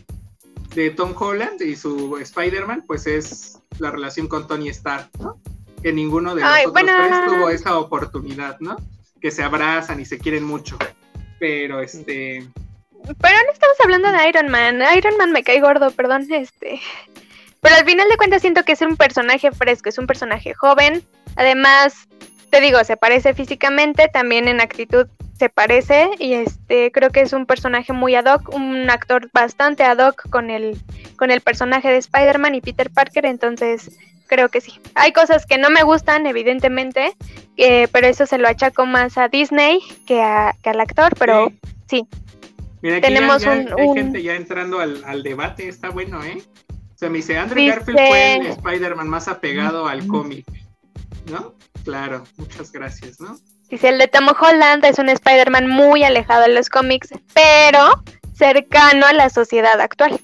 [0.76, 5.40] de Tom Holland y su Spider-Man, pues es la relación con Tony Stark, ¿no?
[5.82, 8.76] Que ninguno de los otros tres tuvo esa oportunidad, ¿no?
[9.22, 10.78] Que se abrazan y se quieren mucho.
[11.40, 12.48] Pero este.
[13.04, 14.82] Pero no estamos hablando de Iron Man.
[14.96, 16.80] Iron Man me cae gordo, perdón, este.
[17.62, 21.04] Pero al final de cuentas siento que es un personaje fresco, es un personaje joven.
[21.36, 22.08] Además,
[22.50, 25.08] te digo, se parece físicamente, también en actitud
[25.38, 29.84] se parece y este creo que es un personaje muy ad hoc, un actor bastante
[29.84, 30.80] ad hoc con el
[31.18, 33.98] con el personaje de Spider-Man y Peter Parker, entonces
[34.32, 34.80] creo que sí.
[34.96, 37.14] Hay cosas que no me gustan, evidentemente,
[37.58, 41.52] eh, pero eso se lo achaco más a Disney que, a, que al actor, pero
[41.90, 42.08] sí.
[42.82, 46.42] Mira, Tenemos un, hay gente ya entrando al, debate, está bueno, ¿eh?
[46.72, 50.46] O sea, me dice, Andrew Garfield fue el Spider-Man más apegado al cómic,
[51.30, 51.54] ¿no?
[51.84, 53.38] Claro, muchas gracias, ¿no?
[53.70, 58.02] Dice, el de Tom Holland es un Spider-Man muy alejado de los cómics, pero
[58.34, 60.22] cercano a la sociedad actual.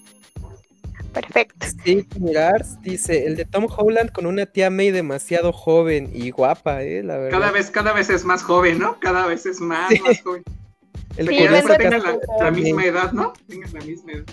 [1.21, 1.65] Perfecto.
[1.83, 6.83] Sí, mirar, dice, el de Tom Holland con una tía May demasiado joven y guapa,
[6.83, 7.39] eh, la verdad.
[7.39, 8.99] Cada vez, cada vez es más joven, ¿no?
[8.99, 10.43] Cada vez es más, más joven.
[11.17, 11.47] El que
[11.77, 11.97] tenga
[12.39, 13.33] la, misma edad, ¿no?
[13.47, 14.25] Tengan la misma edad.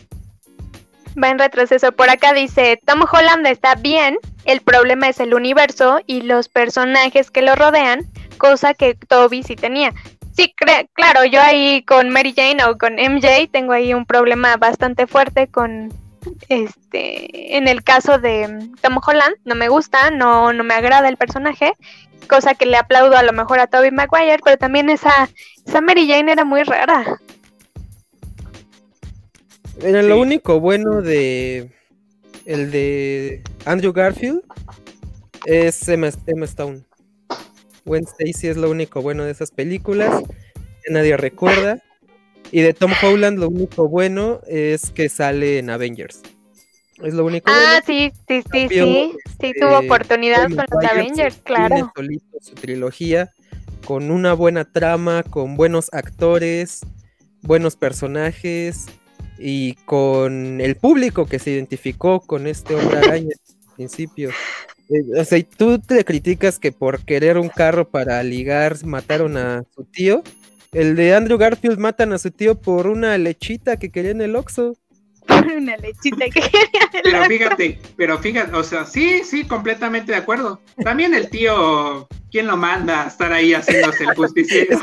[1.23, 1.93] Va en retroceso.
[1.93, 7.31] Por acá dice, Tom Holland está bien, el problema es el universo y los personajes
[7.31, 8.07] que lo rodean,
[8.37, 9.95] cosa que Toby sí tenía.
[10.33, 10.55] Sí,
[10.93, 15.47] claro, yo ahí con Mary Jane o con MJ tengo ahí un problema bastante fuerte
[15.47, 15.91] con,
[16.49, 21.17] este, en el caso de Tom Holland, no me gusta, no, no me agrada el
[21.17, 21.73] personaje,
[22.29, 25.29] cosa que le aplaudo a lo mejor a Toby Maguire, pero también esa,
[25.67, 27.21] esa Mary Jane era muy rara.
[29.83, 31.71] Era lo único bueno de
[32.47, 34.43] el de Andrew Garfield
[35.47, 36.83] es Emma, Stone.
[37.85, 40.23] Gwen Stacy es lo único bueno de esas películas
[40.55, 41.83] que nadie recuerda.
[42.51, 46.23] Y de Tom Holland lo único bueno es que sale en Avengers.
[47.03, 47.51] Es lo único.
[47.51, 48.69] Ah, sí, sí, sí, sí.
[48.69, 51.93] Sí este, tuvo oportunidad con los Avengers, claro.
[51.95, 53.33] solito su trilogía
[53.85, 56.81] con una buena trama, con buenos actores,
[57.43, 58.87] buenos personajes
[59.39, 63.35] y con el público que se identificó con este hombre araña
[63.69, 64.31] al principio.
[64.89, 69.37] Eh, o sea, y tú te criticas que por querer un carro para ligar mataron
[69.37, 70.23] a su tío.
[70.75, 74.35] El de Andrew Garfield matan a su tío por una lechita que quería en el
[74.35, 74.77] Oxxo.
[75.57, 80.19] Una lechita que quería el Pero fíjate, pero fíjate, o sea, sí, sí, completamente de
[80.19, 80.61] acuerdo.
[80.83, 84.77] También el tío, ¿quién lo manda a estar ahí haciéndose el justiciero?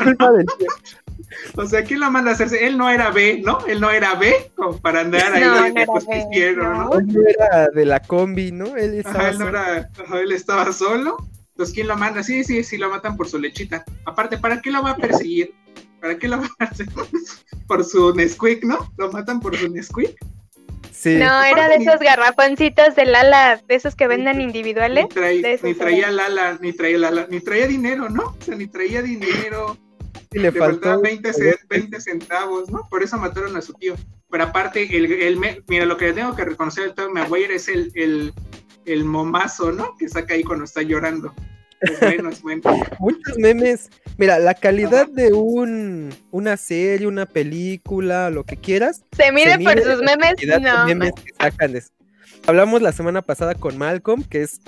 [1.56, 2.66] O sea, ¿quién lo manda a hacerse?
[2.66, 3.60] Él no era B, ¿no?
[3.68, 7.00] Él no era B como para andar ahí No, de no justiciero, ¿no?
[7.00, 8.76] Él no era de la combi, ¿no?
[8.78, 9.60] Él estaba Ajá, él, no solo.
[9.60, 11.18] era, ajá, él estaba solo.
[11.50, 12.24] Entonces, ¿quién lo manda?
[12.24, 13.84] Sí, sí, sí, lo matan por su lechita.
[14.06, 15.54] Aparte, ¿para qué lo va a perseguir?
[16.02, 16.88] ¿Para qué lo hacer?
[17.68, 18.92] Por su Nesquik, ¿no?
[18.98, 20.18] Lo matan por su Nesquik.
[20.92, 21.16] Sí.
[21.16, 25.06] No, era de esos garrafoncitos del ala, de esos que venden individuales.
[25.16, 26.16] Ni, De traía eran.
[26.18, 28.24] Lala, ni traía Lala, ni traía dinero, ¿no?
[28.24, 29.78] O sea, ni traía dinero.
[30.32, 31.02] Le Le faltaban faltó.
[31.02, 32.88] 20, ce- 20 centavos, ¿no?
[32.90, 33.96] Por eso mataron a su tío.
[34.30, 37.56] Pero aparte, el, el me- mira, lo que le tengo que reconocer al Tobey Maguire
[37.56, 38.34] es el, el,
[38.86, 39.96] el momazo, ¿no?
[39.98, 41.34] Que saca ahí cuando está llorando.
[41.82, 42.62] Es bueno, es bueno.
[43.00, 43.90] Muchos memes.
[44.18, 49.04] Mira, la calidad de un una serie, una película, lo que quieras.
[49.16, 50.36] Se mide por mide sus memes.
[50.62, 51.90] No, memes que sacan de eso.
[52.48, 54.62] Hablamos la semana pasada con Malcolm, que es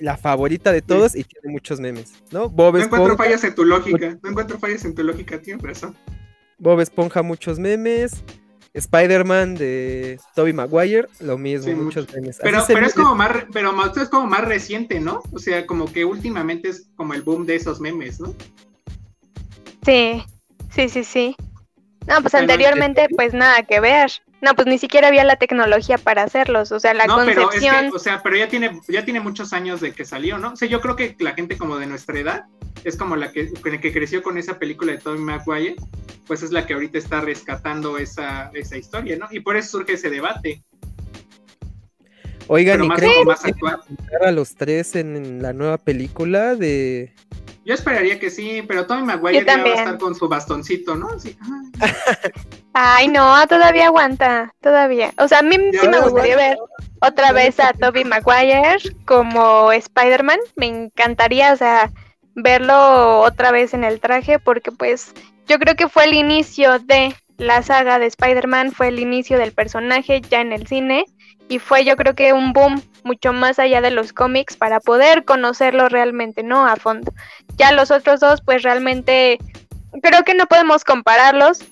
[0.00, 2.48] la favorita de todos y tiene muchos memes, ¿no?
[2.48, 4.18] Bob No encuentro Esponja, fallas en tu lógica.
[4.22, 5.96] No encuentro fallas en tu lógica, tienes razón.
[6.58, 8.22] Bob Esponja, muchos memes.
[8.78, 12.38] Spider-Man de Tobey Maguire, lo mismo, Sí, muchos memes.
[12.42, 15.22] Pero, pero es como más, pero es como más reciente, ¿no?
[15.32, 18.34] O sea, como que últimamente es como el boom de esos memes, ¿no?
[19.84, 20.22] Sí,
[20.70, 21.36] sí, sí, sí.
[22.06, 24.10] No, pues anteriormente, pues nada que ver.
[24.40, 26.70] No, pues ni siquiera había la tecnología para hacerlos.
[26.72, 27.90] O sea, la no, pero es que, concepción.
[27.94, 30.52] o sea, pero ya tiene, ya tiene muchos años de que salió, ¿no?
[30.52, 32.44] O sea, yo creo que la gente como de nuestra edad
[32.84, 35.76] es como la que, con la que creció con esa película de Tobey Maguire,
[36.26, 39.26] pues es la que ahorita está rescatando esa, esa historia, ¿no?
[39.30, 40.62] Y por eso surge ese debate,
[42.48, 47.12] Oigan, pero ¿y más, creen que a los tres en, en la nueva película de...
[47.64, 51.20] Yo esperaría que sí, pero Tobey Maguire ya va a estar con su bastoncito, ¿no?
[51.20, 52.16] Sí, ah,
[52.80, 55.12] Ay, no, todavía aguanta, todavía.
[55.18, 56.56] O sea, a mí sí me gustaría ver
[57.00, 60.38] otra vez a Tobey Maguire como Spider-Man.
[60.54, 61.90] Me encantaría, o sea,
[62.36, 65.12] verlo otra vez en el traje porque pues
[65.48, 69.50] yo creo que fue el inicio de la saga de Spider-Man, fue el inicio del
[69.50, 71.04] personaje ya en el cine
[71.48, 75.24] y fue yo creo que un boom mucho más allá de los cómics para poder
[75.24, 76.64] conocerlo realmente, ¿no?
[76.64, 77.12] A fondo.
[77.56, 79.38] Ya los otros dos pues realmente
[80.00, 81.64] creo que no podemos compararlos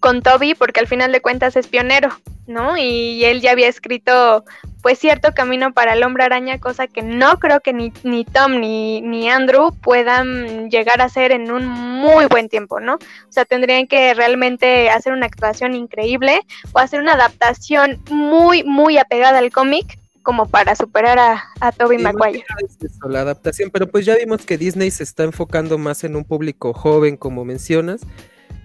[0.00, 2.08] con Toby porque al final de cuentas es pionero,
[2.46, 2.76] ¿no?
[2.76, 4.44] Y él ya había escrito
[4.82, 8.60] pues cierto camino para el hombre araña, cosa que no creo que ni, ni Tom
[8.60, 12.94] ni, ni Andrew puedan llegar a hacer en un muy buen tiempo, ¿no?
[12.94, 16.40] O sea, tendrían que realmente hacer una actuación increíble
[16.72, 21.96] o hacer una adaptación muy, muy apegada al cómic como para superar a, a Toby
[21.96, 22.44] Sí, Maguire.
[22.64, 26.16] es eso, la adaptación, pero pues ya vimos que Disney se está enfocando más en
[26.16, 28.02] un público joven, como mencionas.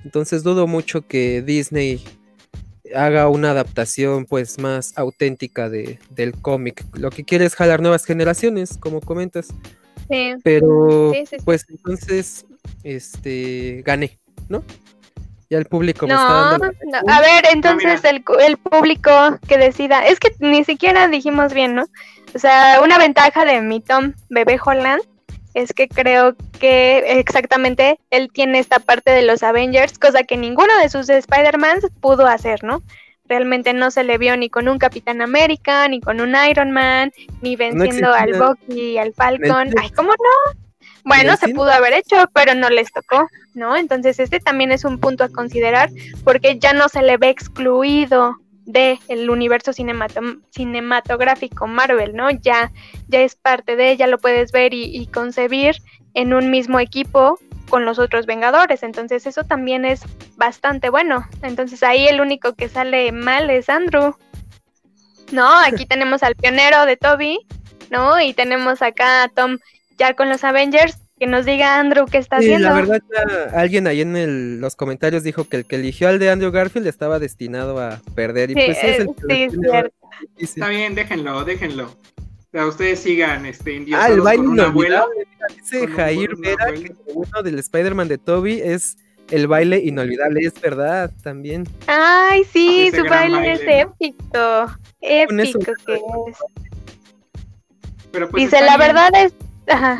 [0.03, 2.03] Entonces dudo mucho que Disney
[2.95, 6.83] haga una adaptación pues más auténtica de, del cómic.
[6.93, 9.47] Lo que quiere es jalar nuevas generaciones, como comentas.
[10.09, 10.33] Sí.
[10.43, 11.43] Pero Sí, sí, sí.
[11.45, 12.45] pues entonces
[12.83, 14.63] este gané, ¿no?
[15.49, 18.09] Ya el público me está No, dando la no, a ver, entonces mira.
[18.09, 19.11] el, cu- el público
[19.47, 21.85] que decida, es que ni siquiera dijimos bien, ¿no?
[22.35, 25.01] O sea, una ventaja de mi Tom Bebé Holland
[25.53, 30.77] es que creo que exactamente él tiene esta parte de los Avengers, cosa que ninguno
[30.79, 32.81] de sus Spider-Man pudo hacer, ¿no?
[33.25, 37.11] Realmente no se le vio ni con un Capitán América, ni con un Iron Man,
[37.41, 38.33] ni venciendo al.
[38.33, 39.69] Bucky y al Falcon.
[39.79, 40.59] Ay, ¿cómo no?
[41.05, 43.75] Bueno, se pudo haber hecho, pero no les tocó, ¿no?
[43.75, 45.89] Entonces este también es un punto a considerar
[46.23, 52.29] porque ya no se le ve excluido de el universo cinemato- cinematográfico Marvel, ¿no?
[52.31, 52.71] Ya,
[53.07, 55.75] ya es parte de, ya lo puedes ver y, y concebir
[56.13, 57.39] en un mismo equipo
[57.69, 60.03] con los otros Vengadores, entonces eso también es
[60.35, 61.27] bastante bueno.
[61.41, 64.15] Entonces ahí el único que sale mal es Andrew.
[65.31, 67.39] No, aquí tenemos al pionero de Toby,
[67.89, 68.21] ¿no?
[68.21, 69.57] Y tenemos acá a Tom
[69.97, 72.67] ya con los Avengers, que nos diga Andrew qué está Sí, haciendo.
[72.69, 76.19] la verdad, ya alguien ahí en el- los comentarios dijo que el que eligió al
[76.19, 78.51] de Andrew Garfield estaba destinado a perder.
[78.51, 79.95] Y Sí, pues es el eh, que sí, cierto.
[80.37, 81.85] Está bien, déjenlo, déjenlo.
[81.85, 85.25] O sea, ustedes sigan este, Ah, el baile inolvidable.
[85.55, 86.81] Dice Jair Vera abuelo.
[86.83, 88.97] que uno del Spider-Man de Toby es
[89.31, 90.41] el baile inolvidable.
[90.41, 91.67] Es verdad, también.
[91.87, 94.71] Ay, sí, Ese su baile es épico.
[95.01, 95.93] épico que
[96.27, 96.37] es.
[98.11, 98.79] Pero pues Dice, la bien.
[98.79, 99.33] verdad es...
[99.67, 99.99] Ajá.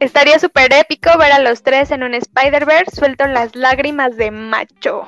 [0.00, 5.06] Estaría súper épico ver a los tres en un Spider-Verse suelto las lágrimas de macho.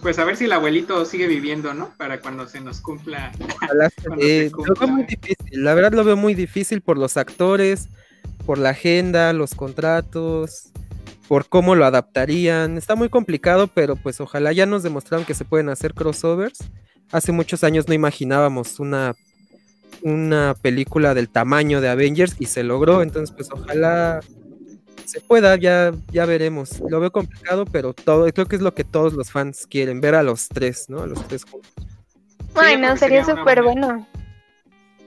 [0.00, 1.92] Pues a ver si el abuelito sigue viviendo, ¿no?
[1.96, 3.32] Para cuando se nos cumpla.
[3.56, 5.06] Ojalá se se Lo cumpla, veo muy eh.
[5.08, 7.88] difícil, la verdad lo veo muy difícil por los actores,
[8.46, 10.70] por la agenda, los contratos,
[11.26, 12.78] por cómo lo adaptarían.
[12.78, 16.58] Está muy complicado, pero pues ojalá ya nos demostraron que se pueden hacer crossovers.
[17.10, 19.16] Hace muchos años no imaginábamos una,
[20.02, 24.20] una película del tamaño de Avengers y se logró, entonces pues ojalá
[25.04, 26.80] se pueda, ya, ya veremos.
[26.88, 30.14] Lo veo complicado, pero todo, creo que es lo que todos los fans quieren, ver
[30.14, 31.00] a los tres, ¿no?
[31.02, 31.72] A los tres juntos.
[32.54, 34.06] Ay, yo no, creo que sería súper bueno.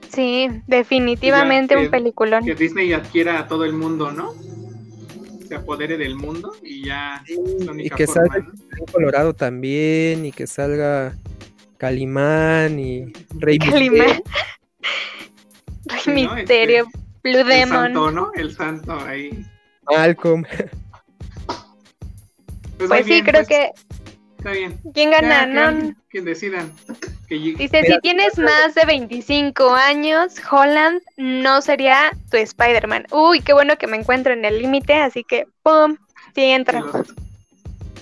[0.08, 2.44] Sí, definitivamente que- un peliculón.
[2.44, 4.34] Que Disney adquiera a todo el mundo, ¿no?
[5.48, 7.22] Se apodere del mundo y ya
[7.60, 8.52] la Y que forma, salga
[8.90, 11.14] Colorado también, y que salga
[11.78, 14.22] Calimán y Rey Calimán.
[16.06, 16.28] Misterio.
[16.28, 16.34] ¿no?
[16.36, 16.86] Misterio,
[17.22, 17.68] Blue El Demon.
[17.84, 18.32] santo, ¿no?
[18.34, 19.46] El santo ahí.
[19.86, 20.44] Malcolm.
[22.78, 23.70] Pues, Pues sí, bien, creo pues, que.
[24.38, 24.80] Está bien.
[24.92, 25.46] ¿Quién gana?
[25.46, 26.72] No, que decidan.
[27.28, 33.06] Que Dice, Mira, si tienes más de 25 años, Holland no sería tu Spider-Man.
[33.12, 35.96] Uy, qué bueno que me encuentro en el límite, así que, ¡pum!
[36.34, 36.82] Sí entra.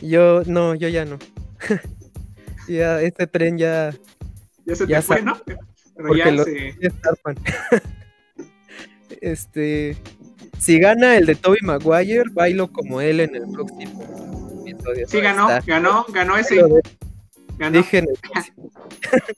[0.00, 1.18] Yo, no, yo ya no.
[2.68, 3.92] ya, este tren ya,
[4.64, 5.38] Ya se te Ya fue, ¿no?
[6.02, 7.90] Pero porque ya se.
[9.20, 9.96] este,
[10.58, 15.08] si gana el de Toby Maguire, bailo como él en el próximo episodio.
[15.08, 16.62] Sí, ganó, ganó, ganó ese.
[17.58, 17.78] Ganó.
[17.78, 18.70] Dije en el próximo.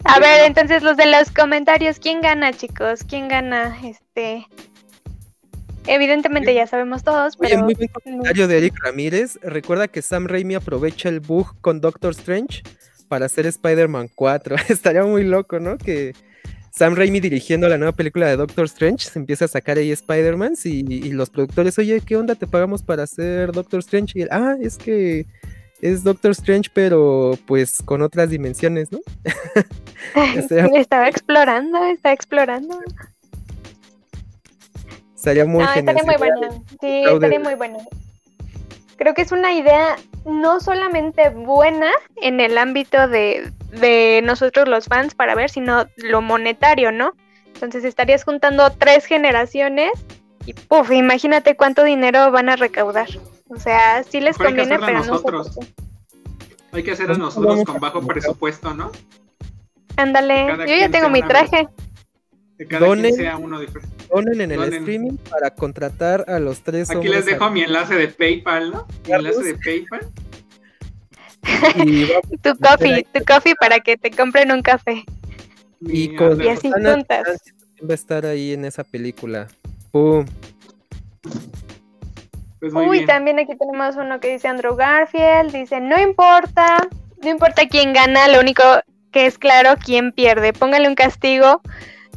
[0.05, 3.05] A ver, entonces los de los comentarios, ¿quién gana, chicos?
[3.05, 3.77] ¿Quién gana?
[3.85, 4.47] Este.
[5.87, 7.65] Evidentemente ya sabemos todos, Oye, pero.
[7.65, 9.39] muy buen comentario de Eric Ramírez.
[9.43, 12.63] Recuerda que Sam Raimi aprovecha el bug con Doctor Strange
[13.09, 14.57] para hacer Spider-Man 4.
[14.69, 15.79] Estaría muy loco, ¿no?
[15.79, 16.15] Que
[16.75, 20.55] Sam Raimi dirigiendo la nueva película de Doctor Strange se empieza a sacar ahí Spider-Man
[20.65, 24.19] y, y los productores, oye, ¿qué onda te pagamos para hacer Doctor Strange?
[24.19, 25.27] Y él, ah, es que
[25.83, 29.01] es Doctor Strange, pero pues con otras dimensiones, ¿no?
[30.75, 32.79] Estaba explorando, estaba explorando.
[35.15, 35.97] estaría muy No, genial.
[35.97, 36.65] estaría muy bueno.
[36.81, 37.79] Sí, estaría muy bueno.
[38.97, 44.87] Creo que es una idea no solamente buena en el ámbito de, de nosotros los
[44.87, 47.15] fans para ver, sino lo monetario, ¿no?
[47.55, 49.93] Entonces estarías juntando tres generaciones
[50.47, 53.09] y puf, imagínate cuánto dinero van a recaudar.
[53.49, 55.59] O sea, sí les Mejor hay que conviene, pero nosotros.
[56.73, 58.91] Hay que hacerlo Nosotros con bajo presupuesto, ¿no?
[59.97, 61.69] Ándale, yo ya tengo mi traje.
[62.57, 63.05] Que cada Donen.
[63.05, 64.02] quien sea uno diferente.
[64.13, 64.75] Donen en el Donen.
[64.81, 68.87] streaming para contratar a los tres Aquí les dejo a- mi enlace de PayPal, ¿no?
[69.07, 70.09] Mi enlace de PayPal.
[72.43, 75.05] Tu coffee, tu coffee para que te compren un café.
[75.81, 77.25] Y Mi- con Y así juntas.
[77.83, 79.49] Va a estar ahí en esa película.
[79.91, 80.25] ¡Pum!
[82.61, 83.07] Pues Uy, bien.
[83.07, 86.89] también aquí tenemos uno que dice Andrew Garfield, dice, no importa,
[87.23, 88.63] no importa quién gana, lo único
[89.11, 91.61] que es claro quién pierde, póngale un castigo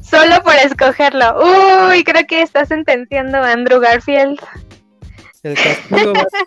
[0.10, 1.89] solo por escogerlo.
[1.89, 4.39] Uy, creo que está sentenciando a Andrew Garfield.
[5.43, 6.45] El castigo va a ser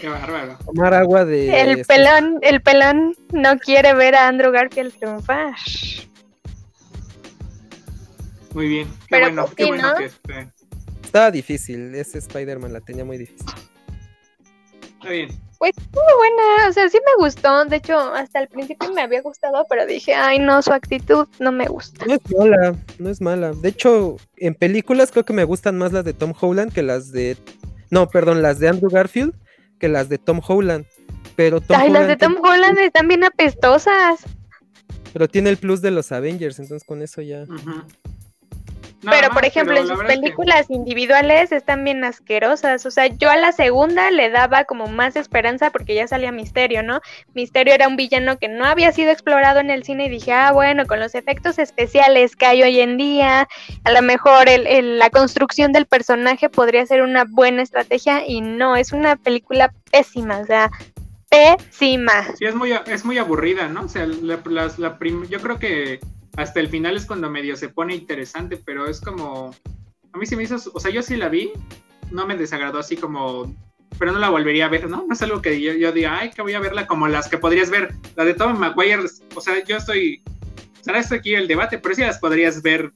[0.00, 0.58] Qué bárbaro.
[0.64, 1.60] tomar agua de.
[1.60, 5.54] El pelón, el pelón no quiere ver a Andrew Garfield triunfar.
[8.54, 8.88] Muy bien.
[8.88, 9.96] Qué Pero bueno, pues qué sí, bueno ¿no?
[9.96, 10.48] que esté.
[11.02, 13.46] Estaba difícil, ese Spider-Man la tenía muy difícil.
[14.98, 15.47] Está bien.
[15.58, 17.64] Pues estuvo buena, o sea, sí me gustó.
[17.64, 21.50] De hecho, hasta el principio me había gustado, pero dije, ay, no, su actitud no
[21.50, 22.06] me gusta.
[22.06, 23.52] No es mala, no es mala.
[23.52, 27.10] De hecho, en películas creo que me gustan más las de Tom Holland que las
[27.10, 27.36] de.
[27.90, 29.34] No, perdón, las de Andrew Garfield
[29.78, 30.86] que las de Tom Holland.
[31.36, 34.24] Pero Tom Ay, las de Tom Holland están bien apestosas.
[35.12, 37.44] Pero tiene el plus de los Avengers, entonces con eso ya.
[37.44, 37.82] Ujú.
[39.02, 42.02] Nada pero, más, por ejemplo, pero en sus verdad es que- películas individuales están bien
[42.02, 42.84] asquerosas.
[42.84, 46.82] O sea, yo a la segunda le daba como más esperanza porque ya salía Misterio,
[46.82, 47.00] ¿no?
[47.32, 50.50] Misterio era un villano que no había sido explorado en el cine y dije, ah,
[50.52, 53.48] bueno, con los efectos especiales que hay hoy en día,
[53.84, 58.40] a lo mejor el, el- la construcción del personaje podría ser una buena estrategia y
[58.40, 60.70] no, es una película pésima, o sea,
[61.30, 62.34] pésima.
[62.36, 63.82] Sí, es muy, es muy aburrida, ¿no?
[63.82, 64.40] O sea, la,
[64.78, 66.00] la yo creo que
[66.38, 69.54] hasta el final es cuando medio se pone interesante, pero es como.
[70.12, 70.56] A mí se me hizo.
[70.72, 71.50] O sea, yo sí la vi,
[72.10, 73.54] no me desagradó así como.
[73.98, 75.04] Pero no la volvería a ver, ¿no?
[75.06, 77.38] No es algo que yo, yo diga, ay, que voy a verla como las que
[77.38, 77.92] podrías ver.
[78.16, 79.02] La de Tom Maguire,
[79.34, 80.22] o sea, yo estoy.
[80.80, 82.92] Será esto aquí el debate, pero sí las podrías ver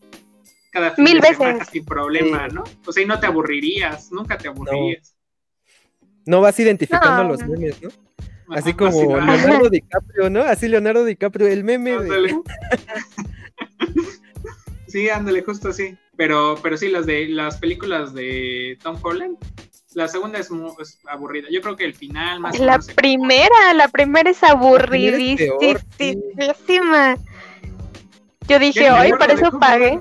[0.71, 1.69] cada fin Mil de semana veces.
[1.71, 2.55] sin problema, Sí.
[2.55, 2.65] ¿no?
[2.87, 5.17] O sea, y no te aburrirías, nunca te aburrirías.
[6.25, 7.29] No vas identificando No.
[7.31, 7.91] los memes, ¿no?
[8.49, 10.43] Así como Leonardo DiCaprio, ¿no?
[10.43, 12.37] Así Leonardo DiCaprio, el meme de...
[14.87, 15.97] sí, ándale, justo así.
[16.17, 19.39] Pero, pero sí, las de las películas de Tom Holland,
[19.95, 20.51] la segunda es,
[21.07, 21.49] aburrida.
[21.51, 25.49] Yo creo que el final más La primera, la primera es aburridísima.
[28.49, 30.01] Yo dije, hoy para eso pagué.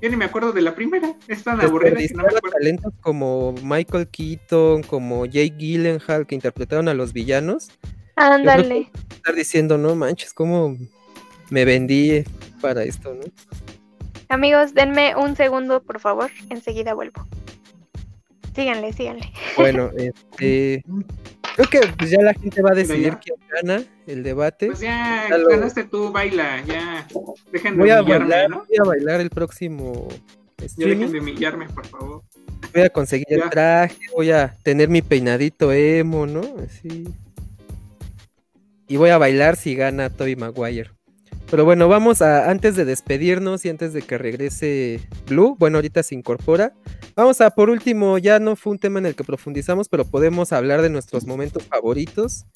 [0.00, 1.14] Yo ni me acuerdo de la primera.
[1.28, 2.50] Es tan aburrida que no me acuerdo.
[2.58, 7.70] talentos como Michael Keaton, como Jake Gyllenhaal, que interpretaron a los villanos.
[8.16, 8.90] Ándale.
[9.10, 10.76] Estar diciendo, no manches, cómo
[11.52, 12.24] me vendí
[12.62, 13.24] para esto, ¿no?
[14.28, 16.30] Amigos, denme un segundo, por favor.
[16.48, 17.26] Enseguida vuelvo.
[18.54, 19.30] Síganle, síganle.
[19.56, 20.82] Bueno, este.
[21.54, 24.68] Creo que pues ya la gente va a decidir quién gana el debate.
[24.68, 27.06] Pues ya, ganaste tú, baila, ya.
[27.52, 30.08] Dejen de voy a bailar, Voy a bailar el próximo.
[30.78, 32.22] Ya dejen de humillarme, por favor.
[32.72, 36.40] Voy a conseguir el traje, voy a tener mi peinadito emo, ¿no?
[36.64, 37.04] Así.
[38.88, 40.90] Y voy a bailar si gana Toby Maguire.
[41.52, 46.02] Pero bueno, vamos a, antes de despedirnos y antes de que regrese Blue, bueno, ahorita
[46.02, 46.72] se incorpora.
[47.14, 50.54] Vamos a, por último, ya no fue un tema en el que profundizamos, pero podemos
[50.54, 52.46] hablar de nuestros momentos favoritos.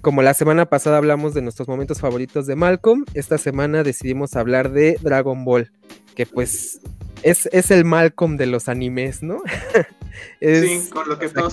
[0.00, 4.72] Como la semana pasada hablamos de nuestros momentos favoritos de Malcolm, esta semana decidimos hablar
[4.72, 5.70] de Dragon Ball,
[6.14, 6.80] que pues
[7.22, 9.42] es, es el Malcolm de los animes, ¿no?
[10.40, 11.52] sí, con lo que todos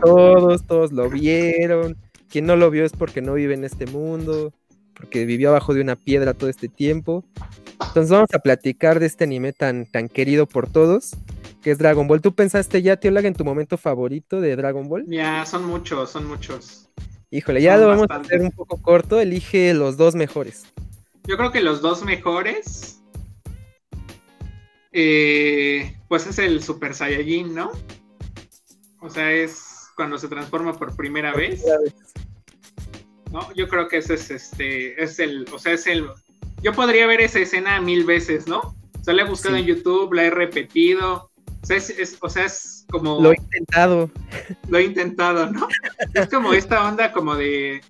[0.00, 1.98] Todos, todos lo vieron.
[2.30, 4.54] Quien no lo vio es porque no vive en este mundo
[4.98, 7.24] porque vivió abajo de una piedra todo este tiempo.
[7.80, 11.16] Entonces vamos a platicar de este anime tan, tan querido por todos,
[11.62, 12.20] que es Dragon Ball.
[12.20, 15.04] ¿Tú pensaste ya, Tío Lag, en tu momento favorito de Dragon Ball?
[15.06, 16.90] Ya, son muchos, son muchos.
[17.30, 19.20] Híjole, ya lo vamos a hacer un poco corto.
[19.20, 20.64] Elige los dos mejores.
[21.26, 23.02] Yo creo que los dos mejores,
[24.92, 27.70] eh, pues es el Super Saiyajin, ¿no?
[29.00, 31.62] O sea, es cuando se transforma por primera vez.
[33.30, 33.52] ¿No?
[33.54, 36.08] Yo creo que ese es este, es el, o sea, es el,
[36.62, 38.58] yo podría ver esa escena mil veces, ¿no?
[38.58, 41.30] O sea, la he buscado en YouTube, la he repetido,
[41.62, 43.20] o sea, es, o sea, es como...
[43.20, 44.10] Lo he intentado.
[44.68, 45.68] Lo he intentado, ¿no?
[46.14, 47.80] es como esta onda como de,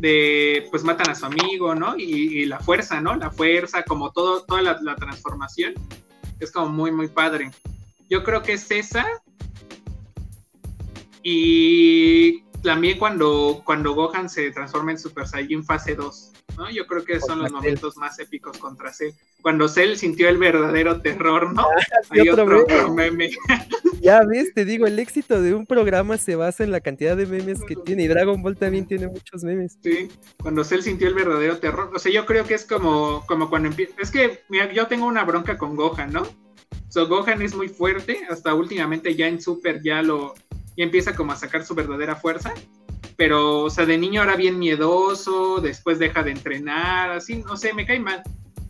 [0.00, 1.96] de, pues matan a su amigo, ¿no?
[1.96, 3.14] Y, la fuerza, ¿no?
[3.16, 5.74] La fuerza, como todo, toda la, la transformación,
[6.40, 7.50] es como muy, muy padre.
[8.08, 9.06] Yo creo que es esa.
[11.22, 16.68] Y también cuando, cuando Gohan se transforma en Super Saiyan fase 2, ¿no?
[16.68, 19.12] Yo creo que son los momentos más épicos contra Cell.
[19.40, 21.62] Cuando Cell sintió el verdadero terror, ¿no?
[21.62, 21.66] Ah,
[22.10, 23.30] Hay otro, meme.
[24.02, 27.26] Ya ves, te digo, el éxito de un programa se basa en la cantidad de
[27.26, 29.78] memes que tiene y Dragon Ball también tiene muchos memes.
[29.82, 30.08] Sí,
[30.40, 31.90] cuando Cell sintió el verdadero terror.
[31.94, 33.94] O sea, yo creo que es como, como cuando empieza...
[33.98, 36.24] Es que, mira, yo tengo una bronca con Gohan, ¿no?
[36.88, 40.34] So, Gohan es muy fuerte, hasta últimamente ya en Super ya lo,
[40.76, 42.52] y empieza como a sacar su verdadera fuerza.
[43.16, 47.72] Pero, o sea, de niño era bien miedoso, después deja de entrenar, así, no sé,
[47.72, 48.22] me cae mal,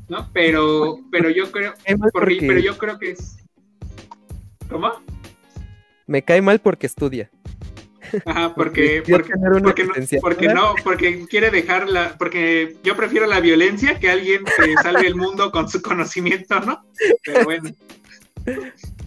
[0.09, 0.31] ¿no?
[0.33, 1.75] Pero, pero yo creo,
[2.15, 3.39] pero yo creo que es.
[4.71, 4.93] ¿Cómo?
[6.07, 7.29] Me cae mal porque estudia.
[8.25, 13.99] Ajá, porque, porque, porque, no, porque, no, porque quiere dejarla, porque yo prefiero la violencia
[13.99, 16.85] que alguien que salve el mundo con su conocimiento, ¿no?
[17.25, 17.71] Pero bueno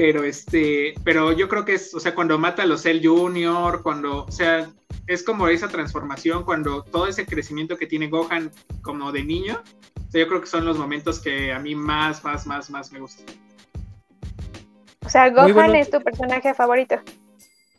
[0.00, 3.82] pero este, pero yo creo que es, o sea, cuando mata a los Cell Junior,
[3.82, 4.70] cuando, o sea,
[5.08, 9.60] es como esa transformación, cuando todo ese crecimiento que tiene Gohan como de niño,
[10.06, 12.92] o sea, yo creo que son los momentos que a mí más, más, más, más
[12.92, 13.26] me gustan.
[15.04, 16.94] O sea, Gohan es tu personaje favorito.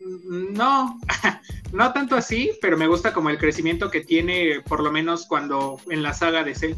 [0.01, 0.99] Mm, no,
[1.72, 5.80] no tanto así, pero me gusta como el crecimiento que tiene, por lo menos cuando
[5.89, 6.76] en la saga de Cell.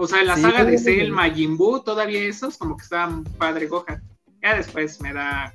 [0.00, 4.00] O sea, la saga de Cell, Majin Buu, todavía esos, como que estaban padre Gohan.
[4.40, 5.52] Ya después me da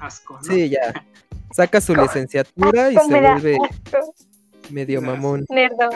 [0.00, 0.42] asco, ¿no?
[0.42, 1.06] Sí, ya.
[1.52, 3.58] Saca su licenciatura y se vuelve
[4.70, 5.46] medio mamón.
[5.48, 5.90] Nerdo.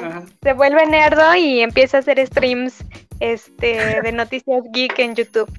[0.45, 2.85] Se vuelve nerdo y empieza a hacer streams
[3.19, 5.51] este, de noticias geek en YouTube.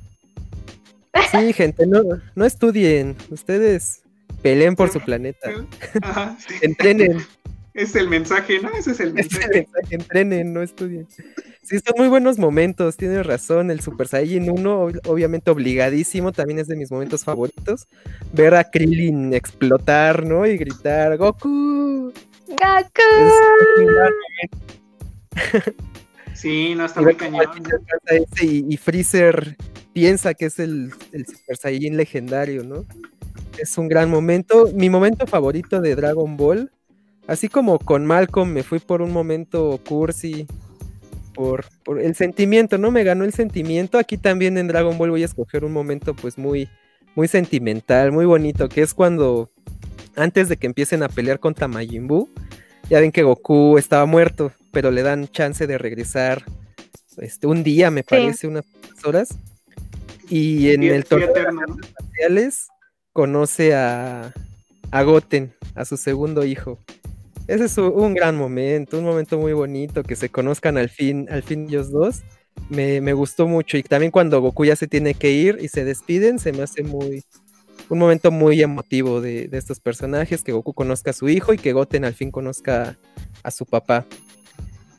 [1.29, 2.03] Sí, gente, no,
[2.35, 3.17] no estudien.
[3.29, 4.03] Ustedes
[4.41, 5.49] peleen por su planeta.
[6.03, 7.17] Ajá, Entrenen.
[7.73, 8.69] Es el mensaje, ¿no?
[8.69, 9.43] Ese es el mensaje.
[9.43, 11.05] Es el mensaje, entrenen, no estudien.
[11.68, 13.70] Sí, son muy buenos momentos, tienes razón.
[13.72, 17.89] El Super Saiyan 1, obviamente obligadísimo, también es de mis momentos favoritos.
[18.32, 20.47] Ver a Krillin explotar, ¿no?
[20.47, 22.13] Y gritar, ¡Goku!
[22.47, 23.01] ¡Goku!
[26.34, 27.47] Sí, no está muy cañón.
[28.41, 29.57] y, Freezer
[29.91, 32.86] piensa que es el, el Super Saiyan legendario, ¿no?
[33.57, 34.70] Es un gran momento.
[34.74, 36.72] Mi momento favorito de Dragon Ball,
[37.28, 40.47] así como con Malcolm me fui por un momento cursi
[41.38, 41.65] por,
[42.01, 42.89] el sentimiento, ¿no?
[42.91, 43.99] Me ganó el sentimiento.
[43.99, 46.67] Aquí también en Dragon Ball voy a escoger un momento pues muy,
[47.15, 49.51] muy sentimental, muy bonito, que es cuando
[50.15, 52.29] antes de que empiecen a pelear contra Majin Buu,
[52.89, 56.43] ya ven que Goku estaba muerto, pero le dan chance de regresar
[57.17, 58.65] este, un día, me parece, unas
[59.05, 59.29] horas.
[60.29, 61.41] Y en el torneo de
[61.81, 62.67] espaciales
[63.13, 64.33] conoce a,
[64.91, 66.79] a Goten, a su segundo hijo.
[67.47, 71.43] Ese es un gran momento, un momento muy bonito, que se conozcan al fin, al
[71.43, 72.23] fin ellos dos.
[72.69, 73.77] Me, me, gustó mucho.
[73.77, 76.83] Y también cuando Goku ya se tiene que ir y se despiden, se me hace
[76.83, 77.23] muy,
[77.89, 81.71] un momento muy emotivo de, estos personajes, que Goku conozca a su hijo y que
[81.71, 82.97] Goten al fin conozca
[83.43, 84.05] a, su papá.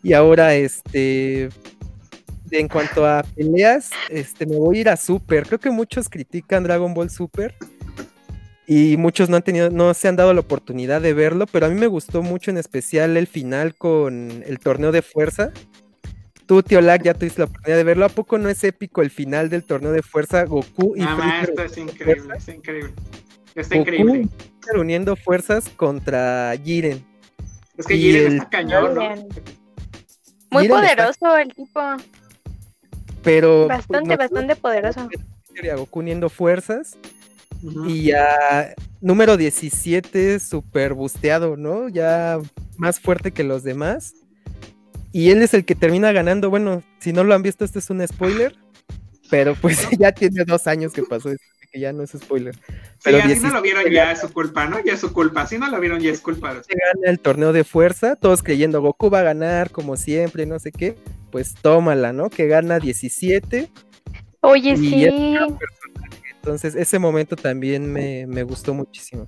[0.02, 1.50] Y ahora, este,
[2.50, 5.46] en cuanto a peleas, este, me voy a ir a Super.
[5.46, 7.54] Creo que muchos critican Dragon Ball Super
[8.68, 11.68] y muchos no han tenido, no se han dado la oportunidad de verlo, pero a
[11.70, 15.52] mí me gustó mucho en especial el final con el torneo de fuerza
[16.48, 18.06] Tú, tío Lag, ya tuviste la oportunidad de verlo.
[18.06, 21.62] ¿A poco no es épico el final del torneo de fuerza Goku y Ah, esto
[21.62, 22.94] es increíble, es increíble.
[23.54, 24.28] Está Goku increíble.
[24.74, 27.04] uniendo fuerzas contra Jiren.
[27.76, 29.28] Es que Jiren está cañón, ¿no?
[30.50, 31.82] Muy poderoso el tipo.
[33.22, 33.68] Pero.
[33.68, 35.06] Bastante, bastante poderoso.
[35.76, 36.96] Goku uniendo fuerzas.
[37.86, 41.88] Y ya número 17, super busteado, ¿no?
[41.88, 42.38] Ya
[42.76, 44.14] más fuerte que los demás.
[45.12, 46.50] Y él es el que termina ganando.
[46.50, 48.56] Bueno, si no lo han visto, este es un spoiler.
[49.30, 52.54] Pero pues ya tiene dos años que pasó esto, que ya no es spoiler.
[53.02, 54.82] Pero sí, si no lo vieron ya es su culpa, ¿no?
[54.84, 55.46] Ya es su culpa.
[55.46, 56.52] Si no lo vieron ya es culpa.
[56.62, 60.58] Se gana el torneo de fuerza, todos creyendo Goku va a ganar como siempre, no
[60.58, 60.96] sé qué.
[61.30, 62.30] Pues tómala, ¿no?
[62.30, 63.68] Que gana 17.
[64.40, 65.06] Oye, sí.
[66.42, 69.26] Entonces ese momento también me, me gustó muchísimo.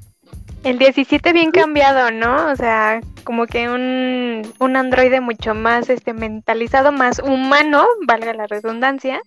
[0.63, 2.51] El 17 bien cambiado, ¿no?
[2.51, 8.47] O sea, como que un, un androide mucho más este mentalizado, más humano, valga la
[8.47, 9.21] redundancia.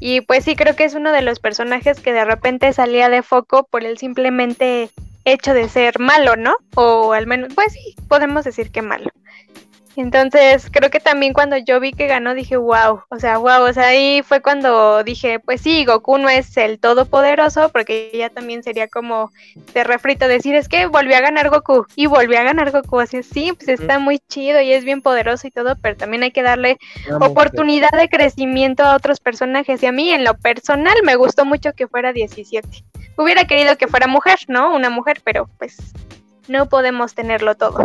[0.00, 3.22] Y pues sí, creo que es uno de los personajes que de repente salía de
[3.22, 4.90] foco por el simplemente
[5.24, 6.56] hecho de ser malo, ¿no?
[6.74, 9.10] O al menos, pues sí, podemos decir que malo.
[9.96, 13.72] Entonces, creo que también cuando yo vi que ganó dije, wow, o sea, wow, o
[13.72, 18.62] sea, ahí fue cuando dije, pues sí, Goku no es el todopoderoso, porque ya también
[18.62, 19.32] sería como
[19.72, 23.22] de refrito decir, es que volvió a ganar Goku y volvió a ganar Goku, así,
[23.22, 26.42] sí, pues está muy chido y es bien poderoso y todo, pero también hay que
[26.42, 26.76] darle
[27.18, 31.72] oportunidad de crecimiento a otros personajes y a mí en lo personal me gustó mucho
[31.72, 32.68] que fuera 17.
[33.16, 34.74] Hubiera querido que fuera mujer, ¿no?
[34.74, 35.78] Una mujer, pero pues
[36.48, 37.84] no podemos tenerlo todo.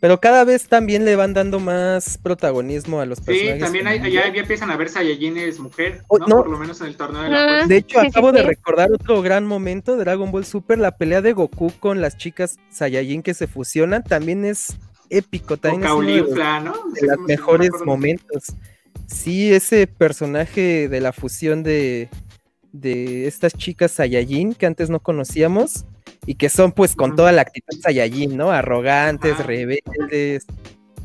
[0.00, 3.54] Pero cada vez también le van dando más protagonismo a los personajes.
[3.54, 6.36] Sí, también hay, ya, empiezan a ver Saiyajines mujer, ¿no?
[6.36, 7.66] Por lo menos en el torneo de la fuerza.
[7.66, 11.32] De hecho, acabo de recordar otro gran momento de Dragon Ball Super, la pelea de
[11.32, 14.78] Goku con las chicas Saiyajin que se fusionan, también es
[15.10, 16.30] épico, también es uno de los,
[16.64, 16.74] ¿no?
[17.02, 18.44] los mejores momentos.
[19.06, 22.08] Sí, ese personaje de la fusión de,
[22.70, 25.86] de estas chicas Saiyajin que antes no conocíamos,
[26.28, 28.50] y que son pues con toda la actitud Saiyajin, ¿no?
[28.50, 30.44] Arrogantes, rebeldes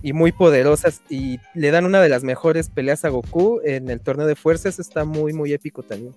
[0.01, 4.01] y muy poderosas y le dan una de las mejores peleas a Goku en el
[4.01, 6.13] torneo de fuerzas, está muy muy épico también.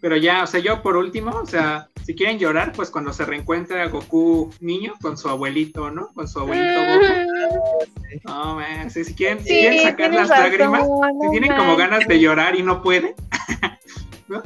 [0.00, 3.24] Pero ya, o sea, yo por último, o sea, si quieren llorar, pues cuando se
[3.24, 6.08] reencuentra Goku niño con su abuelito, ¿no?
[6.12, 8.24] Con su abuelito Goku.
[8.24, 12.56] No, man, si, quieren, si quieren sacar las lágrimas, si tienen como ganas de llorar
[12.56, 13.14] y no pueden,
[14.26, 14.42] ¿no?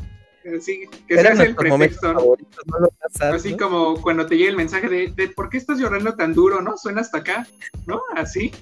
[0.60, 2.36] Sí, que sea el pretexto.
[3.20, 6.76] Así como cuando te llega el mensaje de, ¿por qué estás llorando tan duro, no?
[6.76, 7.46] Suena hasta acá,
[7.86, 8.02] ¿no?
[8.16, 8.52] Así.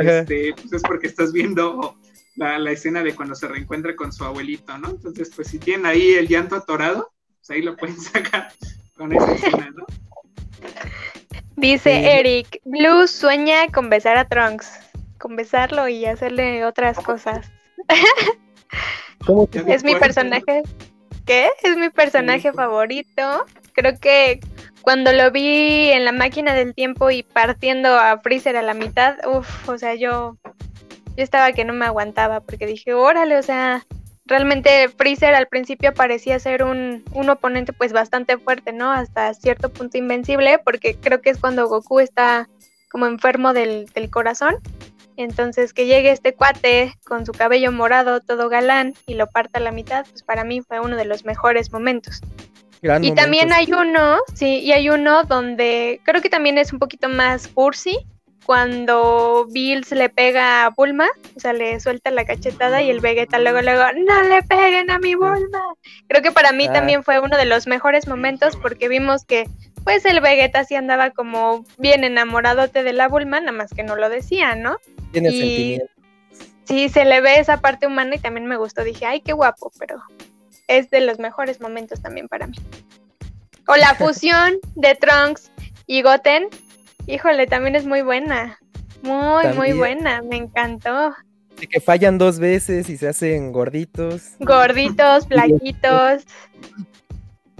[0.00, 1.96] Este, pues es porque estás viendo
[2.36, 4.90] la, escena de cuando se reencuentra con su abuelito, ¿no?
[4.90, 8.52] Entonces, pues si tienen ahí el llanto atorado, pues ahí lo pueden sacar
[8.96, 9.86] con esa escena, ¿no?
[11.56, 14.70] Dice Eric, Blue sueña con besar a Trunks,
[15.18, 17.50] con besarlo y hacerle otras cosas.
[19.66, 20.62] es mi personaje
[21.28, 23.44] es mi personaje favorito.
[23.72, 24.40] Creo que
[24.82, 29.16] cuando lo vi en la máquina del tiempo y partiendo a Freezer a la mitad,
[29.26, 30.36] uff, o sea, yo,
[31.16, 33.84] yo estaba que no me aguantaba porque dije, órale, o sea,
[34.24, 38.90] realmente Freezer al principio parecía ser un, un, oponente pues bastante fuerte, ¿no?
[38.90, 42.48] Hasta cierto punto invencible, porque creo que es cuando Goku está
[42.90, 44.56] como enfermo del, del corazón
[45.18, 49.62] entonces que llegue este cuate con su cabello morado, todo galán, y lo parta a
[49.62, 52.20] la mitad, pues para mí fue uno de los mejores momentos.
[53.02, 57.08] y también hay uno, sí, y hay uno donde creo que también es un poquito
[57.08, 57.98] más cursi,
[58.48, 63.38] cuando Bills le pega a Bulma, o sea, le suelta la cachetada y el Vegeta
[63.38, 65.74] luego, luego, no le peguen a mi Bulma.
[66.08, 66.72] Creo que para mí ah.
[66.72, 69.46] también fue uno de los mejores momentos porque vimos que
[69.84, 73.96] pues el Vegeta sí andaba como bien enamoradote de la Bulma, nada más que no
[73.96, 74.78] lo decía, ¿no?
[75.12, 75.90] Tiene sentimientos.
[76.64, 78.84] Sí, se le ve esa parte humana y también me gustó.
[78.84, 80.02] Dije, ay, qué guapo, pero
[80.66, 82.58] es de los mejores momentos también para mí.
[83.66, 85.50] O la fusión de Trunks
[85.86, 86.48] y Goten.
[87.06, 88.58] Híjole, también es muy buena.
[89.02, 90.20] Muy, muy buena.
[90.22, 91.14] Me encantó.
[91.60, 94.32] Y que fallan dos veces y se hacen gorditos.
[94.38, 96.24] Gorditos, flaquitos.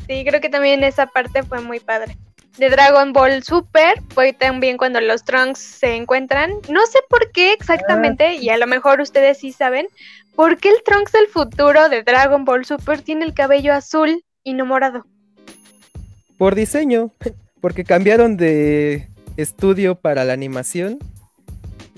[0.09, 2.16] Sí, creo que también esa parte fue muy padre.
[2.56, 6.51] De Dragon Ball Super fue también cuando los Trunks se encuentran.
[6.70, 8.35] No sé por qué exactamente, ah.
[8.35, 9.86] y a lo mejor ustedes sí saben,
[10.35, 14.55] por qué el Trunks del futuro de Dragon Ball Super tiene el cabello azul y
[14.55, 15.05] no morado.
[16.39, 17.12] Por diseño,
[17.60, 20.98] porque cambiaron de estudio para la animación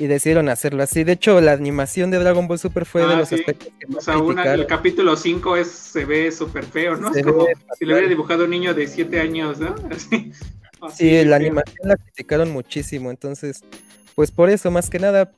[0.00, 1.04] y decidieron hacerlo así.
[1.04, 4.08] De hecho, la animación de Dragon Ball Super fue de ah, los aspectos que más
[4.08, 7.14] O sea, el capítulo 5 es, se ve súper feo, ¿no?
[7.14, 7.46] es como
[7.78, 9.74] si lo hubiera dibujado un niño de 7 años, ¿no?
[10.96, 13.62] sí, la animación la criticaron muchísimo, entonces,
[14.14, 15.32] pues por eso, más que nada.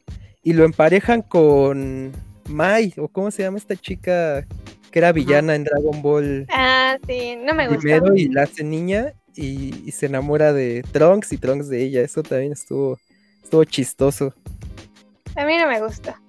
[0.44, 2.12] Y lo emparejan con
[2.48, 4.46] Mai, o cómo se llama esta chica
[4.92, 6.46] que era villana en Dragon Ball.
[6.50, 7.80] Ah, sí, no me gusta.
[7.80, 12.02] Primero y la hace niña y, y se enamora de Trunks y Trunks de ella.
[12.02, 13.00] Eso también estuvo
[13.42, 14.34] estuvo chistoso.
[15.36, 16.20] A mí no me gusta.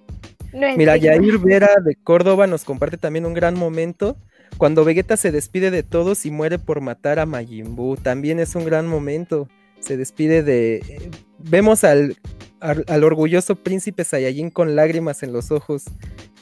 [0.52, 4.16] Mira, Yair Vera de Córdoba nos comparte también un gran momento
[4.56, 7.96] cuando Vegeta se despide de todos y muere por matar a Majin Buu.
[7.96, 9.48] También es un gran momento.
[9.80, 11.10] Se despide de.
[11.38, 12.16] Vemos al,
[12.60, 15.84] al, orgulloso príncipe Saiyajin con lágrimas en los ojos,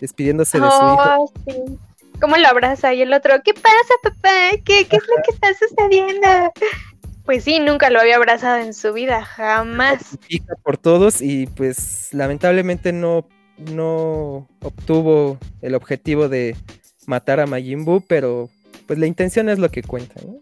[0.01, 1.33] despidiéndose de su hijo.
[1.47, 1.79] Sí.
[2.21, 2.95] ¿Cómo lo abraza?
[2.95, 4.51] Y el otro, ¿qué pasa, papá?
[4.65, 6.53] ¿Qué, qué es lo que está sucediendo?
[7.25, 10.19] Pues sí, nunca lo había abrazado en su vida, jamás.
[10.63, 16.57] Por todos y pues lamentablemente no, no obtuvo el objetivo de
[17.07, 18.51] matar a Majin Buu, pero
[18.87, 20.41] pues la intención es lo que cuenta, ¿no?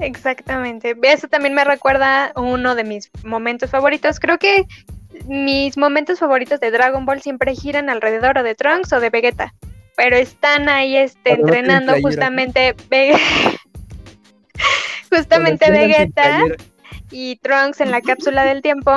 [0.00, 0.96] Exactamente.
[1.02, 4.20] Eso también me recuerda uno de mis momentos favoritos.
[4.20, 4.66] Creo que
[5.26, 9.54] mis momentos favoritos de Dragon Ball siempre giran alrededor o de Trunks o de Vegeta.
[9.96, 13.18] Pero están ahí este, entrenando justamente Vegeta.
[15.16, 16.42] Justamente Vegeta
[17.10, 18.92] y Trunks en la cápsula del tiempo.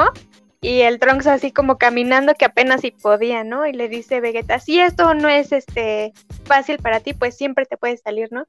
[0.59, 3.67] Y el Trunks así como caminando que apenas si podía, ¿no?
[3.67, 6.13] Y le dice Vegeta, si esto no es este
[6.45, 8.45] fácil para ti, pues siempre te puedes salir, ¿no?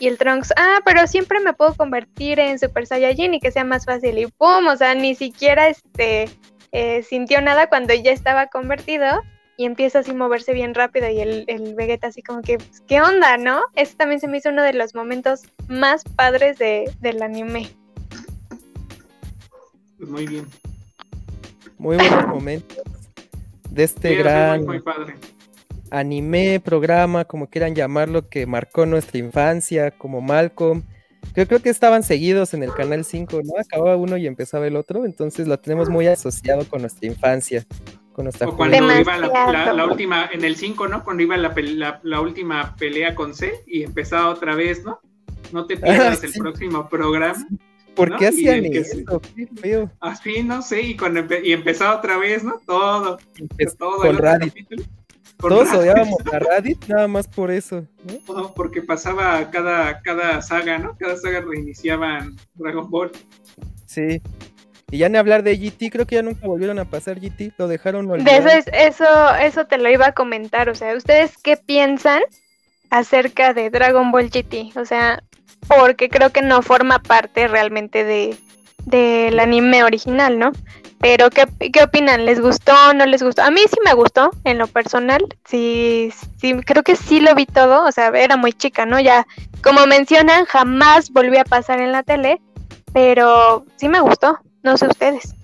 [0.00, 3.64] Y el Trunks, ah, pero siempre me puedo convertir en Super Saiyajin y que sea
[3.64, 4.18] más fácil.
[4.18, 6.30] Y pum, o sea, ni siquiera este
[6.72, 9.06] eh, sintió nada cuando ya estaba convertido
[9.56, 12.82] y empieza así a moverse bien rápido y el, el Vegeta así como que, pues,
[12.86, 13.62] ¿qué onda, no?
[13.74, 17.70] Ese también se me hizo uno de los momentos más padres de, del anime.
[19.98, 20.46] Pues muy bien.
[21.78, 22.82] Muy buenos momentos
[23.70, 24.66] de este gran
[25.90, 30.82] anime, programa, como quieran llamarlo, que marcó nuestra infancia, como Malcolm.
[31.34, 33.52] Yo creo que estaban seguidos en el canal 5, ¿no?
[33.60, 37.66] Acababa uno y empezaba el otro, entonces lo tenemos muy asociado con nuestra infancia
[38.14, 41.02] o cuando iba la, última, en el 5, ¿no?
[41.02, 45.00] Cuando iba la, la, última pelea con C y empezaba otra vez, ¿no?
[45.52, 47.46] No te pierdas el próximo programa.
[47.94, 49.20] ¿Por qué hacían eso?
[50.00, 52.60] Así, no sé, y, cuando y empezaba otra vez, ¿no?
[52.66, 53.18] Todo.
[53.78, 54.54] todo con Radit.
[55.38, 57.86] Todos odiábamos a Radit nada más por eso.
[58.28, 58.52] ¿no?
[58.54, 60.96] porque pasaba cada, cada saga, ¿no?
[60.96, 63.10] Cada saga reiniciaban Dragon Ball.
[63.86, 64.22] Sí,
[64.92, 67.66] y ya ni hablar de GT, creo que ya nunca volvieron a pasar GT, lo
[67.66, 71.56] dejaron De eso, es, eso, eso te lo iba a comentar, o sea, ¿ustedes qué
[71.56, 72.20] piensan
[72.90, 74.76] acerca de Dragon Ball GT?
[74.76, 75.22] O sea,
[75.66, 78.36] porque creo que no forma parte realmente de
[78.84, 80.52] del anime original, ¿no?
[80.98, 82.26] Pero ¿qué, ¿qué opinan?
[82.26, 82.74] ¿Les gustó?
[82.94, 83.42] ¿No les gustó?
[83.42, 85.24] A mí sí me gustó, en lo personal.
[85.44, 87.86] Sí, sí, creo que sí lo vi todo.
[87.86, 89.00] O sea, era muy chica, ¿no?
[89.00, 89.26] Ya,
[89.62, 92.40] como mencionan, jamás volví a pasar en la tele.
[92.92, 94.38] Pero sí me gustó.
[94.62, 95.34] No sé ustedes.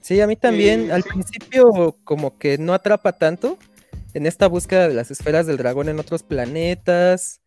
[0.00, 0.92] Sí, a mí también.
[0.92, 3.58] Al principio como que no atrapa tanto
[4.14, 7.40] en esta búsqueda de las esferas del dragón en otros planetas.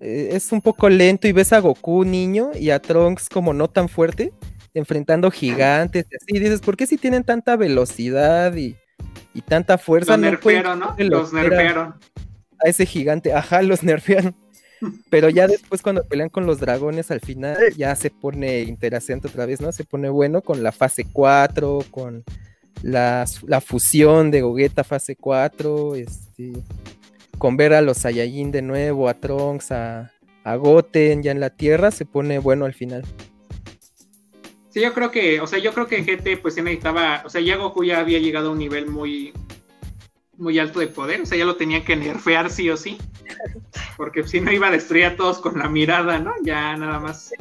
[0.00, 3.68] Eh, es un poco lento y ves a Goku niño y a Trunks como no
[3.68, 4.32] tan fuerte,
[4.74, 6.38] enfrentando gigantes y así.
[6.38, 8.76] dices, ¿por qué si tienen tanta velocidad y,
[9.46, 10.12] tanta fuerza?
[10.12, 10.94] Los nerfearon, ¿no?
[10.98, 11.94] Los nerfearon.
[12.64, 14.36] A ese gigante, ajá, los nerfearon.
[15.10, 19.46] Pero ya después cuando pelean con los dragones al final ya se pone interesante otra
[19.46, 19.72] vez, ¿no?
[19.72, 22.24] Se pone bueno con la fase 4, con
[22.82, 23.26] la,
[23.64, 26.52] fusión de Gogeta fase 4, este,
[27.38, 30.12] con ver a los Saiyajin de nuevo, a Trunks, a,
[30.44, 33.02] a Goten ya en la Tierra, se pone bueno al final.
[34.70, 37.40] Sí, yo creo que, o sea, yo creo que GT pues ya necesitaba, o sea,
[37.40, 39.32] ya Goku ya había llegado a un nivel muy,
[40.38, 42.98] muy alto de poder, o sea, ya lo tenían que nerfear sí o sí,
[43.96, 46.32] porque si no iba a destruir a todos con la mirada, ¿no?
[46.42, 47.32] Ya nada más.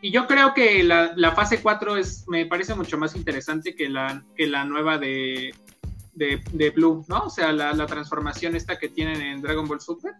[0.00, 4.24] Y yo creo que la, fase 4 es, me parece mucho más interesante que la,
[4.36, 5.54] que la nueva de,
[6.14, 7.20] de, Blue, ¿no?
[7.20, 10.14] O sea, la, transformación esta que tienen en Dragon Ball Super.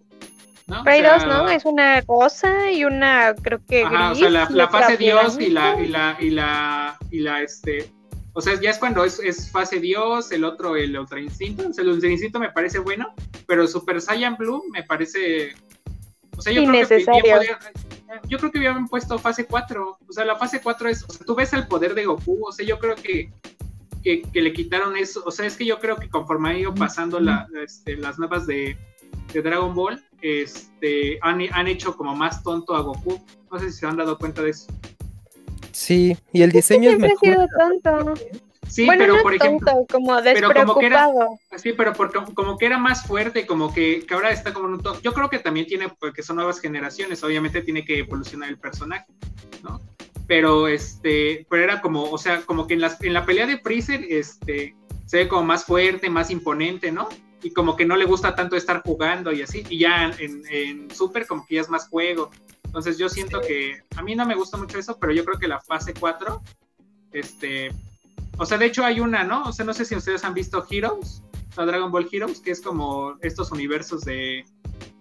[0.69, 0.85] ¿no?
[0.85, 1.51] Pero hay O sea, dos, ¿no?
[1.51, 5.51] Es una rosa y una, creo que Ajá, o sea, la, la fase Dios y
[5.51, 7.91] la, y la, y la, y la, este,
[8.35, 11.73] o sea, ya es cuando es, es fase Dios, el otro, el Ultra Instinto, o
[11.73, 13.15] sea, el Ultra Instinto me parece bueno,
[13.47, 15.55] pero Super Saiyan Blue me parece,
[16.37, 17.05] o sea, yo creo que
[18.29, 21.27] yo creo que habían puesto fase 4, o sea, la fase 4 es, o sea,
[21.27, 23.33] tú ves el poder de Goku, o sea, yo creo que,
[24.03, 26.75] que, que le quitaron eso, o sea, es que yo creo que conforme han ido
[26.75, 28.77] pasando la- este, las nuevas de,
[29.33, 33.79] de Dragon Ball, este, han, han hecho como más tonto a Goku, no sé si
[33.79, 34.67] se han dado cuenta de eso.
[35.73, 37.49] Sí, y el diseño es Siempre ha mejor.
[37.49, 38.15] sido tonto.
[38.69, 41.39] Sí, bueno, pero no por ejemplo, tonto, como pero como que era- despreocupado.
[41.57, 44.75] sí, pero porque como que era más fuerte, como que, que ahora está como en
[44.75, 48.59] un Yo creo que también tiene, porque son nuevas generaciones, obviamente tiene que evolucionar el
[48.59, 49.07] personaje,
[49.63, 49.79] ¿no?
[50.27, 53.59] Pero este, pero era como, o sea, como que en, las, en la pelea de
[53.59, 54.75] Freezer, este,
[55.05, 57.09] se ve como más fuerte, más imponente, ¿no?
[57.43, 60.91] Y como que no le gusta tanto estar jugando y así, y ya en, en
[60.95, 62.31] Super como que ya es más juego.
[62.73, 65.47] Entonces yo siento que, a mí no me gusta mucho eso, pero yo creo que
[65.47, 66.43] la fase 4,
[67.13, 67.71] este,
[68.39, 69.43] o sea, de hecho hay una, ¿no?
[69.43, 71.23] O sea, no sé si ustedes han visto Heroes,
[71.55, 74.47] o Dragon Ball Heroes, que es como estos universos de,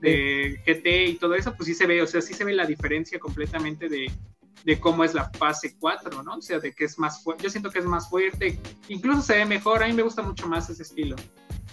[0.01, 2.65] de GT y todo eso, pues sí se ve, o sea, sí se ve la
[2.65, 4.11] diferencia completamente de,
[4.65, 6.33] de cómo es la fase 4, ¿no?
[6.33, 9.37] O sea, de que es más fuerte, yo siento que es más fuerte, incluso se
[9.37, 11.15] ve mejor, a mí me gusta mucho más ese estilo.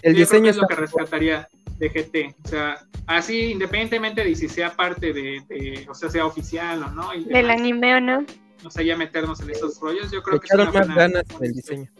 [0.02, 1.48] El Yo creo que diseño es lo que rescataría
[1.78, 6.26] de GT, o sea, así independientemente de si sea parte de, de- o sea, sea
[6.26, 8.24] oficial o no, y Del demás, anime o no.
[8.64, 11.24] o sea, ya meternos en esos rollos, yo Le creo que es una más ganas
[11.38, 11.90] en el diseño.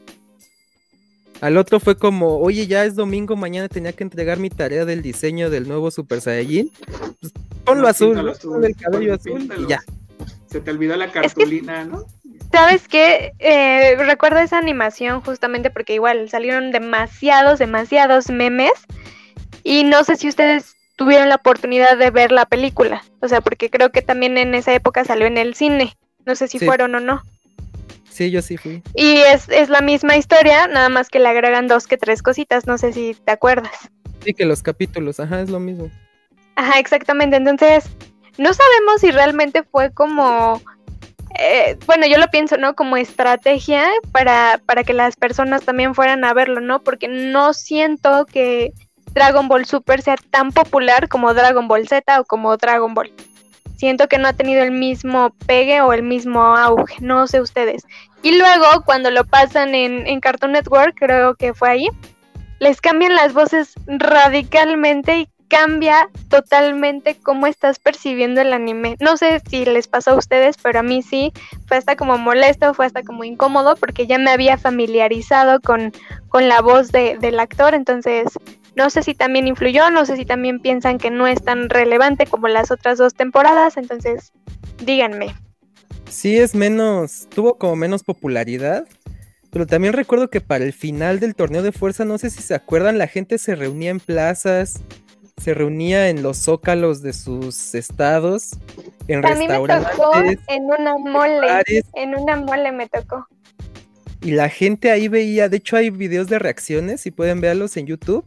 [1.41, 5.03] Al otro fue como, oye, ya es domingo, mañana tenía que entregar mi tarea del
[5.03, 6.73] diseño del nuevo Super Saiyajin.
[7.21, 7.33] Pues,
[7.65, 9.63] ponlo No, azul, píntalo el cabello azul píntalo.
[9.63, 9.81] y ya.
[10.51, 12.07] Se te olvidó la cartulina, ¿no?
[12.51, 13.33] ¿Sabes qué?
[13.39, 18.73] Eh, recuerdo esa animación justamente porque igual salieron demasiados, demasiados memes.
[19.71, 23.05] Y no sé si ustedes tuvieron la oportunidad de ver la película.
[23.21, 25.95] O sea, porque creo que también en esa época salió en el cine.
[26.25, 26.65] No sé si Sí.
[26.65, 27.23] fueron o no.
[28.09, 28.83] Sí, yo sí fui.
[28.95, 32.67] Y es, es la misma historia, nada más que le agregan dos que tres cositas.
[32.67, 33.91] No sé si te acuerdas.
[34.25, 35.91] Sí, que los capítulos, ajá, es lo mismo.
[36.57, 37.37] Ajá, exactamente.
[37.37, 37.85] Entonces,
[38.39, 40.63] no sabemos si realmente fue como,
[41.39, 42.75] eh, bueno, yo lo pienso, ¿no?
[42.75, 46.83] Como estrategia para, para que las personas también fueran a verlo, ¿no?
[46.83, 48.73] Porque no siento que
[49.19, 53.13] Dragon Ball Super sea tan popular como Dragon Ball Z o como Dragon Ball.
[53.77, 57.85] Siento que no ha tenido el mismo pegue o el mismo auge, no sé ustedes.
[58.23, 61.89] Y luego, cuando lo pasan en, en Cartoon Network, creo que fue ahí,
[62.61, 68.97] les cambian las voces radicalmente y cambia totalmente cómo estás percibiendo el anime.
[69.01, 71.33] No sé si les pasó a ustedes, pero a mí sí,
[71.67, 75.93] fue hasta como molesto, fue hasta como incómodo, porque ya me había familiarizado con,
[76.29, 78.27] con la voz de- del actor, entonces
[78.79, 82.27] no sé si también influyó, no sé si también piensan que no es tan relevante
[82.27, 84.33] como las otras dos temporadas, entonces
[84.85, 85.35] díganme.
[86.09, 88.87] Sí, es menos, tuvo como menos popularidad,
[89.51, 92.55] pero también recuerdo que para el final del torneo de fuerza, no sé si se
[92.55, 94.81] acuerdan, la gente se reunía en plazas,
[95.39, 98.53] se reunía en los zócalos de sus estados,
[99.09, 100.13] en A mí me tocó
[100.47, 103.27] en una mole, bares, en una mole me tocó.
[104.21, 107.87] Y la gente ahí veía, de hecho hay videos de reacciones, si pueden verlos en
[107.87, 108.25] YouTube,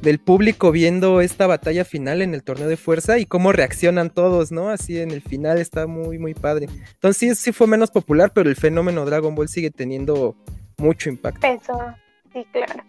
[0.00, 4.52] del público viendo esta batalla final en el torneo de fuerza y cómo reaccionan todos,
[4.52, 4.70] ¿no?
[4.70, 6.68] Así en el final está muy, muy padre.
[6.94, 10.36] Entonces sí, sí fue menos popular, pero el fenómeno Dragon Ball sigue teniendo
[10.78, 11.40] mucho impacto.
[11.40, 11.94] Peso,
[12.32, 12.84] sí, claro.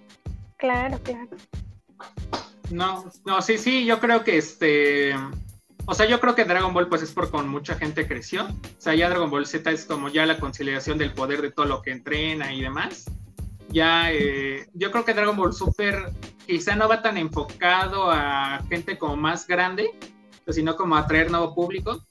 [0.58, 1.28] Claro, claro.
[2.72, 5.14] No, no, sí, sí, yo creo que este.
[5.86, 8.44] O sea, yo creo que Dragon Ball, pues es por con mucha gente creció.
[8.46, 11.66] O sea, ya Dragon Ball Z es como ya la conciliación del poder de todo
[11.66, 13.06] lo que entrena y demás.
[13.70, 16.12] Ya, eh, yo creo que Dragon Ball Super
[16.48, 19.92] quizá no va tan enfocado a gente como más grande,
[20.48, 22.02] sino como a atraer nuevo público.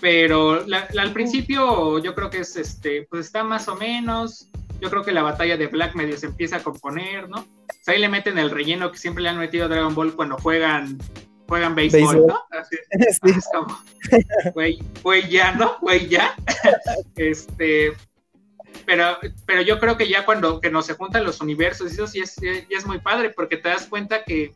[0.00, 4.48] Pero la- la- al principio yo creo que es este, pues está más o menos.
[4.80, 7.38] Yo creo que la batalla de Black medio se empieza a componer, ¿no?
[7.38, 7.46] O
[7.82, 10.36] sea, ahí le meten el relleno que siempre le han metido a Dragon Ball cuando
[10.36, 10.98] juegan,
[11.48, 12.26] juegan béisbol.
[12.26, 12.38] ¿no?
[12.50, 12.76] Así,
[13.22, 13.38] Sí.
[13.38, 13.78] es como,
[14.54, 15.78] güey, güey, ya, ¿no?
[15.80, 16.34] Güey, ya.
[17.16, 17.92] este,
[18.84, 22.20] pero, pero yo creo que ya cuando que nos se juntan los universos, eso sí
[22.20, 24.54] es, ya es muy padre, porque te das cuenta que,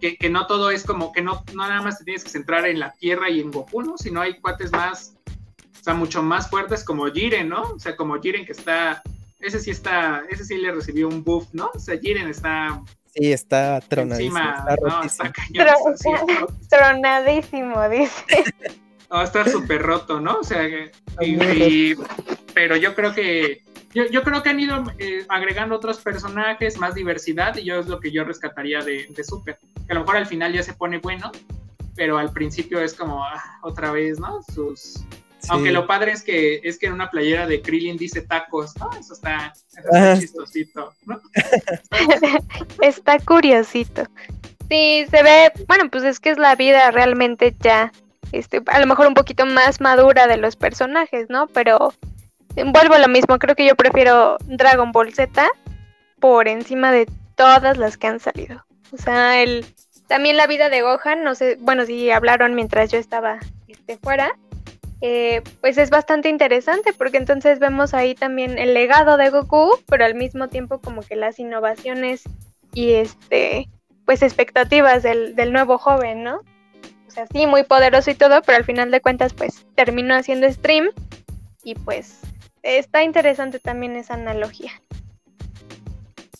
[0.00, 2.66] que, que no todo es como que no, no nada más te tienes que centrar
[2.66, 3.98] en la Tierra y en Goku, ¿no?
[3.98, 5.16] Sino hay cuates más,
[5.80, 7.62] o sea, mucho más fuertes como Jiren, ¿no?
[7.62, 9.02] O sea, como Jiren que está,
[9.38, 11.70] ese sí está, ese sí le recibió un buff, ¿no?
[11.74, 12.82] O sea, Jiren está
[13.14, 15.66] Sí, está tronadísimo, encima, está no, está cañón.
[15.66, 16.46] Tro- así, ¿no?
[16.70, 18.24] Tronadísimo, dice.
[19.10, 20.38] No, está súper roto, ¿no?
[20.38, 20.90] O sea, que-
[21.20, 21.94] y-
[22.54, 23.62] pero yo creo que
[23.94, 27.86] yo, yo creo que han ido eh, agregando otros personajes, más diversidad, y yo es
[27.86, 29.58] lo que yo rescataría de, de Super.
[29.86, 31.30] Que a lo mejor al final ya se pone bueno,
[31.94, 34.40] pero al principio es como ah, otra vez, ¿no?
[34.54, 35.04] Sus
[35.48, 38.90] aunque lo padre es que es que en una playera de Krillin dice tacos, ¿no?
[38.98, 39.52] Eso está,
[40.18, 41.20] chistosito, ¿no?
[42.82, 44.04] está curiosito.
[44.68, 47.92] Sí, se ve, bueno, pues es que es la vida realmente ya,
[48.32, 51.46] este, a lo mejor un poquito más madura de los personajes, ¿no?
[51.48, 51.92] Pero
[52.54, 55.46] vuelvo a lo mismo, creo que yo prefiero Dragon Ball Z
[56.20, 58.64] por encima de todas las que han salido.
[58.92, 59.66] O sea, el
[60.12, 64.36] también la vida de Gohan, no sé, bueno, si hablaron mientras yo estaba este, fuera,
[65.04, 70.04] eh, pues es bastante interesante porque entonces vemos ahí también el legado de Goku, pero
[70.04, 72.22] al mismo tiempo como que las innovaciones
[72.72, 73.68] y este,
[74.06, 76.36] pues expectativas del, del nuevo joven, ¿no?
[77.08, 80.48] O sea, sí, muy poderoso y todo, pero al final de cuentas pues terminó haciendo
[80.48, 80.90] stream
[81.64, 82.20] y pues
[82.62, 84.70] está interesante también esa analogía.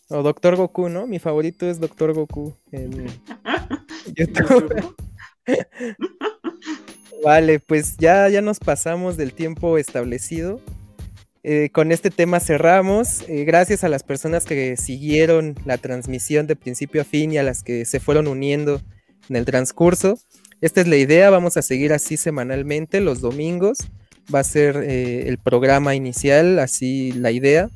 [0.08, 1.08] O Doctor Goku, ¿no?
[1.08, 3.08] Mi favorito es Doctor Goku en
[4.14, 4.94] YouTube.
[7.22, 10.60] Vale, pues ya, ya nos pasamos del tiempo establecido.
[11.44, 13.22] Eh, con este tema cerramos.
[13.28, 17.44] Eh, gracias a las personas que siguieron la transmisión de principio a fin y a
[17.44, 18.80] las que se fueron uniendo
[19.28, 20.18] en el transcurso.
[20.60, 23.78] Esta es la idea, vamos a seguir así semanalmente los domingos.
[24.32, 27.70] Va a ser eh, el programa inicial, así la idea.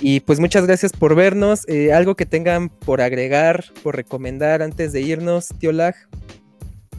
[0.00, 1.66] Y pues muchas gracias por vernos.
[1.92, 5.94] algo que tengan por agregar, por recomendar antes de irnos, tío Lag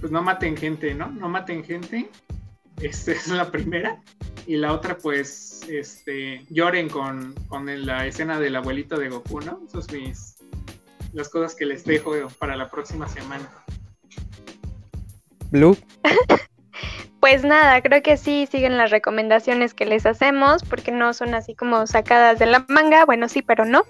[0.04, 1.08] pues no maten gente, ¿no?
[1.08, 2.10] No maten gente.
[2.82, 4.02] Esta es la primera.
[4.46, 7.34] Y la otra, pues, este, lloren con,
[7.86, 9.62] la escena del abuelito de Goku, ¿no?
[9.66, 10.36] Esas son mis,
[11.14, 13.50] las cosas que les dejo para la próxima semana.
[15.52, 15.78] Blue.
[17.22, 21.56] Pues nada, creo que sí siguen las recomendaciones que les hacemos, porque no son así
[21.56, 23.84] como sacadas de la manga, bueno, sí, pero no.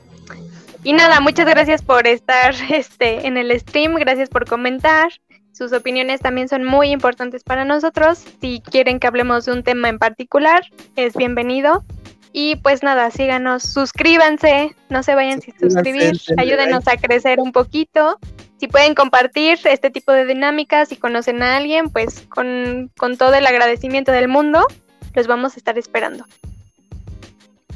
[0.84, 5.12] Y nada, muchas gracias por estar este, en el stream, gracias por comentar.
[5.54, 8.24] Sus opiniones también son muy importantes para nosotros.
[8.42, 10.64] Si quieren que hablemos de un tema en particular,
[10.96, 11.86] es bienvenido.
[12.32, 18.18] Y pues nada, síganos, suscríbanse, no se vayan sin suscribir, ayúdenos a crecer un poquito.
[18.60, 23.36] Si pueden compartir este tipo de dinámicas, si conocen a alguien, pues con, con todo
[23.36, 24.66] el agradecimiento del mundo,
[25.14, 26.26] los vamos a estar esperando.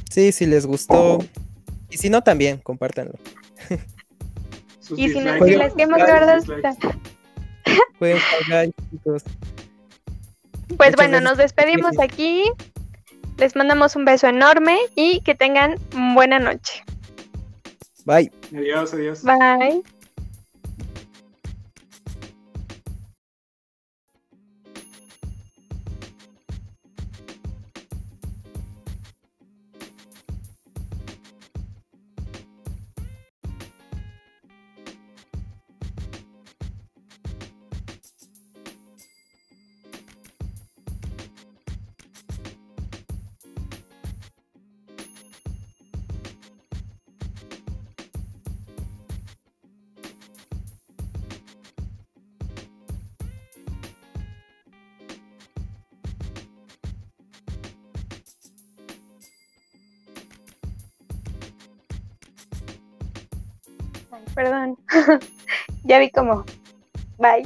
[0.10, 1.20] Sí, si les gustó.
[1.92, 3.14] Y si no, también, compártanlo.
[4.98, 6.42] y si, no, si les queremos verdad,
[10.78, 12.44] pues bueno, nos despedimos aquí.
[13.38, 15.76] Les mandamos un beso enorme y que tengan
[16.14, 16.84] buena noche.
[18.06, 18.32] Bye.
[18.56, 19.24] Adiós, adiós.
[19.24, 19.84] Bye.
[65.84, 66.46] Ya vi cómo.
[67.18, 67.46] Bye.